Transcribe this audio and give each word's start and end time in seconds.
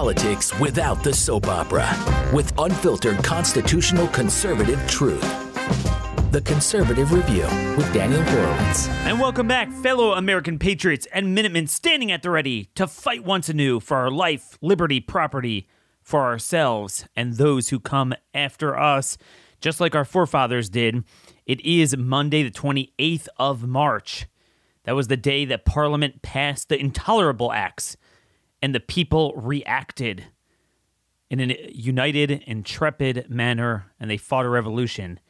politics 0.00 0.58
without 0.58 1.04
the 1.04 1.12
soap 1.12 1.46
opera 1.46 1.86
with 2.32 2.58
unfiltered 2.58 3.22
constitutional 3.22 4.08
conservative 4.08 4.82
truth. 4.88 5.20
The 6.32 6.40
Conservative 6.40 7.12
Review 7.12 7.42
with 7.76 7.92
Daniel 7.92 8.22
Horowitz. 8.22 8.88
And 9.04 9.20
welcome 9.20 9.46
back, 9.46 9.70
fellow 9.70 10.12
American 10.12 10.58
patriots 10.58 11.06
and 11.12 11.34
Minutemen 11.34 11.66
standing 11.66 12.10
at 12.10 12.22
the 12.22 12.30
ready 12.30 12.70
to 12.76 12.86
fight 12.86 13.24
once 13.24 13.50
anew 13.50 13.78
for 13.78 13.98
our 13.98 14.10
life, 14.10 14.56
liberty, 14.62 15.00
property, 15.00 15.68
for 16.00 16.22
ourselves 16.22 17.04
and 17.14 17.34
those 17.34 17.68
who 17.68 17.78
come 17.78 18.14
after 18.32 18.78
us, 18.78 19.18
just 19.60 19.82
like 19.82 19.94
our 19.94 20.06
forefathers 20.06 20.70
did. 20.70 21.04
It 21.44 21.60
is 21.60 21.94
Monday, 21.94 22.42
the 22.42 22.50
28th 22.50 23.28
of 23.36 23.66
March. 23.66 24.26
That 24.84 24.96
was 24.96 25.08
the 25.08 25.18
day 25.18 25.44
that 25.44 25.66
Parliament 25.66 26.22
passed 26.22 26.70
the 26.70 26.80
intolerable 26.80 27.52
acts 27.52 27.98
and 28.62 28.74
the 28.74 28.80
people 28.80 29.32
reacted 29.36 30.26
in 31.30 31.40
a 31.40 31.70
united, 31.72 32.30
intrepid 32.46 33.30
manner, 33.30 33.92
and 34.00 34.10
they 34.10 34.16
fought 34.16 34.44
a 34.44 34.48
revolution. 34.48 35.20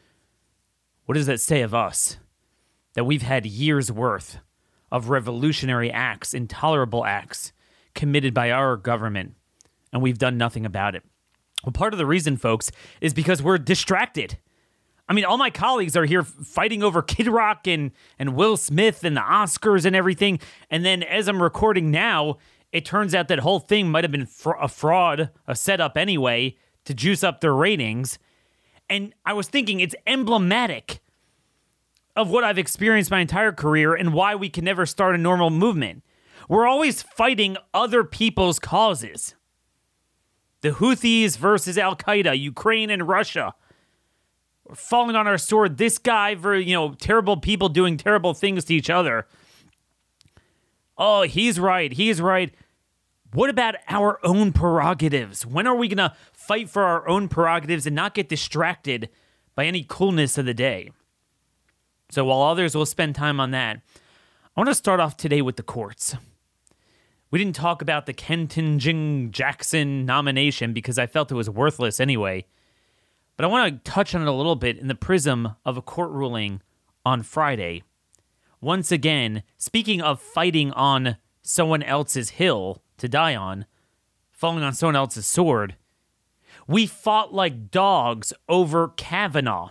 What 1.05 1.15
does 1.15 1.27
that 1.27 1.41
say 1.41 1.61
of 1.63 1.75
us? 1.75 2.17
That 2.95 3.05
we've 3.05 3.23
had 3.23 3.47
years' 3.47 3.93
worth 3.93 4.39
of 4.91 5.11
revolutionary 5.11 5.91
acts, 5.91 6.35
intolerable 6.35 7.05
acts 7.05 7.53
committed 7.95 8.35
by 8.35 8.51
our 8.51 8.77
government, 8.77 9.35
and 9.93 10.03
we've 10.03 10.19
done 10.19 10.39
nothing 10.39 10.65
about 10.65 10.95
it. 10.95 11.03
Well, 11.65 11.73
part 11.73 11.93
of 11.93 11.99
the 11.99 12.07
reason, 12.07 12.37
folks, 12.37 12.71
is 13.01 13.13
because 13.13 13.43
we're 13.43 13.59
distracted. 13.59 14.39
I 15.09 15.13
mean, 15.13 15.25
all 15.25 15.37
my 15.37 15.51
colleagues 15.51 15.97
are 15.97 16.05
here 16.05 16.23
fighting 16.23 16.83
over 16.83 17.03
Kid 17.03 17.27
Rock 17.27 17.67
and, 17.67 17.91
and 18.19 18.35
Will 18.35 18.57
Smith 18.57 19.05
and 19.05 19.17
the 19.17 19.21
Oscars 19.21 19.85
and 19.85 19.95
everything. 19.95 20.41
And 20.71 20.85
then 20.85 21.03
as 21.03 21.29
I'm 21.29 21.43
recording 21.43 21.91
now, 21.91 22.39
it 22.73 22.85
turns 22.85 23.15
out 23.15 23.29
that 23.29 23.41
whole 23.41 23.59
thing 23.59 23.91
might 23.91 24.05
have 24.05 24.13
been 24.13 24.27
fr- 24.27 24.53
a 24.61 24.69
fraud, 24.69 25.31
a 25.47 25.55
setup 25.55 25.97
anyway, 25.97 26.57
to 26.85 26.95
juice 26.95 27.25
up 27.25 27.41
their 27.41 27.55
ratings. 27.55 28.19
And 28.89 29.15
I 29.25 29.33
was 29.33 29.49
thinking 29.49 29.81
it's 29.81 29.95
emblematic 30.07 31.01
of 32.17 32.31
what 32.31 32.45
I've 32.45 32.59
experienced 32.59 33.11
my 33.11 33.21
entire 33.21 33.53
career 33.53 33.95
and 33.95 34.13
why 34.13 34.35
we 34.35 34.49
can 34.49 34.65
never 34.65 34.87
start 34.87 35.15
a 35.15 35.19
normal 35.19 35.51
movement. 35.51 36.03
We're 36.49 36.67
always 36.67 37.03
fighting 37.03 37.57
other 37.73 38.03
people's 38.03 38.59
causes. 38.59 39.35
The 40.63 40.71
Houthis 40.71 41.37
versus 41.37 41.79
Al 41.79 41.97
Qaeda, 41.97 42.39
Ukraine 42.39 42.91
and 42.91 43.09
Russia. 43.09 43.55
We're 44.69 44.75
falling 44.75 45.17
on 45.17 45.27
our 45.27 45.39
sword. 45.39 45.79
This 45.79 45.99
guy 45.99 46.35
for, 46.35 46.55
you 46.55 46.75
know, 46.75 46.95
terrible 46.95 47.37
people 47.37 47.69
doing 47.69 47.97
terrible 47.97 48.35
things 48.35 48.65
to 48.67 48.75
each 48.75 48.91
other. 48.91 49.27
Oh, 50.99 51.23
he's 51.23 51.59
right. 51.59 51.93
He's 51.93 52.21
right. 52.21 52.53
What 53.33 53.51
about 53.51 53.77
our 53.89 54.19
own 54.25 54.53
prerogatives? 54.53 55.47
When 55.47 55.67
are 55.67 55.75
we 55.75 55.89
going 55.89 55.99
to 55.99 56.17
fight 56.33 56.69
for 56.69 56.83
our 56.83 57.09
own 57.09 57.29
prerogatives 57.29 57.87
and 57.87 57.95
not 57.95 58.15
get 58.15 58.29
distracted 58.29 59.09
by 59.55 59.67
any 59.67 59.85
coolness 59.89 60.37
of 60.39 60.47
the 60.47 60.55
day? 60.55 60.91
So 62.11 62.25
while 62.25 62.43
others 62.43 62.75
will 62.75 62.87
spend 62.87 63.15
time 63.15 63.39
on 63.39 63.53
that, 63.53 63.81
I 64.57 64.61
want 64.61 64.69
to 64.69 64.75
start 64.75 64.99
off 64.99 65.17
today 65.17 65.43
with 65.43 65.57
the 65.57 65.63
courts. 65.63 66.17
We 67.31 67.39
didn't 67.39 67.55
talk 67.55 67.83
about 67.83 68.07
the 68.07 68.15
Ketanji 68.15 69.31
Jackson 69.31 70.05
nomination 70.05 70.73
because 70.73 70.99
I 70.99 71.07
felt 71.07 71.31
it 71.31 71.37
was 71.37 71.49
worthless 71.49 72.01
anyway. 72.01 72.47
But 73.37 73.45
I 73.45 73.49
want 73.49 73.85
to 73.85 73.91
touch 73.91 74.15
on 74.15 74.23
it 74.23 74.29
a 74.29 74.33
little 74.33 74.57
bit 74.57 74.77
in 74.77 74.89
the 74.89 74.97
prism 74.97 75.55
of 75.65 75.77
a 75.77 75.83
court 75.83 76.11
ruling 76.11 76.63
on 77.07 77.23
Friday 77.23 77.85
once 78.61 78.93
again, 78.93 79.43
speaking 79.57 80.03
of 80.03 80.21
fighting 80.21 80.71
on 80.73 81.17
someone 81.41 81.83
else's 81.83 82.31
hill 82.31 82.83
to 83.01 83.09
die 83.09 83.35
on, 83.35 83.67
falling 84.31 84.63
on 84.63 84.73
someone 84.73 84.97
else's 84.97 85.27
sword, 85.27 85.77
we 86.67 86.87
fought 86.87 87.35
like 87.35 87.71
dogs 87.71 88.33
over 88.49 88.89
Kavanaugh, 88.89 89.71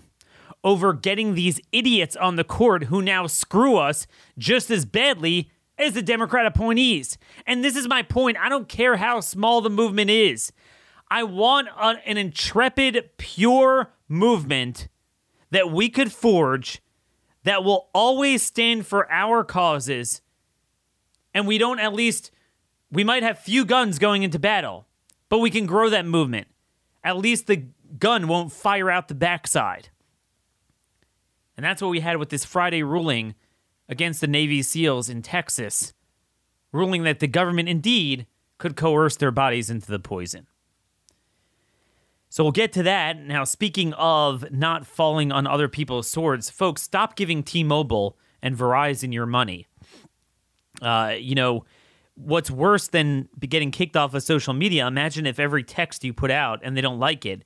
over 0.63 0.93
getting 0.93 1.33
these 1.33 1.61
idiots 1.71 2.15
on 2.15 2.35
the 2.35 2.43
court 2.43 2.85
who 2.85 3.01
now 3.01 3.27
screw 3.27 3.77
us 3.77 4.05
just 4.37 4.69
as 4.69 4.85
badly 4.85 5.49
as 5.77 5.93
the 5.93 6.01
Democrat 6.01 6.45
appointees. 6.45 7.17
And 7.47 7.63
this 7.63 7.75
is 7.75 7.87
my 7.87 8.03
point. 8.03 8.37
I 8.37 8.49
don't 8.49 8.67
care 8.67 8.97
how 8.97 9.21
small 9.21 9.61
the 9.61 9.69
movement 9.69 10.09
is. 10.09 10.51
I 11.09 11.23
want 11.23 11.69
an 11.77 12.17
intrepid, 12.17 13.11
pure 13.17 13.93
movement 14.07 14.89
that 15.51 15.71
we 15.71 15.89
could 15.89 16.11
forge 16.11 16.81
that 17.43 17.63
will 17.63 17.89
always 17.93 18.43
stand 18.43 18.85
for 18.85 19.09
our 19.11 19.43
causes 19.43 20.21
and 21.33 21.47
we 21.47 21.57
don't 21.57 21.79
at 21.79 21.93
least 21.93 22.31
we 22.91 23.03
might 23.03 23.23
have 23.23 23.39
few 23.39 23.65
guns 23.65 23.99
going 23.99 24.23
into 24.23 24.39
battle 24.39 24.87
but 25.29 25.39
we 25.39 25.49
can 25.49 25.65
grow 25.65 25.89
that 25.89 26.05
movement 26.05 26.47
at 27.03 27.17
least 27.17 27.47
the 27.47 27.65
gun 27.97 28.27
won't 28.27 28.51
fire 28.51 28.89
out 28.89 29.07
the 29.07 29.15
backside 29.15 29.89
and 31.55 31.65
that's 31.65 31.81
what 31.81 31.89
we 31.89 31.99
had 31.99 32.17
with 32.17 32.29
this 32.29 32.45
friday 32.45 32.83
ruling 32.83 33.35
against 33.87 34.21
the 34.21 34.27
navy 34.27 34.61
seals 34.61 35.09
in 35.09 35.21
texas 35.21 35.93
ruling 36.71 37.03
that 37.03 37.19
the 37.19 37.27
government 37.27 37.69
indeed 37.69 38.25
could 38.57 38.75
coerce 38.75 39.15
their 39.15 39.31
bodies 39.31 39.69
into 39.69 39.89
the 39.89 39.99
poison 39.99 40.47
so 42.29 42.43
we'll 42.43 42.51
get 42.51 42.71
to 42.73 42.83
that. 42.83 43.19
Now, 43.19 43.43
speaking 43.43 43.93
of 43.93 44.51
not 44.51 44.85
falling 44.85 45.31
on 45.31 45.47
other 45.47 45.67
people's 45.67 46.07
swords, 46.07 46.49
folks, 46.49 46.83
stop 46.83 47.15
giving 47.15 47.41
T 47.41 47.63
Mobile 47.63 48.17
and 48.41 48.55
Verizon 48.55 49.11
your 49.11 49.25
money. 49.25 49.65
Uh, 50.79 51.15
you 51.19 51.33
know, 51.33 51.65
what's 52.19 52.51
worse 52.51 52.87
than 52.87 53.29
getting 53.39 53.71
kicked 53.71 53.95
off 53.95 54.13
of 54.13 54.23
social 54.23 54.53
media? 54.53 54.85
Imagine 54.87 55.25
if 55.25 55.39
every 55.39 55.63
text 55.63 56.03
you 56.03 56.13
put 56.13 56.31
out 56.31 56.59
and 56.63 56.75
they 56.75 56.81
don't 56.81 56.99
like 56.99 57.25
it, 57.25 57.43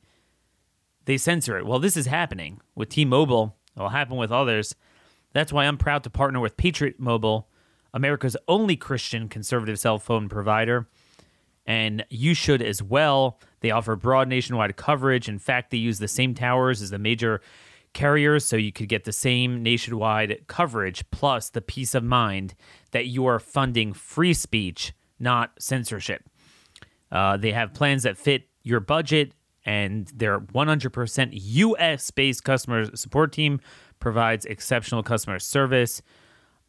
they 1.06 1.18
censor 1.18 1.58
it. 1.58 1.66
Well, 1.66 1.80
this 1.80 1.98
is 1.98 2.08
happening 2.08 2.60
with 2.76 2.90
T 2.90 3.06
Mobile. 3.06 3.56
It'll 3.76 3.90
happen 3.90 4.18
with 4.18 4.32
others. 4.32 4.76
That's 5.34 5.52
why 5.52 5.66
I'm 5.66 5.78
proud 5.78 6.04
to 6.04 6.10
partner 6.10 6.40
with 6.40 6.58
Patriot 6.58 7.00
Mobile, 7.00 7.48
America's 7.94 8.38
only 8.48 8.76
Christian 8.76 9.28
conservative 9.28 9.80
cell 9.80 10.00
phone 10.00 10.30
provider 10.30 10.88
and 11.66 12.06
you 12.10 12.34
should 12.34 12.62
as 12.62 12.84
well. 12.84 13.40
They 13.62 13.72
offer 13.72 13.96
broad 13.96 14.28
nationwide 14.28 14.76
coverage. 14.76 15.30
In 15.30 15.40
fact, 15.40 15.72
they 15.72 15.78
use 15.78 16.00
the 16.00 16.08
same 16.08 16.34
towers 16.34 16.82
as 16.82 16.90
the 16.90 17.00
major 17.00 17.42
carriers, 17.94 18.44
so 18.44 18.58
you 18.58 18.72
could 18.72 18.90
get 18.90 19.04
the 19.04 19.14
same 19.14 19.62
nationwide 19.62 20.46
coverage 20.48 21.10
plus 21.12 21.50
the 21.50 21.62
peace 21.62 21.94
of 21.96 22.04
mind 22.04 22.56
that 22.94 23.08
you 23.08 23.26
are 23.26 23.40
funding 23.40 23.94
free 23.94 24.34
speech, 24.34 24.94
not 25.20 25.52
censorship. 25.60 26.24
Uh, 27.12 27.38
they 27.38 27.52
have 27.52 27.74
plans 27.74 28.04
that 28.04 28.18
fit 28.18 28.48
your 28.64 28.80
budget, 28.80 29.34
and 29.66 30.08
their 30.16 30.40
100% 30.40 31.30
US 31.34 32.12
based 32.12 32.44
customer 32.44 32.96
support 32.96 33.32
team 33.32 33.60
provides 34.00 34.46
exceptional 34.46 35.04
customer 35.04 35.40
service. 35.40 36.02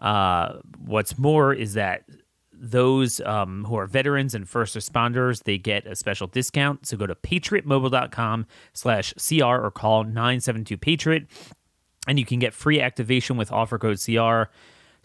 Uh, 0.01 0.59
what's 0.85 1.19
more 1.19 1.53
is 1.53 1.75
that 1.75 2.05
those 2.53 3.21
um, 3.23 3.65
who 3.65 3.77
are 3.77 3.87
veterans 3.87 4.35
and 4.35 4.49
first 4.49 4.77
responders, 4.77 5.43
they 5.43 5.59
get 5.59 5.87
a 5.87 5.97
special 5.97 6.27
discount. 6.27 6.87
So 6.87 6.97
go 6.97 7.07
to 7.07 7.15
patriotmobile.com 7.15 8.47
slash 8.73 9.13
CR 9.15 9.45
or 9.45 9.71
call 9.71 10.05
972-PATRIOT 10.05 11.27
and 12.07 12.19
you 12.19 12.25
can 12.25 12.39
get 12.39 12.55
free 12.55 12.81
activation 12.81 13.37
with 13.37 13.51
offer 13.51 13.79
code 13.79 13.99
CR. 13.99 14.51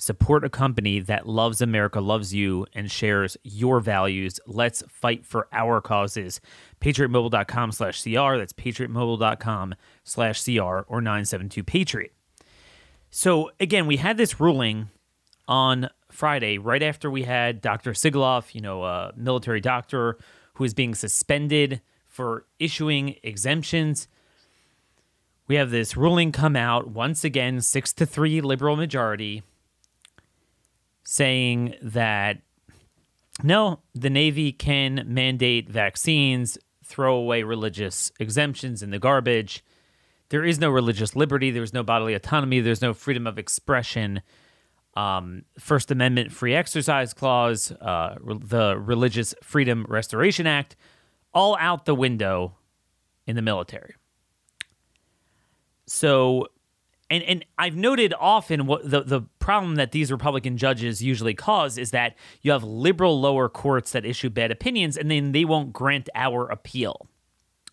Support 0.02 0.46
a 0.46 0.50
company 0.50 1.02
that 1.02 1.28
loves 1.28 1.60
America, 1.60 2.00
loves 2.00 2.34
you, 2.34 2.66
and 2.74 2.90
shares 2.90 3.36
your 3.44 3.82
values. 3.82 4.40
Let's 4.48 4.82
fight 4.88 5.26
for 5.26 5.50
our 5.52 5.82
causes. 5.82 6.40
PatriotMobile.com 6.80 7.74
slash 7.74 8.02
CR. 8.02 8.38
That's 8.38 8.54
PatriotMobile.com 8.54 9.76
slash 10.06 10.46
CR 10.46 10.86
or 10.88 11.02
972-PATRIOT. 11.02 12.12
So 13.12 13.52
again, 13.60 13.88
we 13.88 13.98
had 13.98 14.16
this 14.16 14.40
ruling 14.40 14.88
on 15.50 15.90
Friday, 16.10 16.58
right 16.58 16.82
after 16.82 17.12
we 17.12 17.24
had 17.24 17.60
Dr. 17.60 17.92
Sigoloff, 17.92 18.56
you 18.56 18.62
know, 18.62 18.86
a 18.86 19.12
military 19.18 19.60
doctor 19.60 20.18
who 20.54 20.64
is 20.64 20.74
being 20.74 20.96
suspended 20.96 21.82
for 22.08 22.46
issuing 22.58 23.18
exemptions. 23.22 24.08
We 25.48 25.56
have 25.56 25.72
this 25.72 25.98
ruling 25.98 26.32
come 26.32 26.56
out 26.56 26.88
once 26.88 27.26
again, 27.26 27.60
six 27.60 27.92
to 27.94 28.06
three 28.06 28.40
liberal 28.40 28.78
majority, 28.78 29.44
saying 31.12 31.74
that 31.82 32.38
no, 33.42 33.80
the 33.96 34.12
Navy 34.12 34.52
can 34.52 35.04
mandate 35.08 35.68
vaccines, 35.68 36.56
throw 36.86 37.16
away 37.16 37.42
religious 37.42 38.12
exemptions 38.20 38.84
in 38.84 38.92
the 38.92 39.00
garbage. 39.00 39.64
There 40.30 40.46
is 40.46 40.60
no 40.60 40.70
religious 40.70 41.16
liberty. 41.16 41.50
There's 41.50 41.74
no 41.74 41.82
bodily 41.82 42.14
autonomy. 42.14 42.60
There's 42.60 42.84
no 42.84 42.94
freedom 42.94 43.26
of 43.26 43.40
expression 43.40 44.22
um, 44.96 45.46
First 45.58 45.90
Amendment 45.90 46.32
free 46.32 46.54
exercise 46.54 47.16
clause, 47.16 47.72
uh, 47.72 48.16
re- 48.20 48.38
the 48.40 48.78
Religious 48.78 49.34
Freedom 49.42 49.88
Restoration 49.90 50.46
Act, 50.46 50.76
all 51.34 51.58
out 51.60 51.86
the 51.86 51.96
window 51.96 52.56
in 53.26 53.36
the 53.36 53.42
military. 53.42 53.96
So 55.88 56.50
and 57.10 57.24
and 57.24 57.46
I've 57.58 57.76
noted 57.76 58.14
often 58.20 58.66
what 58.66 58.90
the 58.90 59.02
the 59.02 59.22
problem 59.40 59.76
that 59.76 59.92
these 59.92 60.12
Republican 60.12 60.58
judges 60.58 61.02
usually 61.02 61.34
cause 61.34 61.78
is 61.78 61.92
that 61.92 62.16
you 62.42 62.52
have 62.52 62.64
liberal 62.64 63.20
lower 63.20 63.50
courts 63.50 63.92
that 63.92 64.06
issue 64.06 64.30
bad 64.30 64.52
opinions 64.52 64.98
and 64.98 65.10
then 65.10 65.32
they 65.32 65.46
won't 65.46 65.74
grant 65.74 66.10
our 66.16 66.48
appeal. 66.50 67.08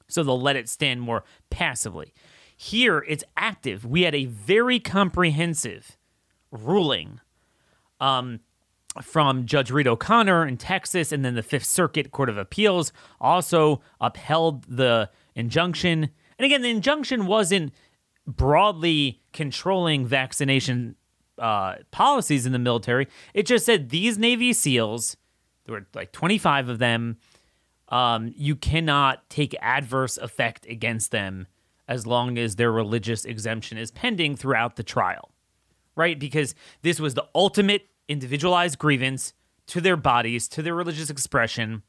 So 0.08 0.22
they'll 0.22 0.40
let 0.40 0.56
it 0.56 0.68
stand 0.68 1.00
more 1.00 1.24
passively. 1.50 2.14
Here 2.56 3.04
it's 3.06 3.24
active. 3.36 3.84
We 3.84 4.02
had 4.02 4.14
a 4.14 4.24
very 4.24 4.80
comprehensive 4.80 5.98
ruling 6.50 7.20
um, 8.00 8.40
from 9.02 9.44
Judge 9.46 9.70
Reed 9.70 9.86
O'Connor 9.86 10.46
in 10.46 10.56
Texas, 10.56 11.12
and 11.12 11.24
then 11.24 11.34
the 11.34 11.42
Fifth 11.42 11.66
Circuit 11.66 12.10
Court 12.12 12.28
of 12.28 12.38
Appeals 12.38 12.92
also 13.20 13.82
upheld 14.00 14.64
the 14.64 15.10
injunction. 15.34 16.10
And 16.38 16.46
again, 16.46 16.62
the 16.62 16.70
injunction 16.70 17.26
wasn't 17.26 17.72
broadly 18.26 19.20
controlling 19.32 20.06
vaccination 20.06 20.96
uh, 21.38 21.76
policies 21.90 22.46
in 22.46 22.52
the 22.52 22.58
military. 22.58 23.08
It 23.34 23.46
just 23.46 23.66
said 23.66 23.90
these 23.90 24.18
Navy 24.18 24.52
SEALs, 24.52 25.16
there 25.64 25.74
were 25.74 25.86
like 25.94 26.12
25 26.12 26.68
of 26.68 26.78
them, 26.78 27.18
um, 27.88 28.32
you 28.36 28.56
cannot 28.56 29.28
take 29.30 29.54
adverse 29.60 30.16
effect 30.16 30.66
against 30.66 31.10
them 31.10 31.46
as 31.88 32.06
long 32.06 32.36
as 32.36 32.56
their 32.56 32.72
religious 32.72 33.24
exemption 33.24 33.78
is 33.78 33.90
pending 33.92 34.34
throughout 34.34 34.76
the 34.76 34.82
trial, 34.82 35.30
right? 35.94 36.18
Because 36.18 36.54
this 36.82 36.98
was 36.98 37.14
the 37.14 37.26
ultimate 37.34 37.88
individualized 38.08 38.78
grievance 38.78 39.34
to 39.68 39.80
their 39.80 39.96
bodies, 39.96 40.48
to 40.48 40.62
their 40.62 40.74
religious 40.74 41.10
expression. 41.10 41.82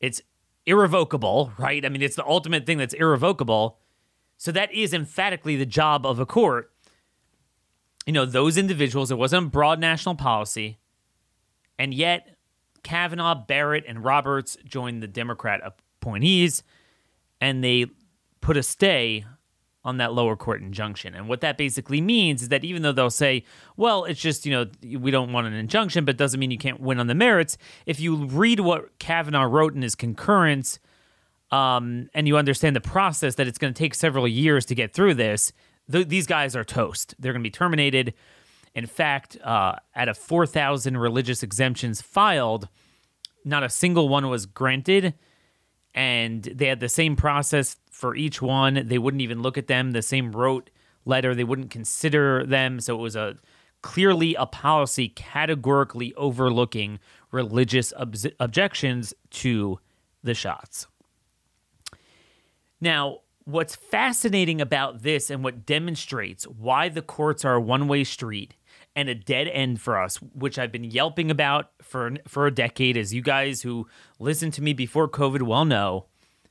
It's 0.00 0.22
irrevocable, 0.64 1.52
right? 1.58 1.84
I 1.84 1.88
mean, 1.88 2.02
it's 2.02 2.16
the 2.16 2.26
ultimate 2.26 2.64
thing 2.64 2.78
that's 2.78 2.94
irrevocable. 2.94 3.78
So 4.42 4.50
that 4.50 4.74
is 4.74 4.92
emphatically 4.92 5.54
the 5.54 5.64
job 5.64 6.04
of 6.04 6.18
a 6.18 6.26
court. 6.26 6.72
You 8.06 8.12
know, 8.12 8.24
those 8.24 8.58
individuals, 8.58 9.12
it 9.12 9.14
wasn't 9.16 9.52
broad 9.52 9.78
national 9.78 10.16
policy. 10.16 10.78
And 11.78 11.94
yet, 11.94 12.38
Kavanaugh, 12.82 13.36
Barrett, 13.36 13.84
and 13.86 14.02
Roberts 14.02 14.56
joined 14.64 15.00
the 15.00 15.06
Democrat 15.06 15.60
appointees, 15.64 16.64
and 17.40 17.62
they 17.62 17.86
put 18.40 18.56
a 18.56 18.64
stay 18.64 19.24
on 19.84 19.98
that 19.98 20.12
lower 20.12 20.34
court 20.34 20.60
injunction. 20.60 21.14
And 21.14 21.28
what 21.28 21.40
that 21.42 21.56
basically 21.56 22.00
means 22.00 22.42
is 22.42 22.48
that 22.48 22.64
even 22.64 22.82
though 22.82 22.90
they'll 22.90 23.10
say, 23.10 23.44
well, 23.76 24.02
it's 24.06 24.20
just, 24.20 24.44
you 24.44 24.50
know, 24.50 24.66
we 24.98 25.12
don't 25.12 25.32
want 25.32 25.46
an 25.46 25.52
injunction, 25.52 26.04
but 26.04 26.16
doesn't 26.16 26.40
mean 26.40 26.50
you 26.50 26.58
can't 26.58 26.80
win 26.80 26.98
on 26.98 27.06
the 27.06 27.14
merits. 27.14 27.56
If 27.86 28.00
you 28.00 28.16
read 28.16 28.58
what 28.58 28.98
Kavanaugh 28.98 29.44
wrote 29.44 29.76
in 29.76 29.82
his 29.82 29.94
concurrence 29.94 30.80
um, 31.52 32.08
and 32.14 32.26
you 32.26 32.36
understand 32.38 32.74
the 32.74 32.80
process 32.80 33.34
that 33.36 33.46
it's 33.46 33.58
going 33.58 33.72
to 33.72 33.78
take 33.78 33.94
several 33.94 34.26
years 34.26 34.64
to 34.66 34.74
get 34.74 34.92
through 34.94 35.14
this, 35.14 35.52
th- 35.90 36.08
these 36.08 36.26
guys 36.26 36.56
are 36.56 36.64
toast. 36.64 37.14
They're 37.18 37.32
going 37.32 37.42
to 37.42 37.46
be 37.46 37.50
terminated. 37.50 38.14
In 38.74 38.86
fact, 38.86 39.36
uh, 39.44 39.76
out 39.94 40.08
of 40.08 40.16
4,000 40.16 40.96
religious 40.96 41.42
exemptions 41.42 42.00
filed, 42.00 42.68
not 43.44 43.62
a 43.62 43.68
single 43.68 44.08
one 44.08 44.28
was 44.30 44.46
granted. 44.46 45.14
And 45.94 46.42
they 46.42 46.66
had 46.68 46.80
the 46.80 46.88
same 46.88 47.16
process 47.16 47.76
for 47.90 48.16
each 48.16 48.40
one. 48.40 48.86
They 48.86 48.96
wouldn't 48.96 49.20
even 49.20 49.42
look 49.42 49.58
at 49.58 49.66
them. 49.66 49.90
The 49.90 50.00
same 50.00 50.32
wrote 50.32 50.70
letter. 51.04 51.34
They 51.34 51.44
wouldn't 51.44 51.70
consider 51.70 52.46
them. 52.46 52.80
So 52.80 52.94
it 52.94 53.02
was 53.02 53.14
a 53.14 53.36
clearly 53.82 54.34
a 54.36 54.46
policy 54.46 55.08
categorically 55.08 56.14
overlooking 56.14 56.98
religious 57.30 57.92
ob- 57.94 58.16
objections 58.40 59.12
to 59.30 59.78
the 60.22 60.34
shots. 60.34 60.86
Now, 62.82 63.20
what's 63.44 63.76
fascinating 63.76 64.60
about 64.60 65.02
this 65.02 65.30
and 65.30 65.44
what 65.44 65.64
demonstrates 65.64 66.48
why 66.48 66.88
the 66.88 67.00
courts 67.00 67.44
are 67.44 67.54
a 67.54 67.60
one 67.60 67.86
way 67.86 68.02
street 68.02 68.56
and 68.96 69.08
a 69.08 69.14
dead 69.14 69.46
end 69.46 69.80
for 69.80 70.02
us, 70.02 70.16
which 70.16 70.58
I've 70.58 70.72
been 70.72 70.82
yelping 70.82 71.30
about 71.30 71.70
for 71.80 72.10
for 72.26 72.48
a 72.48 72.50
decade, 72.50 72.96
as 72.96 73.14
you 73.14 73.22
guys 73.22 73.62
who 73.62 73.86
listened 74.18 74.52
to 74.54 74.62
me 74.62 74.72
before 74.72 75.08
COVID 75.08 75.42
well 75.42 75.64
know, 75.64 76.06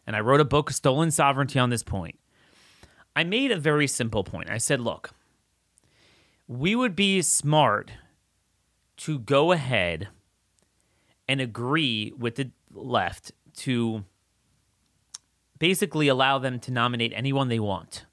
and 0.07 0.15
I 0.15 0.21
wrote 0.21 0.39
a 0.39 0.45
book, 0.45 0.71
Stolen 0.71 1.11
Sovereignty, 1.11 1.59
on 1.59 1.69
this 1.69 1.83
point. 1.83 2.17
I 3.13 3.25
made 3.25 3.51
a 3.51 3.59
very 3.59 3.87
simple 3.87 4.23
point. 4.23 4.49
I 4.49 4.57
said, 4.57 4.79
look, 4.79 5.11
we 6.47 6.77
would 6.77 6.95
be 6.95 7.21
smart 7.21 7.91
to 8.97 9.19
go 9.19 9.51
ahead 9.51 10.07
and 11.27 11.41
agree 11.41 12.13
with 12.17 12.35
the 12.35 12.51
left 12.71 13.33
to 13.57 14.05
basically 15.61 16.07
allow 16.07 16.39
them 16.39 16.59
to 16.59 16.71
nominate 16.71 17.13
anyone 17.15 17.47
they 17.47 17.59
want. 17.59 18.07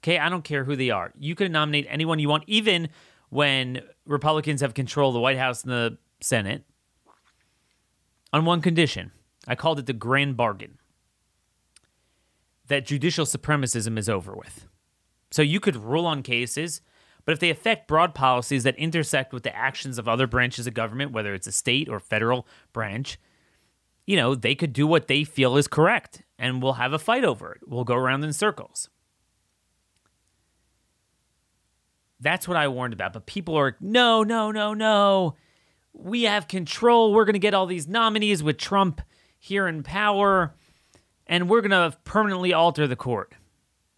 Okay, 0.00 0.18
I 0.18 0.28
don't 0.28 0.44
care 0.44 0.64
who 0.64 0.76
they 0.76 0.90
are. 0.90 1.10
You 1.18 1.34
can 1.34 1.50
nominate 1.50 1.86
anyone 1.88 2.18
you 2.18 2.28
want, 2.28 2.44
even 2.46 2.90
when 3.30 3.80
Republicans 4.04 4.60
have 4.60 4.74
control 4.74 5.08
of 5.08 5.14
the 5.14 5.20
White 5.20 5.38
House 5.38 5.62
and 5.62 5.72
the 5.72 5.96
Senate, 6.20 6.64
on 8.30 8.44
one 8.44 8.60
condition. 8.60 9.10
I 9.48 9.54
called 9.54 9.78
it 9.78 9.86
the 9.86 9.94
grand 9.94 10.36
bargain 10.36 10.76
that 12.66 12.84
judicial 12.84 13.24
supremacism 13.24 13.96
is 13.96 14.10
over 14.10 14.34
with. 14.34 14.66
So 15.30 15.40
you 15.40 15.60
could 15.60 15.76
rule 15.76 16.04
on 16.04 16.22
cases, 16.22 16.82
but 17.24 17.32
if 17.32 17.38
they 17.38 17.48
affect 17.48 17.88
broad 17.88 18.14
policies 18.14 18.64
that 18.64 18.76
intersect 18.76 19.32
with 19.32 19.44
the 19.44 19.56
actions 19.56 19.96
of 19.96 20.08
other 20.08 20.26
branches 20.26 20.66
of 20.66 20.74
government, 20.74 21.12
whether 21.12 21.32
it's 21.32 21.46
a 21.46 21.52
state 21.52 21.88
or 21.88 22.00
federal 22.00 22.46
branch, 22.74 23.18
you 24.06 24.16
know, 24.16 24.34
they 24.34 24.54
could 24.54 24.74
do 24.74 24.86
what 24.86 25.08
they 25.08 25.24
feel 25.24 25.56
is 25.56 25.66
correct 25.66 26.22
and 26.38 26.62
we'll 26.62 26.74
have 26.74 26.92
a 26.92 26.98
fight 26.98 27.24
over 27.24 27.52
it. 27.52 27.60
We'll 27.66 27.84
go 27.84 27.94
around 27.94 28.24
in 28.24 28.32
circles. 28.32 28.88
That's 32.20 32.48
what 32.48 32.56
I 32.56 32.68
warned 32.68 32.94
about. 32.94 33.12
But 33.12 33.26
people 33.26 33.56
are, 33.56 33.76
no, 33.80 34.22
no, 34.22 34.50
no, 34.50 34.74
no. 34.74 35.36
We 35.92 36.22
have 36.24 36.48
control. 36.48 37.12
We're 37.12 37.24
going 37.24 37.34
to 37.34 37.38
get 37.38 37.54
all 37.54 37.66
these 37.66 37.86
nominees 37.86 38.42
with 38.42 38.58
Trump 38.58 39.00
here 39.38 39.68
in 39.68 39.82
power, 39.82 40.54
and 41.26 41.48
we're 41.48 41.60
going 41.60 41.70
to 41.70 41.96
permanently 42.04 42.52
alter 42.52 42.86
the 42.86 42.96
court. 42.96 43.34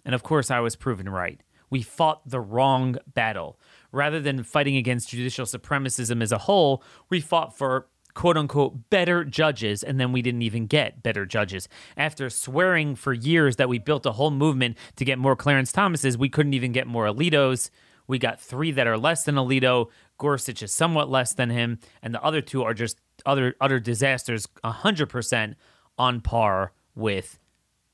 And 0.05 0.15
of 0.15 0.23
course, 0.23 0.51
I 0.51 0.61
was 0.61 0.77
proven 0.77 1.09
right. 1.09 1.41
We 1.71 1.83
fought 1.83 2.29
the 2.29 2.41
wrong 2.41 2.97
battle. 3.15 3.59
Rather 3.93 4.21
than 4.21 4.43
fighting 4.43 4.77
against 4.77 5.09
judicial 5.09 5.47
supremacism 5.47 6.23
as 6.23 6.33
a 6.33 6.39
whole, 6.39 6.83
we 7.09 7.21
fought 7.21 7.57
for 7.57 7.89
quote 8.17 8.37
unquote 8.37 8.89
better 8.91 9.25
judges, 9.25 9.85
and 9.85 10.01
then 10.01 10.11
we 10.11 10.23
didn't 10.23 10.43
even 10.43 10.67
get 10.67 11.03
better 11.03 11.27
judges. 11.27 11.69
After 11.97 12.29
swearing 12.31 12.97
for 12.97 13.13
years 13.13 13.57
that 13.57 13.69
we 13.69 13.79
built 13.79 14.07
a 14.07 14.13
whole 14.13 14.31
movement 14.31 14.77
to 14.97 15.05
get 15.05 15.19
more 15.19 15.37
Clarence 15.37 15.71
Thomases, 15.71 16.17
we 16.19 16.31
couldn't 16.31 16.55
even 16.55 16.73
get 16.73 16.87
more 16.87 17.05
Alitos. 17.05 17.71
We 18.09 18.19
got 18.19 18.41
three 18.41 18.73
that 18.73 18.87
are 18.87 18.97
less 18.97 19.25
than 19.25 19.35
Alito. 19.35 19.91
Gorsuch 20.19 20.63
is 20.63 20.73
somewhat 20.73 21.11
less 21.11 21.35
than 21.35 21.51
him, 21.51 21.79
and 22.03 22.15
the 22.15 22.23
other 22.23 22.41
two 22.41 22.63
are 22.63 22.73
just 22.73 22.99
other 23.27 23.55
utter 23.61 23.79
disasters, 23.79 24.49
hundred 24.65 25.11
percent 25.11 25.57
on 25.99 26.23
par 26.23 26.73
with 26.95 27.39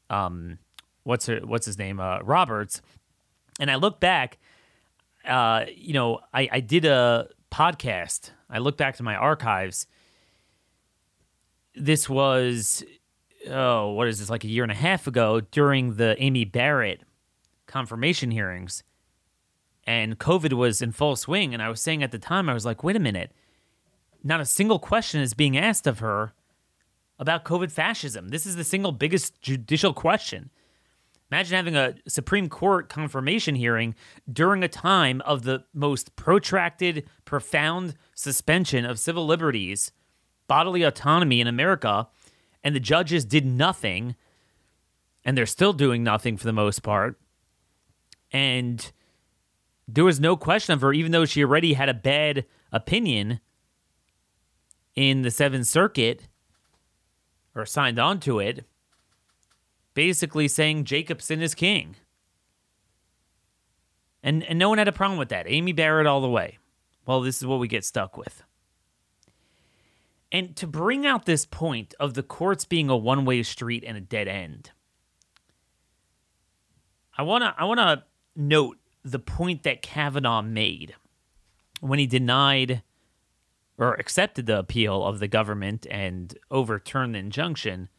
um, 0.09 0.59
what's 1.03 1.27
her, 1.27 1.41
what's 1.43 1.67
his 1.67 1.79
name, 1.79 1.99
uh, 1.99 2.21
Roberts. 2.21 2.81
And 3.59 3.71
I 3.71 3.75
look 3.75 3.99
back, 3.99 4.39
uh, 5.27 5.65
you 5.75 5.95
know, 5.95 6.21
I, 6.33 6.49
I 6.53 6.61
did 6.61 6.85
a 6.85 7.29
podcast. 7.51 8.31
I 8.49 8.59
look 8.59 8.77
back 8.77 8.97
to 8.99 9.03
my 9.03 9.17
archives. 9.17 9.89
This 11.75 12.09
was, 12.09 12.85
oh, 13.49 13.93
what 13.93 14.09
is 14.09 14.19
this, 14.19 14.31
like 14.31 14.45
a 14.45 14.49
year 14.49 14.63
and 14.63 14.73
a 14.73 14.77
half 14.77 15.07
ago 15.07 15.41
during 15.41 15.95
the 15.97 16.21
Amy 16.23 16.45
Barrett 16.45 17.03
confirmation 17.67 18.31
hearings 18.31 18.83
and 19.85 20.19
COVID 20.19 20.53
was 20.53 20.83
in 20.83 20.93
full 20.93 21.17
swing. 21.17 21.55
And 21.55 21.63
I 21.63 21.69
was 21.69 21.81
saying 21.81 22.03
at 22.03 22.13
the 22.13 22.19
time, 22.19 22.49
I 22.49 22.55
was 22.55 22.65
like, 22.65 22.85
wait 22.85 22.97
a 22.97 23.01
minute, 23.01 23.33
not 24.23 24.41
a 24.41 24.45
single 24.45 24.79
question 24.79 25.21
is 25.21 25.35
being 25.35 25.57
asked 25.57 25.87
of 25.87 25.99
her 25.99 26.33
about 27.19 27.45
COVID 27.45 27.71
fascism. 27.71 28.29
This 28.29 28.47
is 28.47 28.57
the 28.57 28.65
single 28.65 28.93
biggest 28.93 29.41
judicial 29.41 29.93
question. 29.93 30.51
Imagine 31.31 31.57
having 31.57 31.77
a 31.77 31.95
Supreme 32.07 32.49
Court 32.49 32.89
confirmation 32.89 33.55
hearing 33.55 33.95
during 34.31 34.63
a 34.63 34.69
time 34.69 35.23
of 35.23 35.45
the 35.45 35.65
most 35.73 36.15
protracted, 36.15 37.09
profound 37.25 37.95
suspension 38.15 38.85
of 38.85 38.99
civil 38.99 39.25
liberties, 39.25 39.93
bodily 40.53 40.83
autonomy 40.83 41.41
in 41.41 41.47
America, 41.47 42.07
and 42.63 42.77
the 42.77 42.81
judges 42.81 43.25
did 43.25 43.47
nothing, 43.47 44.15
and 45.25 45.35
they're 45.35 45.47
still 45.47 45.73
doing 45.73 46.05
nothing 46.05 46.37
for 46.37 46.45
the 46.45 46.53
most 46.53 46.83
part. 46.83 47.19
And 48.33 48.93
there 49.89 50.05
was 50.05 50.21
no 50.21 50.37
question 50.37 50.75
of 50.75 50.83
her, 50.83 50.93
even 50.93 51.11
though 51.11 51.25
she 51.25 51.43
already 51.43 51.73
had 51.73 51.89
a 51.89 51.95
bad 51.95 52.45
opinion 52.71 53.41
in 54.95 55.23
the 55.23 55.31
Seventh 55.31 55.69
Circuit 55.69 56.29
or 57.55 57.65
signed 57.65 57.99
on 57.99 58.21
to 58.21 58.39
it, 58.39 58.67
basically 59.95 60.49
saying 60.49 60.85
Jacobson 60.85 61.41
is 61.41 61.55
king. 61.55 61.97
And, 64.23 64.45
and 64.45 64.59
no 64.59 64.69
one 64.69 64.77
had 64.77 64.87
a 64.87 64.93
problem 64.93 65.19
with 65.19 65.31
that. 65.31 65.47
Amy 65.49 65.73
Barrett 65.73 66.07
all 66.07 66.21
the 66.21 66.29
way. 66.29 66.59
Well, 67.07 67.23
this 67.23 67.39
is 67.39 67.47
what 67.47 67.59
we 67.59 67.69
get 67.69 67.87
stuck 67.87 68.19
with. 68.19 68.43
And 70.33 70.57
to 70.57 70.67
bring 70.67 71.07
out 71.07 71.27
this 71.27 71.45
point 71.45 71.95
of 72.01 72.15
the 72.15 72.23
courts 72.23 72.65
being 72.65 72.89
a 72.89 72.97
one 72.97 73.27
way 73.27 73.43
street 73.43 73.85
and 73.87 73.99
a 73.99 74.01
dead 74.01 74.27
end, 74.27 74.71
I 77.17 77.23
wanna 77.23 77.55
I 77.59 77.65
wanna 77.65 78.05
note 78.35 78.79
the 79.05 79.19
point 79.19 79.63
that 79.65 79.83
Kavanaugh 79.83 80.41
made 80.41 80.95
when 81.81 81.99
he 81.99 82.07
denied 82.07 82.83
or 83.77 83.95
accepted 83.95 84.47
the 84.47 84.59
appeal 84.59 85.05
of 85.05 85.19
the 85.19 85.29
government 85.29 85.87
and 85.91 86.39
overturned 86.51 87.15
the 87.15 87.19
injunction. 87.19 87.91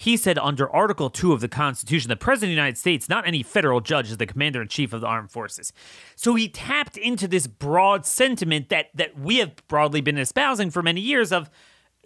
He 0.00 0.16
said 0.16 0.38
under 0.38 0.66
Article 0.70 1.10
2 1.10 1.34
of 1.34 1.42
the 1.42 1.48
Constitution, 1.48 2.08
the 2.08 2.16
President 2.16 2.52
of 2.52 2.52
the 2.52 2.58
United 2.62 2.78
States, 2.78 3.06
not 3.06 3.28
any 3.28 3.42
federal 3.42 3.82
judge, 3.82 4.10
is 4.10 4.16
the 4.16 4.24
commander 4.24 4.62
in 4.62 4.68
chief 4.68 4.94
of 4.94 5.02
the 5.02 5.06
armed 5.06 5.30
forces. 5.30 5.74
So 6.16 6.34
he 6.36 6.48
tapped 6.48 6.96
into 6.96 7.28
this 7.28 7.46
broad 7.46 8.06
sentiment 8.06 8.70
that, 8.70 8.86
that 8.94 9.18
we 9.20 9.36
have 9.40 9.52
broadly 9.68 10.00
been 10.00 10.16
espousing 10.16 10.70
for 10.70 10.82
many 10.82 11.02
years 11.02 11.32
of 11.32 11.50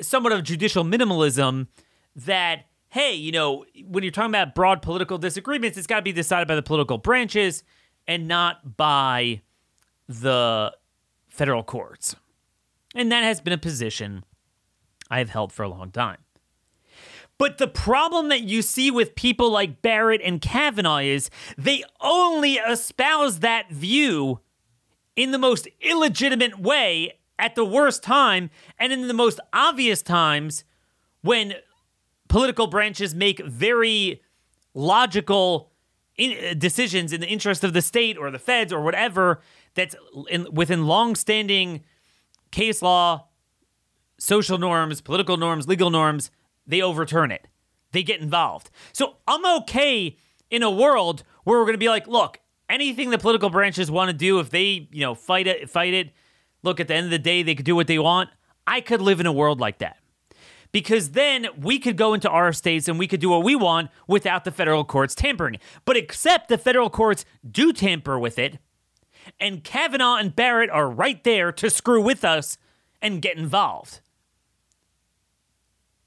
somewhat 0.00 0.32
of 0.32 0.42
judicial 0.42 0.82
minimalism 0.82 1.68
that, 2.16 2.64
hey, 2.88 3.14
you 3.14 3.30
know, 3.30 3.64
when 3.86 4.02
you're 4.02 4.10
talking 4.10 4.32
about 4.32 4.56
broad 4.56 4.82
political 4.82 5.16
disagreements, 5.16 5.78
it's 5.78 5.86
got 5.86 5.98
to 5.98 6.02
be 6.02 6.10
decided 6.10 6.48
by 6.48 6.56
the 6.56 6.62
political 6.62 6.98
branches 6.98 7.62
and 8.08 8.26
not 8.26 8.76
by 8.76 9.40
the 10.08 10.74
federal 11.28 11.62
courts. 11.62 12.16
And 12.92 13.12
that 13.12 13.22
has 13.22 13.40
been 13.40 13.52
a 13.52 13.58
position 13.58 14.24
I've 15.08 15.30
held 15.30 15.52
for 15.52 15.62
a 15.62 15.68
long 15.68 15.92
time. 15.92 16.23
But 17.44 17.58
the 17.58 17.68
problem 17.68 18.30
that 18.30 18.44
you 18.44 18.62
see 18.62 18.90
with 18.90 19.14
people 19.14 19.50
like 19.50 19.82
Barrett 19.82 20.22
and 20.24 20.40
Kavanaugh 20.40 21.00
is 21.00 21.28
they 21.58 21.84
only 22.00 22.54
espouse 22.54 23.40
that 23.40 23.70
view 23.70 24.40
in 25.14 25.30
the 25.30 25.36
most 25.36 25.68
illegitimate 25.82 26.58
way 26.58 27.18
at 27.38 27.54
the 27.54 27.62
worst 27.62 28.02
time 28.02 28.48
and 28.78 28.94
in 28.94 29.08
the 29.08 29.12
most 29.12 29.40
obvious 29.52 30.00
times 30.00 30.64
when 31.20 31.52
political 32.28 32.66
branches 32.66 33.14
make 33.14 33.44
very 33.44 34.22
logical 34.72 35.70
in, 36.16 36.30
uh, 36.42 36.54
decisions 36.54 37.12
in 37.12 37.20
the 37.20 37.28
interest 37.28 37.62
of 37.62 37.74
the 37.74 37.82
state 37.82 38.16
or 38.16 38.30
the 38.30 38.38
feds 38.38 38.72
or 38.72 38.80
whatever 38.80 39.42
that's 39.74 39.94
in, 40.30 40.46
within 40.50 40.86
long-standing 40.86 41.84
case 42.52 42.80
law, 42.80 43.26
social 44.16 44.56
norms, 44.56 45.02
political 45.02 45.36
norms, 45.36 45.68
legal 45.68 45.90
norms, 45.90 46.30
they 46.66 46.82
overturn 46.82 47.30
it. 47.30 47.46
They 47.92 48.02
get 48.02 48.20
involved. 48.20 48.70
So 48.92 49.16
I'm 49.26 49.44
okay 49.62 50.16
in 50.50 50.62
a 50.62 50.70
world 50.70 51.22
where 51.44 51.58
we're 51.58 51.64
going 51.64 51.74
to 51.74 51.78
be 51.78 51.88
like, 51.88 52.06
look, 52.06 52.40
anything 52.68 53.10
the 53.10 53.18
political 53.18 53.50
branches 53.50 53.90
want 53.90 54.08
to 54.10 54.16
do, 54.16 54.40
if 54.40 54.50
they, 54.50 54.88
you 54.90 55.00
know, 55.00 55.14
fight 55.14 55.46
it, 55.46 55.70
fight 55.70 55.94
it. 55.94 56.12
Look, 56.62 56.80
at 56.80 56.88
the 56.88 56.94
end 56.94 57.04
of 57.04 57.10
the 57.10 57.18
day, 57.18 57.42
they 57.42 57.54
could 57.54 57.66
do 57.66 57.76
what 57.76 57.86
they 57.86 57.98
want. 57.98 58.30
I 58.66 58.80
could 58.80 59.00
live 59.00 59.20
in 59.20 59.26
a 59.26 59.32
world 59.32 59.60
like 59.60 59.78
that 59.78 59.98
because 60.74 61.10
then 61.10 61.46
we 61.56 61.78
could 61.78 61.96
go 61.96 62.14
into 62.14 62.28
our 62.28 62.52
states 62.52 62.88
and 62.88 62.98
we 62.98 63.06
could 63.06 63.20
do 63.20 63.28
what 63.28 63.44
we 63.44 63.54
want 63.54 63.90
without 64.08 64.44
the 64.44 64.50
federal 64.50 64.84
courts 64.84 65.14
tampering. 65.14 65.58
But 65.84 65.96
except 65.96 66.48
the 66.48 66.58
federal 66.58 66.90
courts 66.90 67.24
do 67.48 67.72
tamper 67.72 68.18
with 68.18 68.40
it, 68.40 68.58
and 69.38 69.62
Kavanaugh 69.62 70.16
and 70.16 70.34
Barrett 70.34 70.70
are 70.70 70.90
right 70.90 71.22
there 71.22 71.52
to 71.52 71.70
screw 71.70 72.02
with 72.02 72.24
us 72.24 72.58
and 73.00 73.22
get 73.22 73.38
involved. 73.38 74.00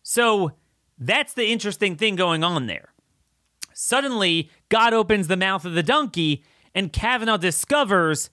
So 0.10 0.54
that's 0.98 1.34
the 1.34 1.48
interesting 1.48 1.98
thing 1.98 2.16
going 2.16 2.42
on 2.42 2.68
there. 2.68 2.94
Suddenly, 3.74 4.50
God 4.70 4.94
opens 4.94 5.28
the 5.28 5.36
mouth 5.36 5.66
of 5.66 5.74
the 5.74 5.84
donkey, 5.84 6.46
and 6.74 6.94
Kavanaugh 6.94 7.36
discovers 7.36 8.30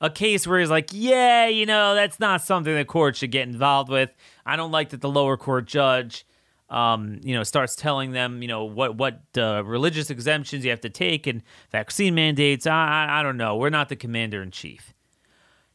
a 0.00 0.10
case 0.10 0.48
where 0.48 0.58
he's 0.58 0.68
like, 0.68 0.90
yeah, 0.92 1.46
you 1.46 1.64
know, 1.64 1.94
that's 1.94 2.18
not 2.18 2.42
something 2.42 2.74
the 2.74 2.84
court 2.84 3.14
should 3.14 3.30
get 3.30 3.46
involved 3.46 3.88
with. 3.88 4.10
I 4.44 4.56
don't 4.56 4.72
like 4.72 4.88
that 4.88 5.00
the 5.00 5.08
lower 5.08 5.36
court 5.36 5.66
judge, 5.66 6.26
um, 6.68 7.20
you 7.22 7.36
know, 7.36 7.44
starts 7.44 7.76
telling 7.76 8.10
them, 8.10 8.42
you 8.42 8.48
know, 8.48 8.64
what 8.64 8.96
what 8.96 9.20
uh, 9.38 9.62
religious 9.64 10.10
exemptions 10.10 10.64
you 10.64 10.70
have 10.70 10.80
to 10.80 10.90
take 10.90 11.28
and 11.28 11.44
vaccine 11.70 12.16
mandates. 12.16 12.66
I, 12.66 13.06
I 13.06 13.20
I 13.20 13.22
don't 13.22 13.36
know. 13.36 13.54
We're 13.54 13.70
not 13.70 13.90
the 13.90 13.96
commander 13.96 14.42
in 14.42 14.50
chief. 14.50 14.92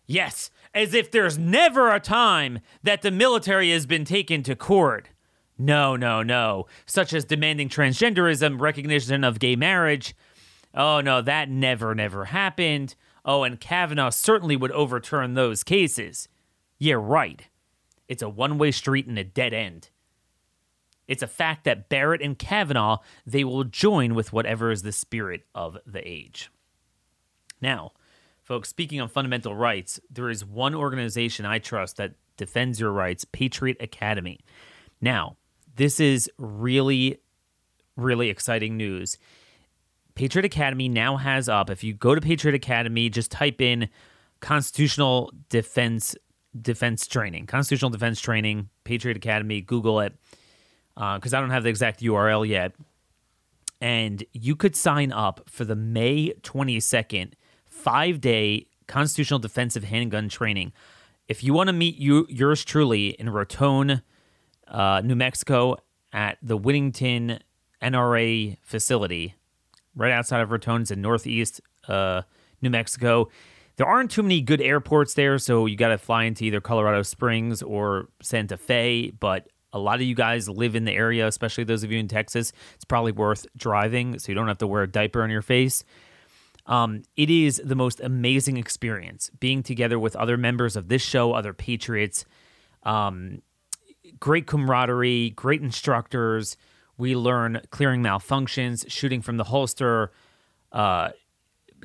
Yes, 0.08 0.52
as 0.74 0.94
if 0.94 1.10
there's 1.10 1.38
never 1.38 1.94
a 1.94 2.02
time 2.02 2.60
that 2.84 3.02
the 3.02 3.12
military 3.12 3.72
has 3.72 3.86
been 3.86 4.04
taken 4.04 4.44
to 4.44 4.54
court. 4.54 5.08
No, 5.58 5.96
no, 5.96 6.22
no. 6.22 6.68
Such 6.86 7.14
as 7.14 7.26
demanding 7.26 7.70
transgenderism, 7.70 8.60
recognition 8.60 9.24
of 9.24 9.40
gay 9.40 9.56
marriage. 9.56 10.16
Oh 10.74 11.02
no, 11.02 11.22
that 11.22 11.50
never, 11.50 11.96
never 11.96 12.26
happened. 12.26 12.96
Oh, 13.26 13.44
and 13.44 13.60
Kavanaugh 13.60 14.12
certainly 14.12 14.56
would 14.56 14.72
overturn 14.72 15.34
those 15.34 15.64
cases. 15.64 16.28
Yeah, 16.78 16.96
right. 16.98 17.48
It's 18.08 18.22
a 18.22 18.30
one 18.30 18.58
way 18.58 18.72
street 18.72 19.08
and 19.08 19.18
a 19.18 19.24
dead 19.24 19.54
end. 19.54 19.90
It's 21.08 21.24
a 21.24 21.28
fact 21.28 21.64
that 21.64 21.90
Barrett 21.90 22.22
and 22.22 22.38
Kavanaugh, 22.38 22.98
they 23.26 23.44
will 23.44 23.64
join 23.64 24.14
with 24.14 24.34
whatever 24.34 24.72
is 24.72 24.84
the 24.84 24.92
spirit 24.92 25.46
of 25.56 25.78
the 25.86 26.06
age. 26.08 26.52
Now, 27.62 27.94
folks, 28.44 28.70
speaking 28.70 29.00
of 29.00 29.12
fundamental 29.12 29.56
rights, 29.56 30.00
there 30.10 30.30
is 30.30 30.46
one 30.46 30.76
organization 30.76 31.46
I 31.46 31.60
trust 31.60 31.98
that 31.98 32.16
defends 32.36 32.80
your 32.80 32.92
rights 32.92 33.26
Patriot 33.26 33.78
Academy. 33.80 34.42
Now, 35.02 35.38
this 35.78 36.00
is 36.00 36.30
really, 36.38 37.20
really 37.96 38.30
exciting 38.30 38.76
news. 38.78 39.18
Patriot 40.16 40.46
Academy 40.46 40.90
now 40.90 41.18
has 41.18 41.48
up. 41.48 41.70
If 41.70 41.84
you 41.84 41.94
go 41.94 42.16
to 42.16 42.22
Patriot 42.22 42.56
Academy, 42.56 43.10
just 43.10 43.32
type 43.32 43.62
in 43.62 43.88
constitutional 44.40 45.32
defense 45.50 46.16
defense 46.60 47.06
training, 47.06 47.46
constitutional 47.46 47.92
defense 47.92 48.20
training, 48.20 48.70
Patriot 48.84 49.16
Academy. 49.16 49.62
Google 49.62 50.00
it 50.00 50.14
because 50.96 51.34
uh, 51.34 51.38
I 51.38 51.40
don't 51.40 51.52
have 51.52 51.64
the 51.64 51.70
exact 51.70 52.02
URL 52.02 52.48
yet. 52.48 52.74
And 53.80 54.24
you 54.34 54.56
could 54.56 54.76
sign 54.76 55.12
up 55.12 55.48
for 55.48 55.64
the 55.64 55.76
May 55.76 56.34
22nd 56.42 57.34
five 57.66 58.20
day 58.20 58.66
constitutional 58.88 59.40
defensive 59.40 59.84
handgun 59.84 60.30
training. 60.30 60.74
If 61.28 61.44
you 61.44 61.54
want 61.54 61.68
to 61.68 61.74
meet 61.74 61.98
you 61.98 62.26
yours 62.28 62.66
truly 62.66 63.10
in 63.10 63.30
Raton, 63.30 64.02
uh, 64.70 65.02
New 65.04 65.16
Mexico, 65.16 65.78
at 66.14 66.38
the 66.42 66.58
Whittington 66.58 67.40
NRA 67.82 68.58
facility, 68.62 69.36
right 69.96 70.12
outside 70.12 70.42
of 70.42 70.52
Raton. 70.52 70.86
in 70.90 71.02
Northeast 71.02 71.62
uh, 71.88 72.24
New 72.62 72.70
Mexico. 72.70 73.30
There 73.76 73.86
aren't 73.86 74.10
too 74.10 74.24
many 74.24 74.42
good 74.42 74.62
airports 74.62 75.14
there, 75.14 75.38
so 75.38 75.68
you 75.68 75.76
got 75.76 75.90
to 75.90 75.98
fly 75.98 76.24
into 76.24 76.44
either 76.46 76.60
Colorado 76.60 77.04
Springs 77.04 77.62
or 77.62 78.08
Santa 78.22 78.58
Fe. 78.58 79.12
But 79.12 79.50
a 79.72 79.80
lot 79.80 79.96
of 79.96 80.02
you 80.02 80.16
guys 80.16 80.50
live 80.50 80.76
in 80.76 80.86
the 80.86 80.94
area, 80.94 81.28
especially 81.28 81.64
those 81.64 81.84
of 81.84 81.92
you 81.92 82.00
in 82.00 82.08
Texas. 82.08 82.52
It's 82.76 82.86
probably 82.86 83.12
worth 83.12 83.46
driving, 83.56 84.18
so 84.18 84.32
you 84.32 84.36
don't 84.36 84.48
have 84.48 84.58
to 84.60 84.68
wear 84.68 84.84
a 84.84 84.88
diaper 84.88 85.22
on 85.22 85.30
your 85.30 85.44
face. 85.44 85.84
Um, 86.66 87.04
it 87.16 87.30
is 87.30 87.62
the 87.64 87.76
most 87.76 88.02
amazing 88.02 88.58
experience 88.58 89.30
being 89.40 89.64
together 89.64 90.00
with 90.00 90.16
other 90.16 90.38
members 90.38 90.76
of 90.76 90.90
this 90.90 91.02
show, 91.02 91.34
other 91.34 91.54
Patriots. 91.54 92.26
Um, 92.84 93.42
great 94.20 94.48
camaraderie, 94.48 95.32
great 95.32 95.62
instructors. 95.62 96.58
We 96.98 97.16
learn 97.16 97.62
clearing 97.70 98.02
malfunctions, 98.02 98.90
shooting 98.90 99.22
from 99.22 99.38
the 99.38 99.46
holster, 99.46 100.12
uh, 100.72 101.10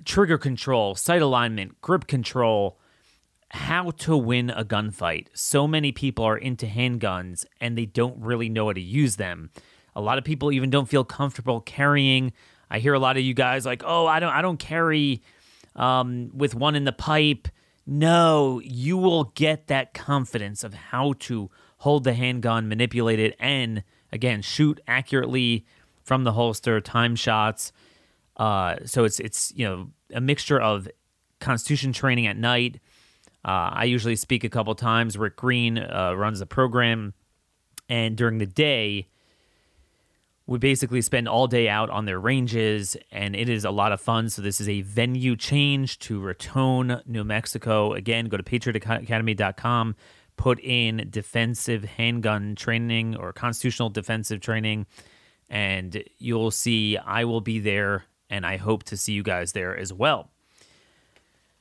trigger 0.05 0.39
control, 0.39 0.95
sight 0.95 1.23
alignment, 1.23 1.81
grip 1.81 2.07
control, 2.07 2.79
how 3.51 3.91
to 3.91 4.17
win 4.17 4.51
a 4.51 4.65
gunfight. 4.65 5.27
So 5.35 5.69
many 5.69 5.93
people 5.93 6.25
are 6.25 6.39
into 6.39 6.67
handguns 6.67 7.45
and 7.61 7.77
they 7.77 7.87
don't 7.87 8.19
really 8.19 8.49
know 8.49 8.67
how 8.67 8.73
to 8.73 8.81
use 8.81 9.17
them. 9.17 9.51
A 9.95 10.01
lot 10.01 10.17
of 10.17 10.25
people 10.25 10.51
even 10.53 10.71
don't 10.71 10.89
feel 10.89 11.05
comfortable 11.05 11.61
carrying. 11.61 12.33
I 12.71 12.79
hear 12.79 12.95
a 12.95 12.99
lot 12.99 13.19
of 13.19 13.23
you 13.23 13.35
guys 13.35 13.67
like, 13.67 13.83
"Oh, 13.85 14.07
I 14.07 14.21
don't 14.21 14.33
I 14.33 14.41
don't 14.41 14.57
carry 14.57 15.23
um, 15.77 16.31
with 16.33 16.55
one 16.55 16.75
in 16.75 16.85
the 16.85 16.93
pipe." 16.93 17.49
No, 17.85 18.61
you 18.65 18.97
will 18.97 19.25
get 19.25 19.67
that 19.67 19.93
confidence 19.93 20.65
of 20.65 20.73
how 20.73 21.15
to 21.21 21.51
hold 21.83 22.05
the 22.05 22.15
handgun, 22.15 22.69
manipulate 22.69 23.19
it, 23.19 23.35
and 23.41 23.83
again 24.13 24.41
shoot 24.41 24.81
accurately 24.87 25.67
from 26.05 26.23
the 26.23 26.33
holster, 26.33 26.81
time 26.81 27.17
shots. 27.17 27.73
Uh, 28.37 28.77
so 28.85 29.05
it's 29.05 29.19
it's 29.19 29.53
you 29.57 29.67
know 29.67 29.89
a 30.15 30.21
mixture 30.21 30.61
of 30.61 30.89
Constitution 31.41 31.93
training 31.93 32.27
at 32.29 32.37
night. 32.37 32.81
Uh, 33.45 33.75
I 33.75 33.85
usually 33.85 34.15
speak 34.15 34.45
a 34.45 34.49
couple 34.49 34.75
times. 34.77 35.19
Rick 35.19 35.37
Green 35.37 35.77
uh, 35.77 36.15
runs 36.17 36.39
the 36.39 36.47
program, 36.47 37.15
and 37.89 38.17
during 38.17 38.39
the 38.39 38.47
day, 38.47 39.09
we 40.47 40.59
basically 40.59 41.03
spend 41.03 41.29
all 41.29 41.49
day 41.49 41.69
out 41.69 41.91
on 41.91 42.05
their 42.05 42.21
ranges, 42.21 42.97
and 43.11 43.35
it 43.35 43.49
is 43.49 43.65
a 43.65 43.73
lot 43.73 43.91
of 43.91 44.01
fun. 44.01 44.29
So 44.31 44.41
this 44.41 44.61
is 44.61 44.69
a 44.69 44.83
venue 44.83 45.35
change 45.35 45.99
to 46.01 46.21
Raton, 46.21 47.03
New 47.07 47.25
Mexico. 47.25 47.93
Again, 47.93 48.27
go 48.27 48.37
to 48.37 48.45
patriotacademy.com 48.45 49.97
put 50.37 50.61
in 50.61 51.09
defensive 51.11 51.85
handgun 51.85 52.55
training 52.55 53.17
or 53.17 53.33
constitutional 53.33 53.91
defensive 53.91 54.41
training, 54.41 54.87
and 55.49 56.03
you'll 56.19 56.51
see 56.51 56.97
I 56.97 57.25
will 57.25 57.41
be 57.41 57.59
there, 57.59 58.05
and 58.31 58.47
I 58.47 58.57
hope 58.57 58.85
to 58.85 58.97
see 58.97 59.13
you 59.13 59.23
guys 59.23 59.53
there 59.53 59.77
as 59.77 59.93
well. 59.93 60.31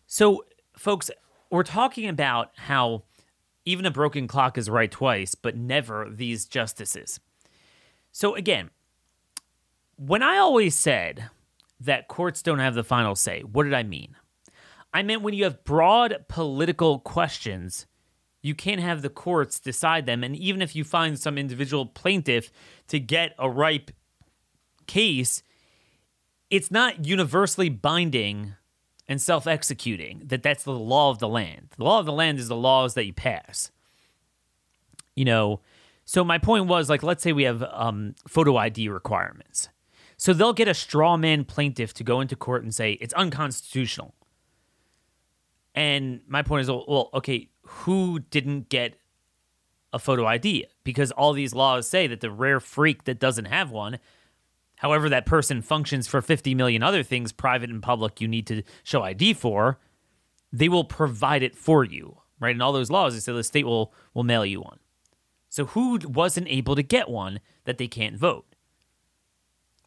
So, 0.08 0.46
folks, 0.76 1.12
we're 1.50 1.64
talking 1.64 2.08
about 2.08 2.52
how 2.56 3.04
even 3.66 3.86
a 3.86 3.92
broken 3.92 4.28
clock 4.28 4.58
is 4.58 4.70
right 4.70 4.92
twice, 4.92 5.36
but 5.36 5.56
never 5.56 6.08
these 6.10 6.46
justices. 6.46 7.20
So, 8.12 8.36
again, 8.36 8.72
when 9.98 10.24
I 10.24 10.38
always 10.38 10.76
said 10.76 11.30
that 11.82 12.08
courts 12.08 12.42
don't 12.42 12.60
have 12.60 12.76
the 12.76 12.84
final 12.84 13.16
say. 13.16 13.42
What 13.42 13.64
did 13.64 13.74
I 13.74 13.84
mean? 13.84 14.16
I 14.94 15.04
meant 15.04 15.24
when 15.24 15.34
you 15.34 15.46
have 15.46 15.64
broad 15.64 16.26
political 16.28 17.00
questions, 17.00 17.88
you 18.42 18.56
can't 18.56 18.82
have 18.82 19.02
the 19.02 19.10
courts 19.10 19.60
decide 19.60 20.06
them. 20.06 20.24
And 20.24 20.36
even 20.36 20.62
if 20.62 20.76
you 20.76 20.84
find 20.84 21.20
some 21.20 21.38
individual 21.38 21.86
plaintiff 21.86 22.52
to 22.88 23.00
get 23.00 23.36
a 23.38 23.50
ripe 23.50 23.92
case, 24.88 25.44
it's 26.50 26.72
not 26.72 27.06
universally 27.06 27.70
binding 27.70 28.54
and 29.08 29.22
self 29.22 29.48
executing 29.48 30.24
that 30.26 30.44
that's 30.44 30.64
the 30.64 30.72
law 30.72 31.10
of 31.10 31.20
the 31.20 31.28
land. 31.28 31.70
The 31.78 31.84
law 31.84 32.00
of 32.00 32.06
the 32.06 32.14
land 32.14 32.40
is 32.40 32.48
the 32.48 32.56
laws 32.56 32.94
that 32.96 33.06
you 33.06 33.14
pass. 33.14 33.72
You 35.16 35.26
know, 35.26 35.60
so 36.06 36.24
my 36.24 36.38
point 36.38 36.68
was 36.68 36.90
like, 36.90 37.04
let's 37.04 37.22
say 37.22 37.32
we 37.32 37.44
have 37.44 37.64
um, 37.72 38.16
photo 38.28 38.58
ID 38.58 38.90
requirements. 38.90 39.70
So 40.18 40.34
they'll 40.34 40.54
get 40.54 40.68
a 40.68 40.74
straw 40.74 41.18
man 41.18 41.46
plaintiff 41.46 41.94
to 41.96 42.04
go 42.04 42.22
into 42.22 42.36
court 42.36 42.64
and 42.64 42.74
say 42.74 42.94
it's 42.94 43.14
unconstitutional. 43.14 44.14
And 45.74 46.22
my 46.28 46.42
point 46.42 46.62
is, 46.62 46.70
well, 46.70 47.10
okay, 47.14 47.50
who 47.80 48.20
didn't 48.20 48.70
get 48.70 48.96
a 49.94 50.00
photo 50.00 50.26
ID? 50.26 50.66
Because 50.84 51.12
all 51.12 51.34
these 51.34 51.54
laws 51.54 51.88
say 51.88 52.08
that 52.08 52.22
the 52.22 52.32
rare 52.32 52.60
freak 52.60 53.06
that 53.06 53.20
doesn't 53.20 53.46
have 53.46 53.72
one, 53.72 54.00
however, 54.78 55.10
that 55.10 55.26
person 55.26 55.62
functions 55.62 56.08
for 56.08 56.22
50 56.22 56.54
million 56.56 56.84
other 56.84 57.04
things, 57.04 57.32
private 57.32 57.70
and 57.70 57.82
public, 57.82 58.22
you 58.22 58.28
need 58.28 58.48
to 58.48 58.64
show 58.84 59.04
ID 59.04 59.34
for, 59.34 59.80
they 60.52 60.70
will 60.70 60.84
provide 60.84 61.44
it 61.44 61.56
for 61.56 61.84
you, 61.84 62.18
right? 62.40 62.56
And 62.56 62.62
all 62.62 62.74
those 62.74 62.92
laws, 62.92 63.14
they 63.14 63.20
say 63.20 63.34
the 63.34 63.44
state 63.44 63.66
will, 63.66 63.94
will 64.14 64.24
mail 64.24 64.46
you 64.46 64.62
one. 64.62 64.80
So 65.50 65.66
who 65.66 66.00
wasn't 66.04 66.48
able 66.50 66.76
to 66.76 66.84
get 66.84 67.10
one 67.10 67.40
that 67.66 67.78
they 67.78 67.88
can't 67.88 68.16
vote? 68.16 68.46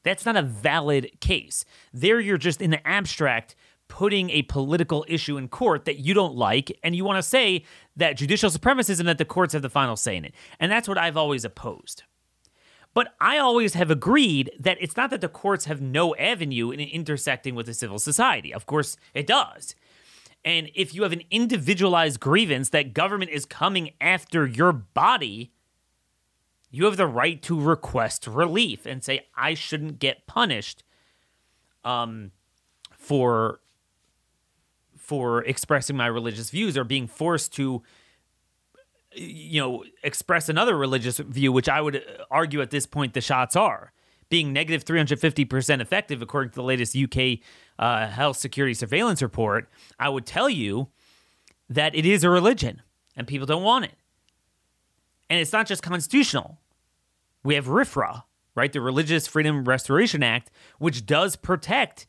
That's 0.03 0.27
not 0.27 0.37
a 0.37 0.43
valid 0.43 1.21
case. 1.21 1.65
There, 1.93 2.21
you're 2.21 2.37
just 2.39 2.61
in 2.61 2.71
the 2.71 2.87
abstract 2.87 3.57
putting 3.89 4.31
a 4.31 4.43
political 4.43 5.05
issue 5.09 5.37
in 5.37 5.49
court 5.49 5.85
that 5.85 5.99
you 5.99 6.15
don't 6.15 6.35
like, 6.35 6.77
and 6.83 6.97
you 6.97 7.05
want 7.05 7.19
to 7.19 7.23
say 7.23 7.65
that 7.97 8.17
judicial 8.17 8.51
supremacism 8.51 9.05
that 9.05 9.19
the 9.19 9.25
courts 9.25 9.53
have 9.53 9.63
the 9.63 9.71
final 9.71 9.97
say 9.97 10.17
in 10.17 10.25
it. 10.25 10.35
And 10.59 10.71
that's 10.71 10.89
what 10.89 10.99
I've 10.99 11.17
always 11.17 11.45
opposed. 11.45 12.03
But 12.95 13.15
I 13.21 13.39
always 13.39 13.75
have 13.75 13.91
agreed 13.91 14.53
that 14.59 14.79
it's 14.81 14.97
not 14.97 15.11
that 15.11 15.21
the 15.21 15.29
courts 15.29 15.65
have 15.65 15.81
no 15.81 16.15
avenue 16.15 16.71
in 16.71 16.81
intersecting 16.81 17.55
with 17.55 17.67
the 17.67 17.75
civil 17.75 17.99
society. 17.99 18.55
Of 18.55 18.67
course, 18.67 18.97
it 19.13 19.27
does. 19.27 19.75
And 20.45 20.71
if 20.75 20.95
you 20.95 21.03
have 21.03 21.13
an 21.13 21.23
individualized 21.31 22.21
grievance 22.21 22.69
that 22.71 22.95
government 22.95 23.31
is 23.31 23.45
coming 23.47 23.91
after 24.01 24.47
your 24.47 24.73
body, 24.73 25.53
you 26.71 26.85
have 26.85 26.97
the 26.97 27.07
right 27.07 27.43
to 27.43 27.61
request 27.61 28.27
relief 28.27 28.87
and 28.87 29.03
say 29.03 29.27
I 29.37 29.55
shouldn't 29.55 29.99
get 29.99 30.27
punished 30.27 30.85
um, 31.85 32.31
for 32.97 33.61
for 35.05 35.45
expressing 35.45 35.97
my 35.97 36.07
religious 36.07 36.51
views 36.51 36.77
or 36.77 36.85
being 36.85 37.07
forced 37.07 37.53
to 37.55 37.83
you 39.13 39.61
know 39.61 39.85
express 40.03 40.49
another 40.49 40.77
religious 40.77 41.19
view 41.19 41.53
which 41.53 41.69
I 41.69 41.81
would 41.81 42.05
argue 42.31 42.61
at 42.61 42.71
this 42.71 42.87
point 42.87 43.15
the 43.15 43.21
shots 43.21 43.55
are. 43.55 43.93
Being 44.31 44.53
negative 44.53 44.85
350% 44.85 45.81
effective 45.81 46.23
according 46.23 46.51
to 46.51 46.55
the 46.57 46.63
latest 46.63 46.97
UK 46.97 47.39
uh, 47.79 48.09
health 48.09 48.39
security 48.39 48.75
surveillance 48.75 49.23
report 49.23 49.69
I 49.99 50.09
would 50.09 50.27
tell 50.27 50.49
you 50.49 50.89
that 51.69 51.95
it 51.95 52.07
is 52.07 52.25
a 52.25 52.31
religion 52.31 52.83
and 53.17 53.27
people 53.27 53.47
don't 53.47 53.63
want 53.63 53.85
it. 53.85 53.95
And 55.31 55.41
it's 55.41 55.53
not 55.53 55.67
just 55.67 55.83
constitutional. 55.83 56.59
We 57.43 57.55
have 57.55 57.67
RFRA 57.67 58.23
right? 58.55 58.73
The 58.73 58.81
Religious 58.81 59.27
Freedom 59.27 59.65
Restoration 59.65 60.23
Act, 60.23 60.51
which 60.79 61.07
does 61.07 61.37
protect, 61.37 62.07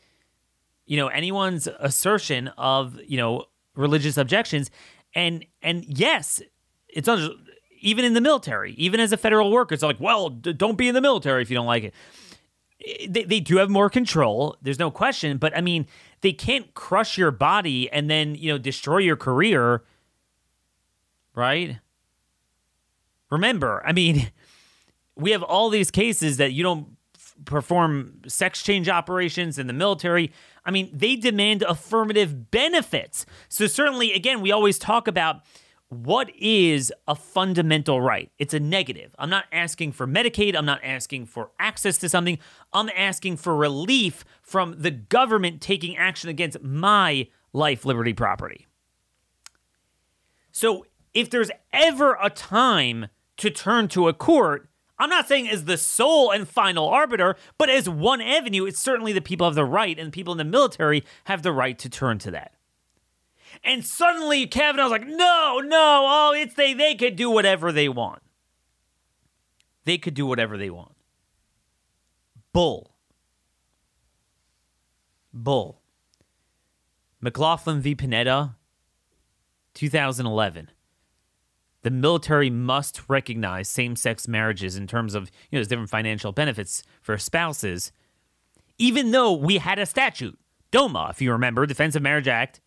you 0.85 0.97
know, 0.97 1.07
anyone's 1.07 1.67
assertion 1.79 2.49
of, 2.57 2.99
you 3.05 3.17
know, 3.17 3.45
religious 3.75 4.17
objections. 4.17 4.71
And 5.13 5.45
and 5.61 5.85
yes, 5.85 6.41
it's 6.89 7.07
under, 7.07 7.29
even 7.81 8.05
in 8.05 8.13
the 8.13 8.21
military, 8.21 8.73
even 8.73 8.99
as 8.99 9.11
a 9.11 9.17
federal 9.17 9.51
worker, 9.51 9.73
it's 9.73 9.83
like, 9.83 9.99
well, 9.99 10.29
d- 10.29 10.53
don't 10.53 10.77
be 10.77 10.87
in 10.87 10.95
the 10.95 11.01
military 11.01 11.41
if 11.41 11.49
you 11.49 11.55
don't 11.55 11.65
like 11.65 11.83
it. 11.83 11.93
Eh, 12.85 13.07
they, 13.09 13.23
they 13.23 13.39
do 13.39 13.57
have 13.57 13.69
more 13.69 13.89
control. 13.89 14.57
There's 14.61 14.79
no 14.79 14.91
question. 14.91 15.37
But 15.37 15.55
I 15.55 15.61
mean, 15.61 15.87
they 16.21 16.33
can't 16.33 16.73
crush 16.73 17.17
your 17.17 17.31
body 17.31 17.89
and 17.91 18.09
then, 18.09 18.35
you 18.35 18.51
know, 18.51 18.57
destroy 18.57 18.97
your 18.97 19.15
career. 19.15 19.83
Right? 21.33 21.79
Remember, 23.29 23.83
I 23.85 23.91
mean, 23.93 24.31
we 25.15 25.31
have 25.31 25.43
all 25.43 25.69
these 25.69 25.91
cases 25.91 26.37
that 26.37 26.53
you 26.53 26.63
don't 26.63 26.87
perform 27.43 28.21
sex 28.27 28.63
change 28.63 28.87
operations 28.87 29.59
in 29.59 29.67
the 29.67 29.73
military. 29.73 30.31
I 30.65 30.71
mean, 30.71 30.89
they 30.91 31.15
demand 31.15 31.61
affirmative 31.61 32.49
benefits. 32.51 33.25
So, 33.49 33.67
certainly, 33.67 34.13
again, 34.13 34.41
we 34.41 34.51
always 34.51 34.79
talk 34.79 35.07
about 35.07 35.41
what 35.89 36.31
is 36.35 36.91
a 37.07 37.15
fundamental 37.15 38.01
right? 38.01 38.31
It's 38.39 38.53
a 38.53 38.59
negative. 38.59 39.15
I'm 39.19 39.29
not 39.29 39.45
asking 39.51 39.91
for 39.91 40.07
Medicaid. 40.07 40.55
I'm 40.55 40.65
not 40.65 40.83
asking 40.83 41.27
for 41.27 41.51
access 41.59 41.97
to 41.99 42.09
something. 42.09 42.39
I'm 42.73 42.89
asking 42.95 43.37
for 43.37 43.55
relief 43.55 44.25
from 44.41 44.75
the 44.79 44.91
government 44.91 45.61
taking 45.61 45.95
action 45.95 46.29
against 46.29 46.61
my 46.61 47.27
life, 47.53 47.85
liberty, 47.85 48.13
property. 48.13 48.65
So, 50.51 50.85
if 51.13 51.29
there's 51.29 51.51
ever 51.71 52.17
a 52.21 52.29
time 52.29 53.07
to 53.37 53.49
turn 53.49 53.87
to 53.89 54.07
a 54.07 54.13
court, 54.13 54.67
I'm 54.97 55.09
not 55.09 55.27
saying 55.27 55.49
as 55.49 55.65
the 55.65 55.77
sole 55.77 56.31
and 56.31 56.47
final 56.47 56.87
arbiter, 56.87 57.35
but 57.57 57.69
as 57.69 57.89
one 57.89 58.21
avenue, 58.21 58.65
it's 58.65 58.81
certainly 58.81 59.11
the 59.11 59.21
people 59.21 59.45
have 59.45 59.55
the 59.55 59.65
right, 59.65 59.97
and 59.99 60.11
people 60.11 60.31
in 60.31 60.37
the 60.37 60.45
military 60.45 61.03
have 61.25 61.43
the 61.43 61.51
right 61.51 61.77
to 61.79 61.89
turn 61.89 62.17
to 62.19 62.31
that. 62.31 62.53
And 63.63 63.85
suddenly 63.85 64.47
Kavanaugh's 64.47 64.91
like, 64.91 65.05
no, 65.05 65.61
no, 65.63 66.05
oh, 66.07 66.33
it's 66.35 66.53
they 66.55 66.73
they 66.73 66.95
could 66.95 67.15
do 67.15 67.29
whatever 67.29 67.71
they 67.71 67.89
want. 67.89 68.21
They 69.85 69.97
could 69.97 70.13
do 70.13 70.25
whatever 70.25 70.57
they 70.57 70.69
want. 70.69 70.95
Bull. 72.53 72.95
Bull. 75.33 75.81
McLaughlin 77.21 77.81
v. 77.81 77.95
Panetta, 77.95 78.55
2011 79.73 80.69
the 81.85 81.91
military 81.91 82.49
must 82.49 83.07
recognize 83.07 83.69
same-sex 83.69 84.27
marriages 84.27 84.75
in 84.75 84.87
terms 84.87 85.13
of 85.13 85.25
you 85.25 85.27
know 85.51 85.59
there's 85.59 85.67
different 85.67 85.91
financial 85.91 86.31
benefits 86.31 86.81
for 86.99 87.15
spouses 87.15 87.91
even 88.79 89.11
though 89.11 89.31
we 89.33 89.59
had 89.59 89.77
a 89.77 89.85
statute 89.85 90.35
DOMA 90.71 91.09
if 91.11 91.21
you 91.21 91.31
remember 91.31 91.63
defense 91.67 91.95
of 91.95 92.01
marriage 92.01 92.27
act. 92.27 92.59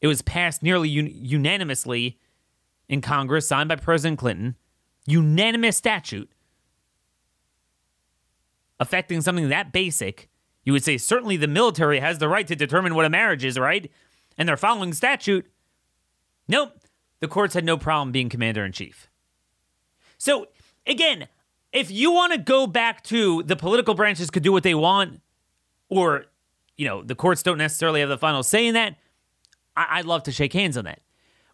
It 0.00 0.06
was 0.06 0.22
passed 0.22 0.62
nearly 0.62 0.88
un- 0.88 1.10
unanimously 1.12 2.20
in 2.88 3.00
congress 3.00 3.48
signed 3.48 3.68
by 3.68 3.74
president 3.74 4.20
clinton 4.20 4.54
unanimous 5.04 5.76
statute 5.76 6.30
affecting 8.78 9.20
something 9.20 9.48
that 9.48 9.72
basic. 9.72 10.28
You 10.62 10.74
would 10.74 10.84
say 10.84 10.96
certainly 10.96 11.36
the 11.36 11.48
military 11.48 11.98
has 11.98 12.18
the 12.18 12.28
right 12.28 12.46
to 12.46 12.54
determine 12.54 12.94
what 12.94 13.04
a 13.04 13.10
marriage 13.10 13.44
is 13.44 13.58
right? 13.58 13.90
And 14.38 14.48
they're 14.48 14.56
following 14.56 14.92
statute. 14.92 15.50
Nope 16.46 16.80
the 17.20 17.28
courts 17.28 17.54
had 17.54 17.64
no 17.64 17.76
problem 17.76 18.12
being 18.12 18.28
commander 18.28 18.64
in 18.64 18.72
chief. 18.72 19.08
So, 20.18 20.46
again, 20.86 21.28
if 21.72 21.90
you 21.90 22.10
want 22.10 22.32
to 22.32 22.38
go 22.38 22.66
back 22.66 23.02
to 23.04 23.42
the 23.44 23.56
political 23.56 23.94
branches 23.94 24.30
could 24.30 24.42
do 24.42 24.52
what 24.52 24.62
they 24.62 24.74
want, 24.74 25.20
or, 25.88 26.26
you 26.76 26.86
know, 26.86 27.02
the 27.02 27.14
courts 27.14 27.42
don't 27.42 27.58
necessarily 27.58 28.00
have 28.00 28.08
the 28.08 28.18
final 28.18 28.42
say 28.42 28.66
in 28.66 28.74
that, 28.74 28.96
I- 29.76 29.98
would 29.98 30.06
love 30.06 30.22
to 30.24 30.32
shake 30.32 30.52
hands 30.52 30.76
on 30.76 30.84
that. 30.84 31.00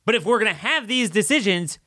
But 0.05 0.15
if 0.15 0.25
we're 0.25 0.39
going 0.39 0.53
to 0.53 0.59
have 0.59 0.89
these 0.89 1.11
decisions, 1.11 1.79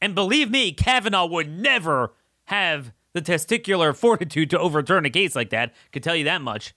and 0.00 0.14
believe 0.14 0.50
me, 0.50 0.72
Kavanaugh 0.72 1.26
would 1.26 1.48
never 1.48 2.12
have 2.44 2.92
the 3.14 3.22
testicular 3.22 3.96
fortitude 3.96 4.50
to 4.50 4.58
overturn 4.58 5.06
a 5.06 5.10
case 5.10 5.34
like 5.34 5.50
that, 5.50 5.74
could 5.92 6.02
tell 6.02 6.16
you 6.16 6.24
that 6.24 6.42
much. 6.42 6.74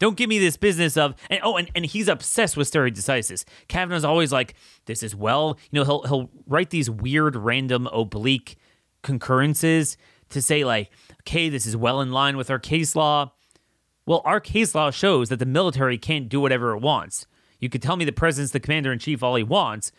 Don't 0.00 0.16
give 0.16 0.28
me 0.28 0.38
this 0.38 0.56
business 0.56 0.96
of 0.96 1.14
and 1.28 1.40
oh 1.44 1.56
and, 1.56 1.70
and 1.74 1.86
he's 1.86 2.08
obsessed 2.08 2.56
with 2.56 2.66
stare 2.66 2.90
decisis. 2.90 3.44
Kavanaugh's 3.68 4.04
always 4.04 4.32
like, 4.32 4.54
this 4.86 5.04
is 5.04 5.14
well, 5.14 5.56
you 5.70 5.78
know, 5.78 5.84
he'll 5.84 6.02
he'll 6.02 6.30
write 6.48 6.70
these 6.70 6.90
weird, 6.90 7.36
random, 7.36 7.86
oblique 7.86 8.56
concurrences 9.02 9.96
to 10.30 10.42
say 10.42 10.64
like, 10.64 10.90
okay, 11.20 11.48
this 11.48 11.66
is 11.66 11.76
well 11.76 12.00
in 12.00 12.10
line 12.10 12.36
with 12.36 12.50
our 12.50 12.58
case 12.58 12.96
law. 12.96 13.32
Well, 14.06 14.22
our 14.24 14.40
case 14.40 14.74
law 14.74 14.90
shows 14.90 15.28
that 15.28 15.38
the 15.38 15.46
military 15.46 15.98
can't 15.98 16.28
do 16.28 16.40
whatever 16.40 16.74
it 16.74 16.80
wants. 16.80 17.26
You 17.60 17.68
could 17.68 17.82
tell 17.82 17.96
me 17.96 18.06
the 18.06 18.12
president's 18.12 18.52
the 18.52 18.60
commander 18.60 18.92
in 18.92 18.98
chief 18.98 19.22
all 19.22 19.36
he 19.36 19.42
wants, 19.42 19.92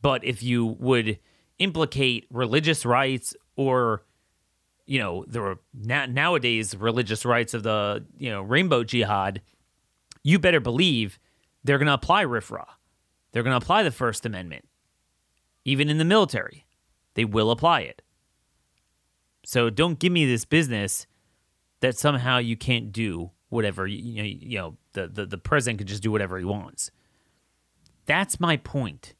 but 0.00 0.24
if 0.24 0.42
you 0.42 0.64
would 0.64 1.18
implicate 1.58 2.26
religious 2.30 2.86
rights 2.86 3.36
or 3.54 4.02
you 4.86 4.98
know, 4.98 5.24
there 5.28 5.42
were 5.42 5.58
na- 5.74 6.06
nowadays 6.06 6.76
religious 6.76 7.24
rights 7.24 7.54
of 7.54 7.62
the, 7.62 8.04
you 8.18 8.30
know, 8.30 8.42
rainbow 8.42 8.84
jihad, 8.84 9.40
you 10.22 10.38
better 10.38 10.60
believe 10.60 11.18
they're 11.64 11.78
going 11.78 11.86
to 11.86 11.94
apply 11.94 12.24
RFRA. 12.24 12.64
They're 13.32 13.42
going 13.42 13.58
to 13.58 13.64
apply 13.64 13.82
the 13.82 13.90
First 13.90 14.26
Amendment. 14.26 14.66
Even 15.64 15.88
in 15.88 15.98
the 15.98 16.04
military, 16.04 16.66
they 17.14 17.24
will 17.24 17.50
apply 17.50 17.80
it. 17.82 18.02
So 19.44 19.70
don't 19.70 19.98
give 19.98 20.12
me 20.12 20.26
this 20.26 20.44
business 20.44 21.06
that 21.80 21.96
somehow 21.96 22.38
you 22.38 22.56
can't 22.56 22.92
do 22.92 23.30
whatever 23.48 23.86
you, 23.86 24.22
you 24.22 24.58
know 24.58 24.76
the, 24.94 25.06
the 25.06 25.26
the 25.26 25.36
president 25.36 25.78
can 25.78 25.86
just 25.86 26.02
do 26.02 26.10
whatever 26.10 26.38
he 26.38 26.44
wants. 26.44 26.90
That's 28.06 28.40
my 28.40 28.56
point. 28.56 29.14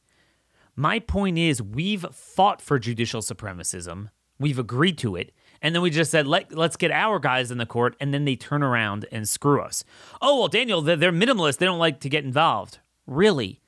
My 0.75 0.99
point 0.99 1.37
is 1.37 1.61
we've 1.61 2.05
fought 2.11 2.61
for 2.61 2.79
judicial 2.79 3.21
supremacism. 3.21 4.09
We've 4.39 4.57
agreed 4.57 4.97
to 4.99 5.15
it. 5.15 5.33
And 5.63 5.73
then 5.73 5.81
we 5.81 5.89
just 5.89 6.11
said, 6.11 6.27
Let, 6.27 6.53
let's 6.53 6.75
get 6.75 6.91
our 6.91 7.17
guys 7.17 7.49
in 7.49 7.57
the 7.57 7.65
court. 7.65 7.95
And 7.99 8.13
then 8.13 8.25
they 8.25 8.35
turn 8.35 8.61
around 8.61 9.05
and 9.11 9.27
screw 9.27 9.61
us. 9.61 9.85
Oh, 10.21 10.39
well, 10.39 10.47
Daniel, 10.49 10.81
they're, 10.81 10.97
they're 10.97 11.11
minimalist. 11.13 11.57
They 11.57 11.65
don't 11.65 11.79
like 11.79 12.01
to 12.01 12.09
get 12.09 12.25
involved. 12.25 12.79
Really? 13.07 13.61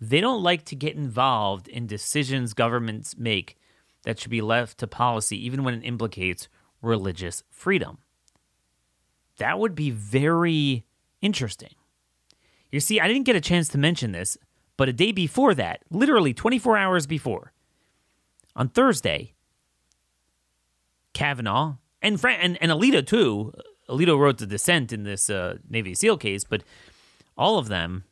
They 0.00 0.20
don't 0.20 0.42
like 0.42 0.64
to 0.66 0.76
get 0.76 0.96
involved 0.96 1.68
in 1.68 1.86
decisions 1.86 2.54
governments 2.54 3.16
make 3.16 3.56
that 4.02 4.18
should 4.18 4.30
be 4.30 4.40
left 4.40 4.78
to 4.78 4.86
policy, 4.86 5.44
even 5.44 5.64
when 5.64 5.74
it 5.74 5.84
implicates 5.84 6.48
religious 6.82 7.44
freedom. 7.50 7.98
That 9.38 9.58
would 9.58 9.74
be 9.74 9.90
very 9.90 10.84
interesting. 11.22 11.74
You 12.70 12.80
see, 12.80 13.00
I 13.00 13.08
didn't 13.08 13.26
get 13.26 13.36
a 13.36 13.40
chance 13.40 13.68
to 13.68 13.78
mention 13.78 14.12
this, 14.12 14.36
but 14.76 14.88
a 14.88 14.92
day 14.92 15.12
before 15.12 15.54
that, 15.54 15.82
literally 15.90 16.34
24 16.34 16.76
hours 16.76 17.06
before, 17.06 17.52
on 18.54 18.68
Thursday, 18.68 19.34
Kavanaugh 21.14 21.76
and 22.02 22.22
and, 22.24 22.58
and 22.60 22.70
Alito 22.70 23.06
too. 23.06 23.52
Alito 23.88 24.18
wrote 24.18 24.38
the 24.38 24.46
dissent 24.46 24.92
in 24.92 25.04
this 25.04 25.30
uh, 25.30 25.56
Navy 25.68 25.94
SEAL 25.94 26.18
case, 26.18 26.44
but 26.44 26.62
all 27.36 27.58
of 27.58 27.68
them, 27.68 28.04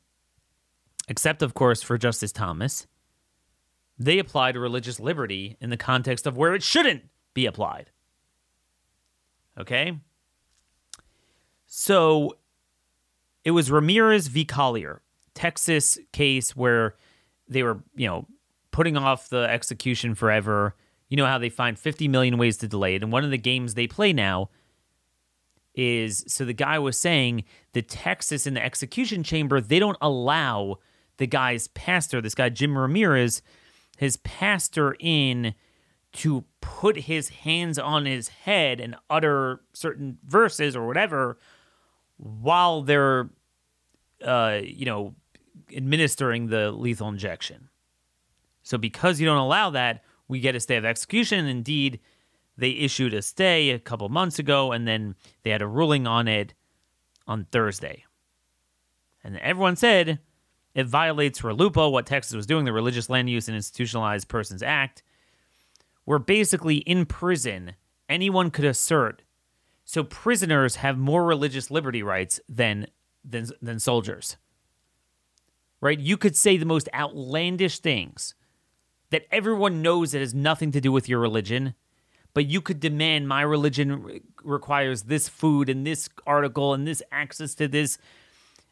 except 1.09 1.43
of 1.43 1.55
course 1.55 1.83
for 1.83 1.99
Justice 1.99 2.33
Thomas, 2.33 2.87
they 3.99 4.19
applied 4.19 4.57
religious 4.57 4.99
liberty 5.01 5.57
in 5.61 5.71
the 5.71 5.77
context 5.77 6.27
of 6.27 6.37
where 6.37 6.55
it 6.55 6.63
shouldn't 6.63 7.05
be 7.35 7.47
applied. 7.47 7.91
Okay? 9.59 9.99
So 11.67 12.37
it 13.45 13.51
was 13.51 13.71
Ramirez 13.71 14.29
v. 14.29 14.45
Collier, 14.45 15.03
Texas 15.35 15.99
case 16.13 16.57
where 16.57 16.97
they 17.49 17.63
were, 17.63 17.83
you 17.95 18.07
know, 18.07 18.27
putting 18.71 18.97
off 18.97 19.29
the 19.29 19.49
execution 19.49 20.15
forever. 20.15 20.75
You 21.09 21.17
know 21.17 21.27
how 21.27 21.39
they 21.39 21.49
find 21.49 21.79
50 21.79 22.09
million 22.09 22.39
ways 22.39 22.57
to 22.59 22.69
delay 22.69 22.95
it. 22.97 23.03
And 23.03 23.13
one 23.13 23.25
of 23.25 23.31
the 23.31 23.39
games 23.39 23.75
they 23.75 23.87
play 23.87 24.13
now 24.13 24.51
is 25.75 26.25
so 26.27 26.45
the 26.45 26.53
guy 26.53 26.79
was 26.79 26.97
saying 26.97 27.45
the 27.73 27.83
Texas 27.83 28.47
in 28.47 28.55
the 28.55 28.65
execution 28.65 29.23
chamber, 29.23 29.61
they 29.61 29.79
don't 29.79 29.99
allow 30.01 30.79
the 31.19 31.27
guy's 31.27 31.69
pastor, 31.69 32.21
this 32.21 32.35
guy 32.35 32.49
Jim 32.49 32.77
Ramirez, 32.77 33.43
his 33.99 34.17
pastor 34.19 34.97
in 35.01 35.55
to 36.15 36.45
put 36.61 36.97
his 36.97 37.29
hands 37.29 37.79
on 37.79 38.07
his 38.07 38.29
head 38.29 38.81
and 38.81 38.97
utter 39.11 39.61
certain 39.75 40.19
verses 40.25 40.75
or 40.75 40.87
whatever 40.87 41.39
while 42.17 42.83
they're 42.83 43.29
uh, 44.25 44.61
you 44.63 44.87
know 44.87 45.15
administering 45.77 46.49
the 46.49 46.71
lethal 46.73 47.09
injection. 47.09 47.69
So 48.63 48.79
because 48.79 49.21
you 49.21 49.27
don't 49.27 49.37
allow 49.37 49.71
that, 49.71 50.03
we 50.29 50.41
get 50.41 50.55
a 50.55 50.61
stay 50.61 50.77
of 50.77 50.85
execution. 50.85 51.47
Indeed, 51.47 52.01
they 52.57 52.71
issued 52.71 53.15
a 53.15 53.23
stay 53.23 53.71
a 53.71 53.79
couple 53.79 54.09
months 54.09 54.39
ago 54.39 54.73
and 54.73 54.87
then 54.87 55.15
they 55.43 55.51
had 55.51 55.63
a 55.63 55.67
ruling 55.67 56.07
on 56.07 56.29
it 56.29 56.55
on 57.27 57.47
Thursday. 57.53 58.05
And 59.23 59.39
everyone 59.39 59.77
said 59.77 60.21
it 60.75 60.87
violates 60.87 61.41
RLUIPA, 61.41 61.91
what 61.91 62.07
Texas 62.07 62.37
was 62.37 62.47
doing, 62.47 62.65
the 62.65 62.73
Religious 62.73 63.11
Land 63.11 63.31
Use 63.31 63.49
and 63.49 63.57
Institutionalized 63.57 64.29
Persons 64.29 64.63
Act, 64.63 65.03
where 66.05 66.19
basically 66.19 66.77
in 66.77 67.07
prison, 67.07 67.73
anyone 68.09 68.51
could 68.51 68.65
assert. 68.65 69.23
So 69.85 70.05
prisoners 70.05 70.77
have 70.77 70.99
more 70.99 71.25
religious 71.25 71.71
liberty 71.71 72.03
rights 72.03 72.41
than 72.49 72.87
than, 73.25 73.49
than 73.61 73.81
soldiers. 73.81 74.37
Right? 75.81 75.99
You 75.99 76.17
could 76.17 76.37
say 76.37 76.57
the 76.57 76.65
most 76.65 76.89
outlandish 76.95 77.81
things 77.81 78.35
that 79.11 79.27
everyone 79.31 79.83
knows 79.83 80.13
that 80.13 80.21
has 80.21 80.35
nothing 80.35 80.73
to 80.73 80.81
do 80.81 80.93
with 80.93 81.09
your 81.09 81.21
religion, 81.21 81.75
but 82.35 82.47
you 82.47 82.61
could 82.61 82.81
demand 82.81 83.29
my 83.29 83.43
religion 83.43 84.03
re- 84.03 84.23
requires 84.45 85.05
this 85.05 85.29
food 85.29 85.69
and 85.69 85.87
this 85.87 86.09
article 86.27 86.75
and 86.75 86.87
this 86.87 87.03
access 87.11 87.55
to 87.55 87.69
this. 87.69 87.99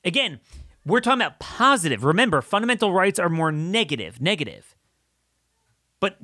Again, 0.04 0.40
we're 0.84 1.00
talking 1.00 1.22
about 1.22 1.38
positive. 1.38 2.04
Remember, 2.04 2.42
fundamental 2.42 2.92
rights 2.92 3.18
are 3.18 3.28
more 3.28 3.50
negative, 3.50 4.20
negative. 4.20 4.76
But 6.00 6.18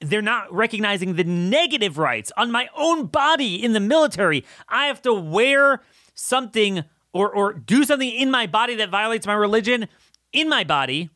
they're 0.00 0.22
not 0.22 0.52
recognizing 0.52 1.16
the 1.16 1.24
negative 1.24 1.98
rights 1.98 2.32
on 2.36 2.50
my 2.50 2.68
own 2.74 3.06
body 3.06 3.62
in 3.62 3.72
the 3.72 3.80
military. 3.80 4.44
I 4.68 4.86
have 4.86 5.02
to 5.02 5.12
wear 5.12 5.82
something 6.14 6.84
or 7.12 7.30
or 7.30 7.52
do 7.52 7.84
something 7.84 8.10
in 8.10 8.30
my 8.30 8.46
body 8.46 8.74
that 8.76 8.90
violates 8.90 9.26
my 9.26 9.34
religion 9.34 9.88
in 10.32 10.48
my 10.48 10.64
body. 10.64 11.10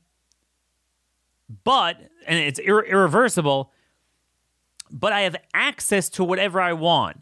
But 1.65 1.99
and 2.27 2.39
it's 2.39 2.61
ir- 2.61 2.85
irreversible, 2.85 3.73
but 4.91 5.13
I 5.13 5.23
have 5.23 5.37
access 5.53 6.09
to 6.11 6.25
whatever 6.25 6.61
I 6.61 6.73
want. 6.73 7.21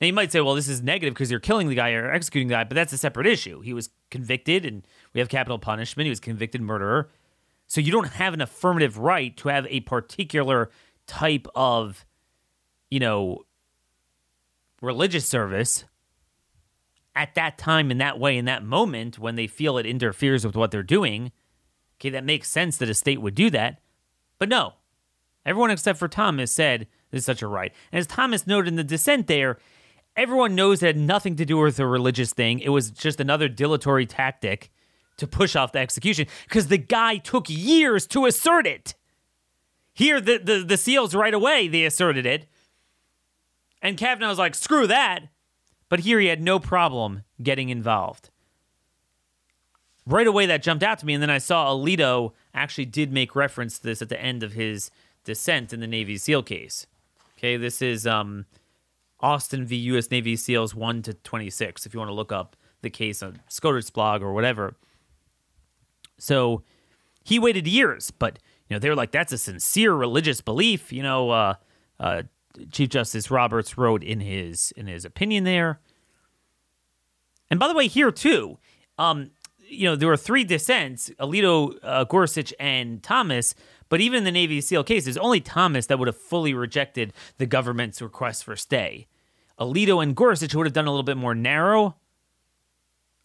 Now 0.00 0.06
you 0.06 0.12
might 0.12 0.32
say, 0.32 0.40
well, 0.40 0.54
this 0.54 0.68
is 0.68 0.82
negative 0.82 1.14
because 1.14 1.30
you're 1.30 1.40
killing 1.40 1.68
the 1.68 1.74
guy 1.74 1.92
or 1.92 2.10
executing 2.10 2.48
the 2.48 2.54
guy, 2.54 2.64
but 2.64 2.74
that's 2.74 2.92
a 2.92 2.98
separate 2.98 3.26
issue. 3.26 3.60
He 3.60 3.72
was 3.72 3.90
convicted 4.10 4.64
and 4.64 4.86
we 5.12 5.20
have 5.20 5.28
capital 5.28 5.58
punishment. 5.58 6.06
He 6.06 6.10
was 6.10 6.20
convicted 6.20 6.60
murderer. 6.60 7.10
So 7.66 7.80
you 7.80 7.92
don't 7.92 8.08
have 8.08 8.34
an 8.34 8.40
affirmative 8.40 8.98
right 8.98 9.36
to 9.38 9.48
have 9.48 9.66
a 9.68 9.80
particular 9.80 10.70
type 11.06 11.46
of, 11.54 12.04
you 12.90 13.00
know, 13.00 13.44
religious 14.80 15.26
service 15.26 15.84
at 17.16 17.34
that 17.34 17.56
time 17.58 17.90
in 17.90 17.98
that 17.98 18.18
way 18.18 18.36
in 18.36 18.44
that 18.44 18.64
moment 18.64 19.18
when 19.18 19.36
they 19.36 19.46
feel 19.46 19.78
it 19.78 19.86
interferes 19.86 20.44
with 20.44 20.56
what 20.56 20.70
they're 20.70 20.82
doing. 20.82 21.32
Okay, 22.00 22.10
that 22.10 22.24
makes 22.24 22.48
sense 22.48 22.76
that 22.78 22.90
a 22.90 22.94
state 22.94 23.20
would 23.20 23.34
do 23.34 23.50
that. 23.50 23.80
But 24.38 24.48
no, 24.48 24.74
everyone 25.46 25.70
except 25.70 25.98
for 25.98 26.08
Thomas 26.08 26.52
said 26.52 26.86
this 27.10 27.20
is 27.20 27.24
such 27.24 27.42
a 27.42 27.46
right. 27.46 27.72
And 27.92 27.98
as 27.98 28.06
Thomas 28.06 28.46
noted 28.46 28.68
in 28.68 28.76
the 28.76 28.84
dissent 28.84 29.26
there, 29.26 29.58
everyone 30.16 30.54
knows 30.54 30.82
it 30.82 30.86
had 30.86 30.96
nothing 30.96 31.36
to 31.36 31.44
do 31.44 31.58
with 31.58 31.78
a 31.78 31.86
religious 31.86 32.32
thing. 32.32 32.60
It 32.60 32.70
was 32.70 32.90
just 32.90 33.20
another 33.20 33.48
dilatory 33.48 34.06
tactic 34.06 34.70
to 35.16 35.26
push 35.26 35.54
off 35.54 35.72
the 35.72 35.78
execution 35.78 36.26
because 36.48 36.68
the 36.68 36.78
guy 36.78 37.18
took 37.18 37.48
years 37.48 38.06
to 38.08 38.26
assert 38.26 38.66
it. 38.66 38.94
Here, 39.92 40.20
the, 40.20 40.38
the, 40.38 40.64
the 40.64 40.76
SEALs 40.76 41.14
right 41.14 41.34
away, 41.34 41.68
they 41.68 41.84
asserted 41.84 42.26
it. 42.26 42.46
And 43.80 43.96
Kavanaugh 43.96 44.28
was 44.28 44.38
like, 44.38 44.56
screw 44.56 44.88
that. 44.88 45.28
But 45.88 46.00
here 46.00 46.18
he 46.18 46.26
had 46.26 46.42
no 46.42 46.58
problem 46.58 47.22
getting 47.40 47.68
involved. 47.68 48.30
Right 50.06 50.26
away, 50.26 50.46
that 50.46 50.62
jumped 50.62 50.82
out 50.82 50.98
to 50.98 51.06
me. 51.06 51.14
And 51.14 51.22
then 51.22 51.30
I 51.30 51.38
saw 51.38 51.72
Alito 51.72 52.32
actually 52.52 52.84
did 52.84 53.12
make 53.12 53.34
reference 53.34 53.78
to 53.78 53.84
this 53.84 54.02
at 54.02 54.08
the 54.08 54.20
end 54.20 54.42
of 54.42 54.52
his 54.52 54.90
dissent 55.24 55.72
in 55.72 55.80
the 55.80 55.86
Navy 55.86 56.18
SEAL 56.18 56.42
case. 56.42 56.86
Okay, 57.38 57.56
this 57.56 57.80
is 57.80 58.06
um, 58.06 58.44
Austin 59.20 59.64
v. 59.64 59.76
U.S. 59.76 60.10
Navy 60.10 60.36
SEALs 60.36 60.74
1 60.74 61.02
to 61.02 61.14
26, 61.14 61.86
if 61.86 61.94
you 61.94 61.98
want 61.98 62.10
to 62.10 62.14
look 62.14 62.32
up 62.32 62.56
the 62.82 62.90
case 62.90 63.22
on 63.22 63.40
SCOTUS 63.48 63.90
blog 63.90 64.22
or 64.22 64.32
whatever. 64.32 64.76
So 66.18 66.62
he 67.24 67.38
waited 67.38 67.66
years, 67.66 68.10
but 68.10 68.38
you 68.68 68.74
know 68.74 68.78
they 68.78 68.88
were 68.88 68.94
like, 68.94 69.10
"That's 69.10 69.32
a 69.32 69.38
sincere 69.38 69.94
religious 69.94 70.40
belief." 70.40 70.92
You 70.92 71.02
know, 71.02 71.30
uh, 71.30 71.54
uh, 71.98 72.22
Chief 72.70 72.88
Justice 72.90 73.30
Roberts 73.30 73.76
wrote 73.76 74.04
in 74.04 74.20
his 74.20 74.72
in 74.76 74.86
his 74.86 75.04
opinion 75.04 75.44
there. 75.44 75.80
And 77.50 77.58
by 77.58 77.68
the 77.68 77.74
way, 77.74 77.88
here 77.88 78.10
too, 78.10 78.58
um, 78.98 79.30
you 79.68 79.88
know, 79.88 79.96
there 79.96 80.08
were 80.08 80.16
three 80.16 80.44
dissents: 80.44 81.10
Alito, 81.20 81.76
uh, 81.82 82.04
Gorsuch, 82.04 82.52
and 82.58 83.02
Thomas. 83.02 83.54
But 83.88 84.00
even 84.00 84.18
in 84.18 84.24
the 84.24 84.32
Navy 84.32 84.60
SEAL 84.60 84.84
case, 84.84 85.04
there's 85.04 85.18
only 85.18 85.40
Thomas 85.40 85.86
that 85.86 85.98
would 85.98 86.08
have 86.08 86.16
fully 86.16 86.54
rejected 86.54 87.12
the 87.36 87.46
government's 87.46 88.00
request 88.00 88.44
for 88.44 88.56
stay. 88.56 89.06
Alito 89.58 90.02
and 90.02 90.16
Gorsuch 90.16 90.54
would 90.54 90.66
have 90.66 90.72
done 90.72 90.86
a 90.86 90.90
little 90.90 91.04
bit 91.04 91.16
more 91.16 91.34
narrow. 91.34 91.96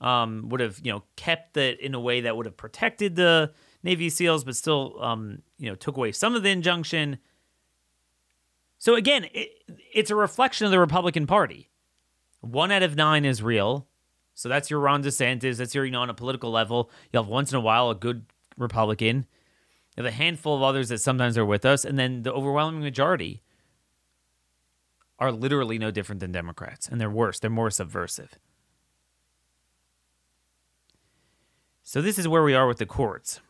Um, 0.01 0.47
would 0.49 0.61
have 0.61 0.79
you 0.83 0.91
know 0.91 1.03
kept 1.15 1.57
it 1.57 1.79
in 1.79 1.93
a 1.93 1.99
way 1.99 2.21
that 2.21 2.37
would 2.37 2.45
have 2.45 2.55
protected 2.55 3.15
the 3.15 3.53
Navy 3.83 4.09
SEALs, 4.09 4.43
but 4.43 4.55
still 4.55 4.95
um, 5.01 5.41
you 5.57 5.69
know 5.69 5.75
took 5.75 5.97
away 5.97 6.11
some 6.11 6.35
of 6.35 6.43
the 6.43 6.49
injunction. 6.49 7.19
So 8.77 8.95
again, 8.95 9.25
it, 9.33 9.49
it's 9.93 10.09
a 10.09 10.15
reflection 10.15 10.65
of 10.65 10.71
the 10.71 10.79
Republican 10.79 11.27
Party. 11.27 11.69
One 12.39 12.71
out 12.71 12.83
of 12.83 12.95
nine 12.95 13.25
is 13.25 13.43
real. 13.43 13.88
So 14.39 14.47
that's 14.47 14.69
your 14.69 14.79
Ron 14.79 15.03
DeSantis. 15.03 15.57
That's 15.57 15.75
your, 15.75 15.83
you 15.83 15.91
know, 15.91 16.01
on 16.01 16.09
a 16.09 16.13
political 16.13 16.49
level. 16.49 16.89
You'll 17.11 17.23
have 17.23 17.29
once 17.29 17.51
in 17.51 17.57
a 17.57 17.59
while 17.59 17.89
a 17.89 17.95
good 17.95 18.25
Republican. 18.57 19.25
You 19.97 20.03
have 20.03 20.13
a 20.13 20.15
handful 20.15 20.55
of 20.55 20.63
others 20.63 20.87
that 20.87 20.99
sometimes 20.99 21.37
are 21.37 21.45
with 21.45 21.65
us. 21.65 21.83
And 21.83 21.99
then 21.99 22.23
the 22.23 22.31
overwhelming 22.31 22.79
majority 22.79 23.41
are 25.19 25.33
literally 25.33 25.77
no 25.77 25.91
different 25.91 26.21
than 26.21 26.31
Democrats, 26.31 26.87
and 26.87 27.01
they're 27.01 27.09
worse. 27.09 27.37
They're 27.37 27.49
more 27.49 27.69
subversive. 27.69 28.39
So 31.83 32.01
this 32.01 32.17
is 32.17 32.25
where 32.25 32.43
we 32.43 32.53
are 32.53 32.65
with 32.65 32.77
the 32.77 32.85
courts. 32.85 33.41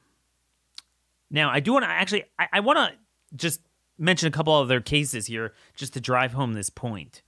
Now, 1.29 1.51
I 1.51 1.59
do 1.59 1.73
want 1.73 1.85
to 1.85 1.89
actually, 1.89 2.23
I, 2.39 2.47
I 2.53 2.59
want 2.61 2.79
to 2.79 2.97
just 3.35 3.61
mention 3.99 4.27
a 4.27 4.31
couple 4.31 4.53
other 4.53 4.81
cases 4.81 5.27
here 5.27 5.53
just 5.75 5.93
to 5.93 6.01
drive 6.01 6.33
home 6.33 6.53
this 6.53 6.71
point. 6.71 7.21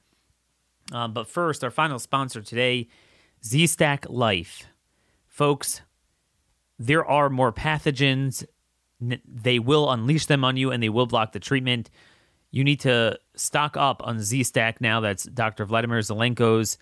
Um, 0.92 1.14
but 1.14 1.28
first, 1.28 1.64
our 1.64 1.70
final 1.70 2.00
sponsor 2.00 2.42
today, 2.42 2.88
Z 3.44 3.68
Stack 3.68 4.06
Life. 4.10 4.68
Folks, 5.28 5.82
there 6.78 7.06
are 7.06 7.30
more 7.30 7.52
pathogens. 7.52 8.46
They 9.00 9.60
will 9.60 9.90
unleash 9.90 10.28
them 10.28 10.44
on 10.44 10.58
you 10.58 10.72
and 10.72 10.82
they 10.82 10.90
will 10.90 11.08
block 11.08 11.32
the 11.32 11.40
treatment. 11.40 11.90
You 12.52 12.64
need 12.64 12.82
to 12.82 13.18
stock 13.36 13.76
up 13.78 14.06
on 14.06 14.20
Z 14.20 14.44
Stack 14.44 14.82
now. 14.82 15.00
That's 15.00 15.24
Dr. 15.24 15.66
Vladimir 15.66 16.00
Zelenko's 16.00 16.78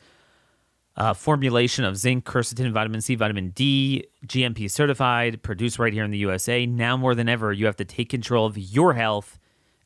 uh, 0.98 1.14
formulation 1.14 1.86
of 1.86 1.96
zinc, 1.96 2.26
quercetin, 2.26 2.72
vitamin 2.72 3.00
C, 3.00 3.16
vitamin 3.16 3.52
D, 3.52 4.06
GMP 4.28 4.70
certified, 4.70 5.42
produced 5.42 5.80
right 5.80 5.94
here 5.94 6.04
in 6.04 6.12
the 6.12 6.18
USA. 6.20 6.66
Now 6.66 6.98
more 6.98 7.16
than 7.16 7.30
ever, 7.30 7.54
you 7.54 7.66
have 7.68 7.78
to 7.78 7.86
take 7.86 8.10
control 8.10 8.46
of 8.46 8.58
your 8.58 8.94
health 8.94 9.39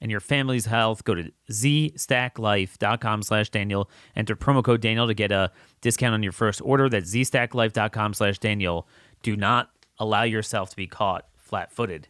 and 0.04 0.12
your 0.12 0.20
family's 0.20 0.68
health. 0.68 1.04
Go 1.04 1.16
to 1.16 1.32
zstacklife.com 1.50 3.24
slash 3.24 3.50
Daniel. 3.50 3.90
Enter 4.16 4.36
promo 4.36 4.64
code 4.64 4.82
Daniel 4.82 5.08
to 5.08 5.16
get 5.16 5.32
a 5.32 5.52
discount 5.82 6.14
on 6.14 6.22
your 6.22 6.32
first 6.32 6.62
order. 6.64 6.90
That's 6.90 7.12
zstacklife.com 7.12 8.14
slash 8.14 8.38
Daniel. 8.38 8.88
Do 9.24 9.36
not 9.36 9.72
allow 9.98 10.24
yourself 10.24 10.70
to 10.72 10.76
be 10.76 10.86
caught 10.86 11.26
flat-footed. 11.38 12.10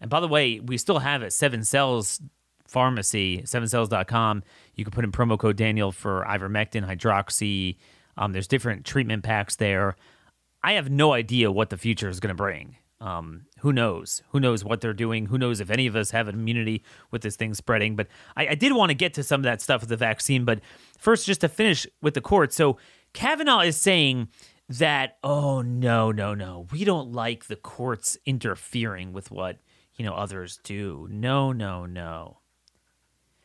And 0.00 0.10
by 0.10 0.20
the 0.20 0.28
way, 0.28 0.60
we 0.60 0.76
still 0.76 0.98
have 0.98 1.22
it, 1.22 1.32
Seven 1.32 1.64
Cells 1.64 2.20
Pharmacy, 2.68 3.42
sevencells.com. 3.42 4.42
You 4.74 4.84
can 4.84 4.90
put 4.92 5.04
in 5.04 5.10
promo 5.10 5.38
code 5.38 5.56
Daniel 5.56 5.92
for 5.92 6.24
ivermectin, 6.28 6.86
hydroxy, 6.86 7.76
um, 8.16 8.32
there's 8.32 8.46
different 8.46 8.84
treatment 8.84 9.22
packs 9.22 9.56
there. 9.56 9.96
I 10.62 10.72
have 10.72 10.90
no 10.90 11.12
idea 11.12 11.50
what 11.52 11.70
the 11.70 11.76
future 11.76 12.08
is 12.08 12.20
going 12.20 12.34
to 12.34 12.34
bring. 12.34 12.76
Um, 13.00 13.46
who 13.60 13.72
knows? 13.72 14.22
Who 14.30 14.40
knows 14.40 14.64
what 14.64 14.80
they're 14.80 14.94
doing? 14.94 15.26
Who 15.26 15.36
knows 15.36 15.60
if 15.60 15.70
any 15.70 15.86
of 15.86 15.96
us 15.96 16.12
have 16.12 16.28
immunity 16.28 16.82
with 17.10 17.22
this 17.22 17.36
thing 17.36 17.52
spreading? 17.52 17.94
But 17.94 18.08
I, 18.36 18.48
I 18.48 18.54
did 18.54 18.72
want 18.72 18.90
to 18.90 18.94
get 18.94 19.12
to 19.14 19.22
some 19.22 19.40
of 19.40 19.44
that 19.44 19.60
stuff 19.60 19.82
with 19.82 19.90
the 19.90 19.96
vaccine. 19.96 20.44
But 20.44 20.60
first, 20.98 21.26
just 21.26 21.42
to 21.42 21.48
finish 21.48 21.86
with 22.00 22.14
the 22.14 22.20
court. 22.22 22.52
So 22.52 22.78
Kavanaugh 23.12 23.60
is 23.60 23.76
saying 23.76 24.28
that, 24.68 25.18
oh, 25.22 25.60
no, 25.60 26.10
no, 26.10 26.34
no. 26.34 26.66
We 26.72 26.84
don't 26.84 27.12
like 27.12 27.46
the 27.46 27.56
courts 27.56 28.16
interfering 28.24 29.12
with 29.12 29.30
what, 29.30 29.58
you 29.94 30.04
know, 30.04 30.14
others 30.14 30.58
do. 30.64 31.06
No, 31.10 31.52
no, 31.52 31.86
no. 31.86 32.38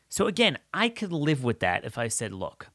So 0.08 0.26
again, 0.26 0.58
I 0.74 0.88
could 0.88 1.12
live 1.12 1.44
with 1.44 1.60
that 1.60 1.84
if 1.84 1.96
I 1.96 2.08
said, 2.08 2.32
look, 2.32 2.68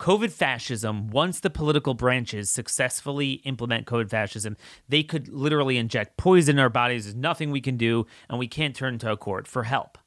COVID 0.00 0.32
fascism, 0.32 1.08
once 1.08 1.40
the 1.40 1.50
political 1.50 1.92
branches 1.92 2.48
successfully 2.48 3.32
implement 3.44 3.86
COVID 3.86 4.08
fascism, 4.08 4.56
they 4.88 5.02
could 5.02 5.28
literally 5.28 5.76
inject 5.76 6.16
poison 6.16 6.56
in 6.56 6.58
our 6.58 6.70
bodies. 6.70 7.04
There's 7.04 7.14
nothing 7.14 7.50
we 7.50 7.60
can 7.60 7.76
do, 7.76 8.06
and 8.28 8.38
we 8.38 8.48
can't 8.48 8.74
turn 8.74 8.98
to 9.00 9.12
a 9.12 9.16
court 9.18 9.46
for 9.46 9.64
help. 9.64 9.98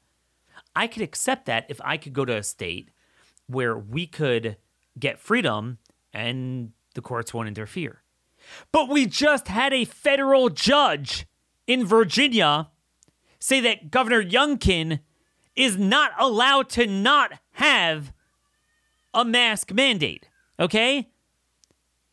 I 0.74 0.88
could 0.88 1.02
accept 1.02 1.46
that 1.46 1.66
if 1.68 1.80
I 1.84 1.96
could 1.96 2.12
go 2.12 2.24
to 2.24 2.36
a 2.36 2.42
state 2.42 2.90
where 3.46 3.78
we 3.78 4.08
could 4.08 4.56
get 4.98 5.20
freedom 5.20 5.78
and 6.12 6.72
the 6.94 7.00
courts 7.00 7.32
won't 7.32 7.48
interfere. 7.48 8.02
But 8.72 8.88
we 8.88 9.06
just 9.06 9.46
had 9.46 9.72
a 9.72 9.84
federal 9.84 10.48
judge 10.48 11.26
in 11.68 11.86
Virginia 11.86 12.70
say 13.38 13.60
that 13.60 13.92
Governor 13.92 14.24
Youngkin 14.24 15.00
is 15.54 15.76
not 15.76 16.10
allowed 16.18 16.68
to 16.70 16.86
not 16.86 17.34
have 17.52 18.12
a 19.14 19.24
mask 19.24 19.72
mandate. 19.72 20.28
Okay? 20.60 21.08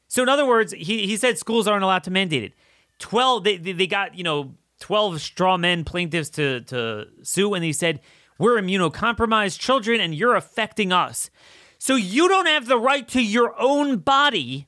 So 0.08 0.24
in 0.24 0.30
other 0.30 0.46
words, 0.46 0.74
he, 0.74 1.08
he 1.08 1.18
said 1.18 1.38
schools 1.38 1.68
aren't 1.68 1.84
allowed 1.84 2.04
to 2.04 2.12
mandate 2.12 2.44
it. 2.44 2.54
12 3.00 3.44
they, 3.44 3.58
they 3.58 3.88
got, 3.88 4.16
you 4.16 4.24
know, 4.24 4.56
12 4.80 5.22
straw 5.22 5.58
men 5.58 5.84
plaintiffs 5.84 6.30
to 6.32 6.62
to 6.62 7.08
sue 7.24 7.54
and 7.54 7.64
he 7.64 7.72
said, 7.72 8.02
"We're 8.38 8.60
immunocompromised 8.62 9.60
children 9.60 10.02
and 10.02 10.14
you're 10.14 10.36
affecting 10.36 10.92
us." 10.92 11.30
So 11.78 11.96
you 11.96 12.28
don't 12.28 12.48
have 12.48 12.68
the 12.68 12.78
right 12.78 13.08
to 13.10 13.24
your 13.24 13.60
own 13.60 13.98
body, 13.98 14.68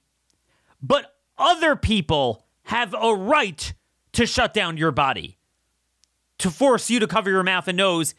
but 0.81 1.13
other 1.37 1.75
people 1.75 2.45
have 2.63 2.95
a 2.99 3.13
right 3.13 3.73
to 4.13 4.25
shut 4.25 4.53
down 4.53 4.77
your 4.77 4.91
body. 4.91 5.37
To 6.39 6.49
force 6.49 6.89
you 6.89 6.99
to 6.99 7.07
cover 7.07 7.29
your 7.29 7.43
mouth 7.43 7.67
and 7.67 7.77
nose 7.77 8.15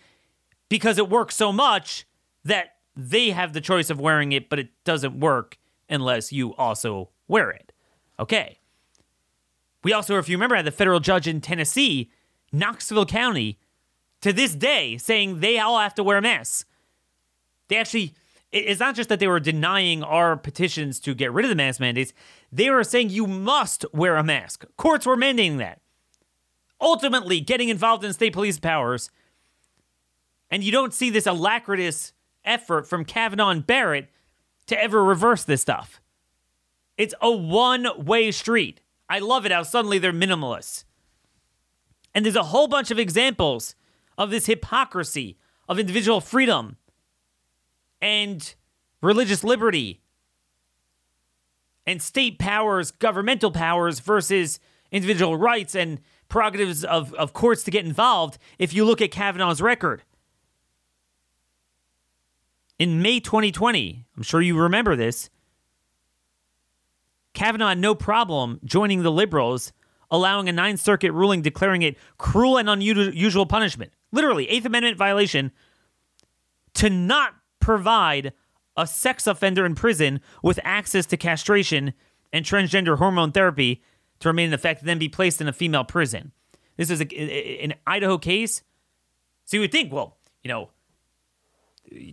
because 0.69 0.99
it 0.99 1.09
works 1.09 1.35
so 1.35 1.53
much 1.53 2.07
that 2.45 2.74
they 2.97 3.31
have 3.31 3.53
the 3.53 3.61
choice 3.61 3.91
of 3.91 4.01
wearing 4.01 4.33
it, 4.33 4.49
but 4.49 4.59
it 4.59 4.69
doesn't 4.85 5.19
work 5.19 5.59
unless 5.89 6.33
you 6.33 6.55
also 6.55 7.11
wear 7.29 7.51
it. 7.51 7.73
Okay. 8.19 8.59
We 9.83 9.93
also, 9.93 10.17
if 10.19 10.29
you 10.29 10.37
remember, 10.37 10.57
had 10.57 10.65
the 10.65 10.71
federal 10.71 11.01
judge 11.01 11.27
in 11.27 11.41
Tennessee, 11.41 12.11
Knoxville 12.53 13.07
County, 13.07 13.59
to 14.23 14.33
this 14.33 14.55
day 14.55 14.97
saying 14.97 15.41
they 15.41 15.59
all 15.59 15.79
have 15.79 15.95
to 15.97 16.05
wear 16.05 16.21
masks. 16.21 16.65
They 17.69 17.77
actually, 17.77 18.15
it's 18.53 18.81
not 18.81 18.95
just 18.95 19.09
that 19.09 19.21
they 19.21 19.27
were 19.27 19.41
denying 19.41 20.03
our 20.03 20.37
petitions 20.37 21.01
to 21.01 21.15
get 21.15 21.33
rid 21.33 21.45
of 21.45 21.49
the 21.51 21.55
mask 21.55 21.81
mandates, 21.81 22.13
they 22.51 22.71
were 22.71 22.85
saying 22.85 23.11
you 23.11 23.27
must 23.27 23.85
wear 23.93 24.17
a 24.17 24.25
mask. 24.25 24.65
Courts 24.77 25.05
were 25.05 25.17
mandating 25.17 25.59
that. 25.59 25.81
Ultimately, 26.81 27.41
getting 27.41 27.69
involved 27.69 28.05
in 28.05 28.13
state 28.13 28.33
police 28.33 28.59
powers. 28.59 29.11
And 30.51 30.63
you 30.63 30.71
don't 30.71 30.95
see 30.95 31.11
this 31.11 31.27
alacritous 31.27 32.13
effort 32.45 32.87
from 32.87 33.05
Kavanaugh 33.05 33.51
and 33.51 33.67
Barrett 33.67 34.09
to 34.67 34.81
ever 34.81 35.03
reverse 35.05 35.45
this 35.45 35.63
stuff. 35.63 36.01
It's 36.97 37.15
a 37.21 37.31
one 37.31 37.87
way 38.05 38.31
street. 38.31 38.81
I 39.09 39.19
love 39.19 39.45
it 39.45 39.53
how 39.53 39.63
suddenly 39.63 39.99
they're 39.99 40.13
minimalists. 40.13 40.85
And 42.15 42.25
there's 42.25 42.37
a 42.37 42.45
whole 42.45 42.69
bunch 42.69 42.91
of 42.91 42.99
examples 42.99 43.75
of 44.17 44.31
this 44.31 44.47
hypocrisy 44.47 45.37
of 45.69 45.79
individual 45.79 46.21
freedom 46.21 46.77
and 48.01 48.55
religious 49.03 49.43
liberty 49.43 50.01
and 51.87 52.01
state 52.01 52.39
powers, 52.39 52.91
governmental 52.91 53.51
powers 53.51 54.01
versus 54.01 54.61
individual 54.91 55.37
rights 55.37 55.75
and 55.75 56.01
prerogatives 56.29 56.85
of, 56.85 57.13
of 57.15 57.33
courts 57.33 57.63
to 57.65 57.71
get 57.71 57.85
involved 57.85 58.39
if 58.59 58.73
you 58.73 58.85
look 58.85 59.03
at 59.03 59.11
Kavanaugh's 59.11 59.61
record 59.61 60.03
in 62.79 63.03
May 63.03 63.21
2020, 63.21 64.07
I'm 64.17 64.23
sure 64.23 64.41
you 64.41 64.59
remember 64.59 64.97
this, 64.97 65.31
Kavanaugh 67.33 67.71
had 67.71 67.79
no 67.79 67.95
problem 67.95 68.61
joining 68.65 69.03
the 69.03 69.11
liberals, 69.11 69.73
allowing 70.11 70.49
a 70.49 70.53
Ninth 70.53 70.81
Circuit 70.81 71.13
ruling 71.13 71.43
declaring 71.43 71.83
it 71.83 71.97
cruel 72.19 72.59
and 72.59 72.69
unusual 72.69 73.47
punishment, 73.47 73.93
literally, 74.13 74.49
Eighth 74.49 74.65
Amendment 74.65 74.97
violation, 74.97 75.53
to 76.75 76.91
not 76.91 77.35
provide 77.61 78.33
a 78.77 78.87
sex 78.87 79.27
offender 79.27 79.65
in 79.65 79.75
prison 79.75 80.21
with 80.43 80.59
access 80.65 81.07
to 81.07 81.17
castration 81.17 81.93
and 82.33 82.45
transgender 82.45 82.99
hormone 82.99 83.33
therapy 83.33 83.83
to 84.21 84.29
remain 84.29 84.49
in 84.49 84.55
effect 84.55 84.81
and 84.81 84.89
then 84.89 84.99
be 84.99 85.09
placed 85.09 85.41
in 85.41 85.49
a 85.49 85.53
female 85.53 85.85
prison. 85.85 86.33
This 86.77 86.91
is 86.91 87.01
a, 87.01 87.63
an 87.63 87.75
Idaho 87.87 88.19
case. 88.19 88.63
So 89.45 89.57
you 89.57 89.61
would 89.61 89.73
think, 89.73 89.93
well, 89.93 90.19
you 90.43 90.49
know, 90.49 90.71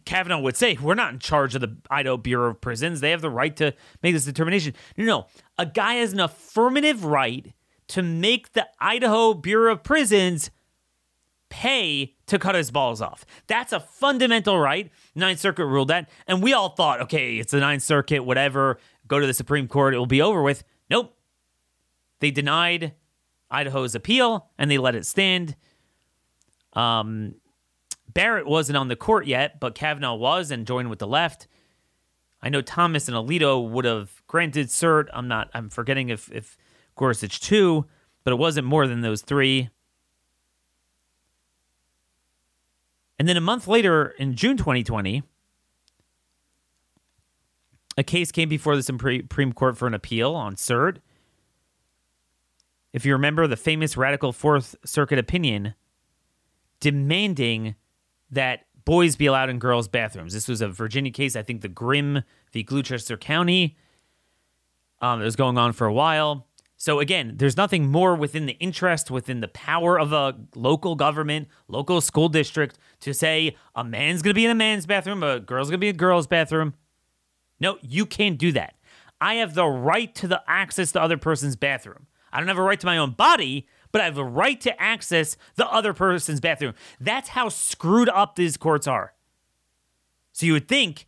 Kavanaugh 0.06 0.40
would 0.40 0.58
say, 0.58 0.78
we're 0.82 0.96
not 0.96 1.14
in 1.14 1.20
charge 1.20 1.56
of 1.56 1.62
the 1.62 1.78
Idaho 1.90 2.18
Bureau 2.18 2.52
of 2.52 2.62
Prisons. 2.62 3.02
They 3.02 3.12
have 3.12 3.22
the 3.22 3.30
right 3.30 3.56
to 3.58 3.74
make 4.04 4.14
this 4.14 4.26
determination. 4.26 4.74
No, 4.98 5.06
no. 5.06 5.28
A 5.58 5.66
guy 5.66 5.96
has 5.96 6.14
an 6.14 6.20
affirmative 6.20 7.06
right 7.06 7.54
to 7.90 8.02
make 8.02 8.54
the 8.54 8.68
Idaho 8.80 9.34
Bureau 9.34 9.74
of 9.74 9.84
Prisons 9.84 10.50
pay 11.50 12.16
to 12.28 12.40
cut 12.40 12.56
his 12.56 12.72
balls 12.72 13.02
off. 13.02 13.26
That's 13.48 13.74
a 13.74 13.80
fundamental 13.82 14.58
right. 14.58 14.90
Ninth 15.16 15.40
Circuit 15.40 15.66
ruled 15.66 15.90
that. 15.90 16.10
And 16.26 16.42
we 16.42 16.54
all 16.54 16.70
thought, 16.70 17.02
okay, 17.02 17.38
it's 17.38 17.52
the 17.52 17.60
Ninth 17.60 17.84
Circuit, 17.84 18.24
whatever, 18.24 18.80
go 19.08 19.20
to 19.20 19.28
the 19.28 19.34
Supreme 19.34 19.68
Court, 19.68 19.94
it 19.94 19.98
will 19.98 20.06
be 20.06 20.22
over 20.22 20.42
with. 20.42 20.64
Nope. 20.90 21.14
They 22.22 22.32
denied 22.32 22.94
Idaho's 23.50 23.96
appeal 23.96 24.50
and 24.58 24.72
they 24.72 24.78
let 24.78 24.96
it 24.96 25.06
stand. 25.06 25.58
Um, 26.74 27.36
Barrett 28.14 28.48
wasn't 28.48 28.78
on 28.78 28.88
the 28.88 28.96
court 28.96 29.26
yet, 29.26 29.60
but 29.60 29.76
Kavanaugh 29.76 30.16
was 30.16 30.52
and 30.52 30.68
joined 30.68 30.90
with 30.90 31.00
the 31.00 31.08
left. 31.08 31.48
I 32.42 32.50
know 32.50 32.62
Thomas 32.62 33.08
and 33.08 33.16
Alito 33.16 33.70
would 33.70 33.86
have 33.86 34.24
granted 34.28 34.68
cert. 34.68 35.08
I'm 35.14 35.28
not. 35.28 35.50
I'm 35.54 35.70
forgetting 35.70 36.10
if 36.10 36.32
if 36.32 36.58
Gorsuch 36.96 37.40
too, 37.40 37.86
but 38.24 38.34
it 38.34 38.38
wasn't 38.38 38.68
more 38.68 38.88
than 38.88 39.02
those 39.02 39.22
three. 39.22 39.70
And 43.20 43.30
then 43.30 43.38
a 43.38 43.42
month 43.42 43.68
later, 43.68 44.16
in 44.18 44.36
June 44.36 44.58
2020, 44.58 45.22
a 47.96 48.04
case 48.04 48.32
came 48.32 48.50
before 48.50 48.76
the 48.76 48.82
Supreme 48.82 49.54
Court 49.54 49.78
for 49.78 49.86
an 49.86 49.94
appeal 49.94 50.34
on 50.34 50.56
cert. 50.56 50.98
If 52.94 53.06
you 53.06 53.14
remember 53.14 53.46
the 53.46 53.56
famous 53.56 53.96
radical 53.96 54.34
Fourth 54.34 54.76
Circuit 54.84 55.20
opinion 55.20 55.76
demanding 56.80 57.76
that 58.32 58.66
boys 58.86 59.16
be 59.16 59.26
allowed 59.26 59.50
in 59.50 59.60
girls' 59.60 59.88
bathrooms. 59.88 60.34
This 60.34 60.48
was 60.48 60.62
a 60.62 60.68
Virginia 60.70 61.12
case, 61.12 61.36
I 61.36 61.44
think 61.44 61.62
the 61.62 61.68
Grimm 61.68 62.24
v. 62.52 62.64
Gloucester 62.64 63.18
County. 63.18 63.78
Um, 65.02 65.22
it 65.22 65.26
was 65.26 65.36
going 65.36 65.58
on 65.58 65.74
for 65.74 65.88
a 65.88 65.94
while. 65.94 66.48
So 66.78 67.00
again, 67.00 67.34
there's 67.38 67.58
nothing 67.58 67.92
more 67.92 68.16
within 68.16 68.48
the 68.48 68.54
interest, 68.54 69.12
within 69.12 69.40
the 69.40 69.48
power 69.48 70.00
of 70.00 70.14
a 70.14 70.36
local 70.56 70.96
government, 70.96 71.48
local 71.68 72.02
school 72.02 72.28
district 72.28 72.80
to 73.02 73.14
say 73.14 73.56
a 73.76 73.84
man's 73.84 74.24
to 74.24 74.34
be 74.34 74.46
in 74.46 74.52
a 74.52 74.56
man's 74.56 74.88
bathroom, 74.88 75.22
a 75.22 75.40
girl's 75.40 75.70
to 75.70 75.78
be 75.78 75.90
in 75.90 75.96
a 75.96 75.98
girl's 75.98 76.26
bathroom. 76.26 76.74
No, 77.60 77.78
you 77.82 78.08
can't 78.08 78.40
do 78.40 78.52
that. 78.54 78.76
I 79.20 79.36
have 79.36 79.54
the 79.54 79.68
right 79.68 80.14
to 80.16 80.28
the 80.28 80.42
access 80.48 80.88
to 80.88 80.94
the 80.94 81.04
other 81.04 81.18
person's 81.18 81.56
bathroom. 81.56 82.08
I 82.32 82.40
don't 82.40 82.48
have 82.48 82.58
a 82.58 82.64
right 82.64 82.80
to 82.80 82.86
my 82.86 82.98
own 82.98 83.12
body, 83.12 83.68
but 83.92 84.02
I 84.02 84.06
have 84.06 84.18
a 84.18 84.24
right 84.24 84.60
to 84.62 84.82
access 84.82 85.38
the 85.56 85.68
other 85.68 85.94
person's 85.94 86.40
bathroom. 86.40 86.74
That's 87.00 87.30
how 87.30 87.50
screwed 87.50 88.10
up 88.10 88.36
these 88.36 88.58
courts 88.58 88.88
are. 88.88 89.14
So 90.32 90.46
you 90.46 90.54
would 90.54 90.68
think 90.68 91.08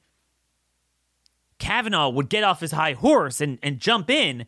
Kavanaugh 1.60 2.10
would 2.10 2.30
get 2.30 2.44
off 2.44 2.60
his 2.60 2.72
high 2.72 2.94
horse 2.94 3.40
and, 3.40 3.58
and 3.64 3.80
jump 3.80 4.10
in 4.10 4.46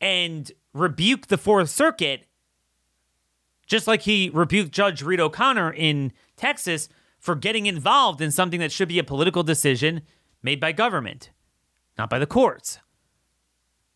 and 0.00 0.52
rebuke 0.74 1.28
the 1.28 1.38
Fourth 1.38 1.70
Circuit, 1.70 2.26
just 3.66 3.86
like 3.86 4.02
he 4.02 4.30
rebuked 4.30 4.72
Judge 4.72 5.02
Reed 5.02 5.20
O'Connor 5.20 5.72
in 5.72 6.12
Texas 6.36 6.88
for 7.18 7.34
getting 7.34 7.64
involved 7.64 8.20
in 8.20 8.30
something 8.30 8.60
that 8.60 8.70
should 8.70 8.88
be 8.88 8.98
a 8.98 9.04
political 9.04 9.42
decision 9.42 10.02
made 10.42 10.60
by 10.60 10.72
government, 10.72 11.30
not 11.96 12.10
by 12.10 12.18
the 12.18 12.26
courts. 12.26 12.80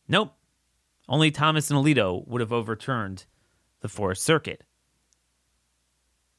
Nope. 0.09 0.38
Only 1.09 1.31
Thomas 1.31 1.71
and 1.71 1.79
Alito 1.79 2.27
would 2.29 2.40
have 2.40 2.53
overturned 2.53 3.25
the 3.81 3.88
Fourth 3.88 4.18
Circuit. 4.18 4.64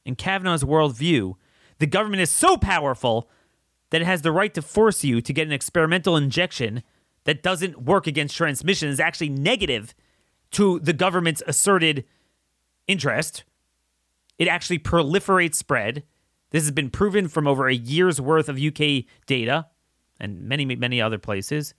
In 0.04 0.14
Kavanaugh's 0.14 0.64
worldview, 0.64 1.34
the 1.78 1.86
government 1.86 2.22
is 2.22 2.30
so 2.30 2.56
powerful 2.56 3.28
that 3.90 4.00
it 4.00 4.06
has 4.06 4.22
the 4.22 4.32
right 4.32 4.54
to 4.54 4.62
force 4.62 5.02
you 5.02 5.20
to 5.20 5.32
get 5.32 5.46
an 5.46 5.52
experimental 5.52 6.16
injection 6.16 6.82
that 7.24 7.42
doesn't 7.42 7.82
work 7.82 8.06
against 8.06 8.36
transmission, 8.36 8.88
is 8.88 9.00
actually 9.00 9.28
negative 9.28 9.94
to 10.52 10.78
the 10.80 10.92
government's 10.92 11.42
asserted 11.46 12.04
interest. 12.86 13.44
It 14.38 14.48
actually 14.48 14.78
proliferates 14.78 15.56
spread. 15.56 16.04
This 16.50 16.64
has 16.64 16.72
been 16.72 16.90
proven 16.90 17.28
from 17.28 17.46
over 17.46 17.68
a 17.68 17.74
year's 17.74 18.20
worth 18.20 18.48
of 18.48 18.58
UK 18.58 19.04
data 19.26 19.66
and 20.18 20.42
many, 20.42 20.64
many 20.64 21.00
other 21.00 21.18
places. 21.18 21.74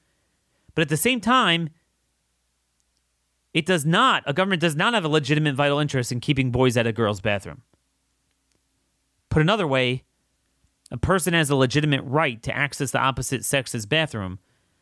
But 0.75 0.83
at 0.83 0.89
the 0.89 0.97
same 0.97 1.19
time, 1.19 1.69
it 3.53 3.65
does 3.65 3.85
not, 3.85 4.23
a 4.25 4.33
government 4.33 4.61
does 4.61 4.75
not 4.75 4.93
have 4.93 5.05
a 5.05 5.09
legitimate 5.09 5.55
vital 5.55 5.79
interest 5.79 6.11
in 6.11 6.19
keeping 6.19 6.51
boys 6.51 6.77
at 6.77 6.87
a 6.87 6.93
girl's 6.93 7.21
bathroom. 7.21 7.63
Put 9.29 9.41
another 9.41 9.67
way, 9.67 10.03
a 10.89 10.97
person 10.97 11.33
has 11.33 11.49
a 11.49 11.55
legitimate 11.55 12.03
right 12.03 12.41
to 12.43 12.55
access 12.55 12.91
the 12.91 12.99
opposite 12.99 13.45
sex's 13.45 13.85
bathroom, 13.85 14.39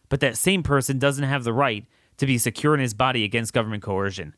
but 0.09 0.19
that 0.19 0.37
same 0.37 0.63
person 0.63 0.99
doesn't 0.99 1.23
have 1.23 1.43
the 1.43 1.53
right 1.53 1.85
to 2.17 2.25
be 2.25 2.37
secure 2.37 2.73
in 2.73 2.79
his 2.79 2.93
body 2.93 3.23
against 3.23 3.53
government 3.53 3.83
coercion. 3.83 4.35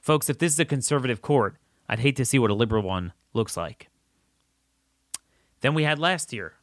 Folks, 0.00 0.28
if 0.28 0.38
this 0.38 0.52
is 0.52 0.60
a 0.60 0.64
conservative 0.64 1.22
court, 1.22 1.56
I'd 1.88 2.00
hate 2.00 2.16
to 2.16 2.24
see 2.24 2.38
what 2.38 2.50
a 2.50 2.54
liberal 2.54 2.82
one 2.82 3.12
looks 3.34 3.56
like. 3.56 3.88
Then 5.60 5.74
we 5.74 5.84
had 5.84 5.98
last 5.98 6.32
year. 6.32 6.54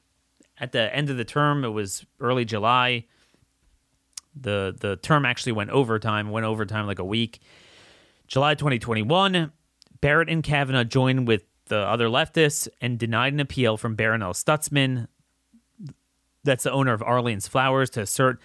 At 0.60 0.74
the 0.74 0.94
end 0.94 1.10
of 1.10 1.16
the 1.16 1.24
term, 1.24 1.64
it 1.64 1.70
was 1.70 2.06
early 2.20 2.44
July 2.44 3.06
the 4.36 4.76
the 4.80 4.96
term 4.98 5.26
actually 5.26 5.52
went 5.54 5.70
overtime, 5.70 6.32
went 6.32 6.46
overtime 6.46 6.88
like 6.88 7.00
a 7.00 7.06
week. 7.06 7.40
July 8.28 8.54
2021, 8.54 9.52
Barrett 10.02 10.30
and 10.30 10.44
Kavanaugh 10.44 10.84
joined 10.84 11.28
with 11.28 11.44
the 11.66 11.78
other 11.78 12.08
leftists 12.08 12.68
and 12.82 13.00
denied 13.00 13.34
an 13.34 13.40
appeal 13.40 13.78
from 13.78 13.96
Barronelle 13.96 14.36
Stutzman, 14.36 15.08
that's 16.44 16.64
the 16.64 16.72
owner 16.72 16.94
of 16.94 17.02
Arlene's 17.02 17.48
Flowers, 17.48 17.90
to 17.92 18.02
assert. 18.02 18.40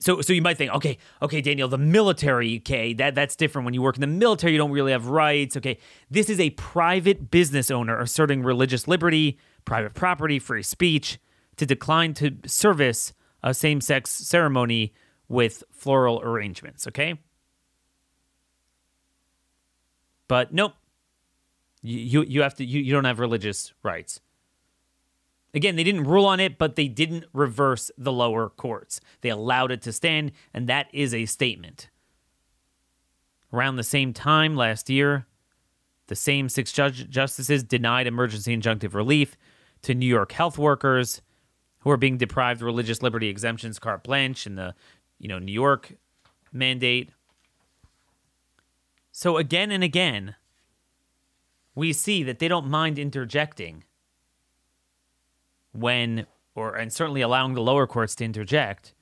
So, 0.00 0.20
so 0.20 0.32
you 0.32 0.42
might 0.42 0.58
think, 0.58 0.72
okay, 0.72 0.98
okay, 1.20 1.40
Daniel, 1.40 1.68
the 1.68 1.78
military, 1.78 2.58
okay, 2.58 2.92
that 2.94 3.14
that's 3.14 3.36
different. 3.36 3.64
When 3.66 3.74
you 3.74 3.82
work 3.82 3.96
in 3.96 4.00
the 4.00 4.06
military, 4.08 4.52
you 4.52 4.58
don't 4.58 4.72
really 4.72 4.90
have 4.90 5.06
rights. 5.06 5.56
Okay, 5.56 5.78
this 6.10 6.28
is 6.28 6.40
a 6.40 6.50
private 6.50 7.30
business 7.30 7.70
owner 7.70 7.98
asserting 8.00 8.42
religious 8.42 8.88
liberty, 8.88 9.38
private 9.64 9.94
property, 9.94 10.40
free 10.40 10.64
speech, 10.64 11.18
to 11.56 11.66
decline 11.66 12.14
to 12.14 12.36
service 12.46 13.12
a 13.44 13.54
same-sex 13.54 14.10
ceremony 14.10 14.92
with 15.32 15.64
floral 15.72 16.20
arrangements, 16.22 16.86
okay? 16.86 17.18
But 20.28 20.52
nope. 20.52 20.74
You, 21.82 22.22
you, 22.22 22.42
have 22.42 22.54
to 22.56 22.64
you, 22.64 22.80
you 22.80 22.92
don't 22.92 23.06
have 23.06 23.18
religious 23.18 23.72
rights. 23.82 24.20
Again, 25.52 25.74
they 25.74 25.82
didn't 25.82 26.04
rule 26.04 26.26
on 26.26 26.38
it, 26.38 26.56
but 26.58 26.76
they 26.76 26.86
didn't 26.86 27.24
reverse 27.32 27.90
the 27.98 28.12
lower 28.12 28.48
courts. 28.48 29.00
They 29.22 29.30
allowed 29.30 29.72
it 29.72 29.82
to 29.82 29.92
stand, 29.92 30.32
and 30.54 30.68
that 30.68 30.86
is 30.92 31.12
a 31.12 31.26
statement. 31.26 31.88
Around 33.52 33.76
the 33.76 33.82
same 33.82 34.12
time 34.12 34.54
last 34.54 34.88
year, 34.88 35.26
the 36.06 36.14
same 36.14 36.48
six 36.48 36.72
judge- 36.72 37.10
justices 37.10 37.64
denied 37.64 38.06
emergency 38.06 38.56
injunctive 38.56 38.94
relief 38.94 39.36
to 39.82 39.94
New 39.94 40.06
York 40.06 40.32
health 40.32 40.56
workers 40.56 41.20
who 41.80 41.90
are 41.90 41.96
being 41.96 42.16
deprived 42.16 42.62
religious 42.62 43.02
liberty 43.02 43.28
exemptions 43.28 43.78
carte 43.78 44.04
blanche 44.04 44.46
in 44.46 44.54
the 44.54 44.74
you 45.22 45.28
know, 45.28 45.38
New 45.38 45.52
York 45.52 45.94
mandate. 46.52 47.10
So 49.12 49.36
again 49.36 49.70
and 49.70 49.84
again, 49.84 50.34
we 51.76 51.92
see 51.92 52.24
that 52.24 52.40
they 52.40 52.48
don't 52.48 52.66
mind 52.66 52.98
interjecting 52.98 53.84
when, 55.72 56.26
or 56.56 56.74
and 56.74 56.92
certainly 56.92 57.20
allowing 57.20 57.54
the 57.54 57.62
lower 57.62 57.86
courts 57.86 58.16
to 58.16 58.24
interject 58.24 58.94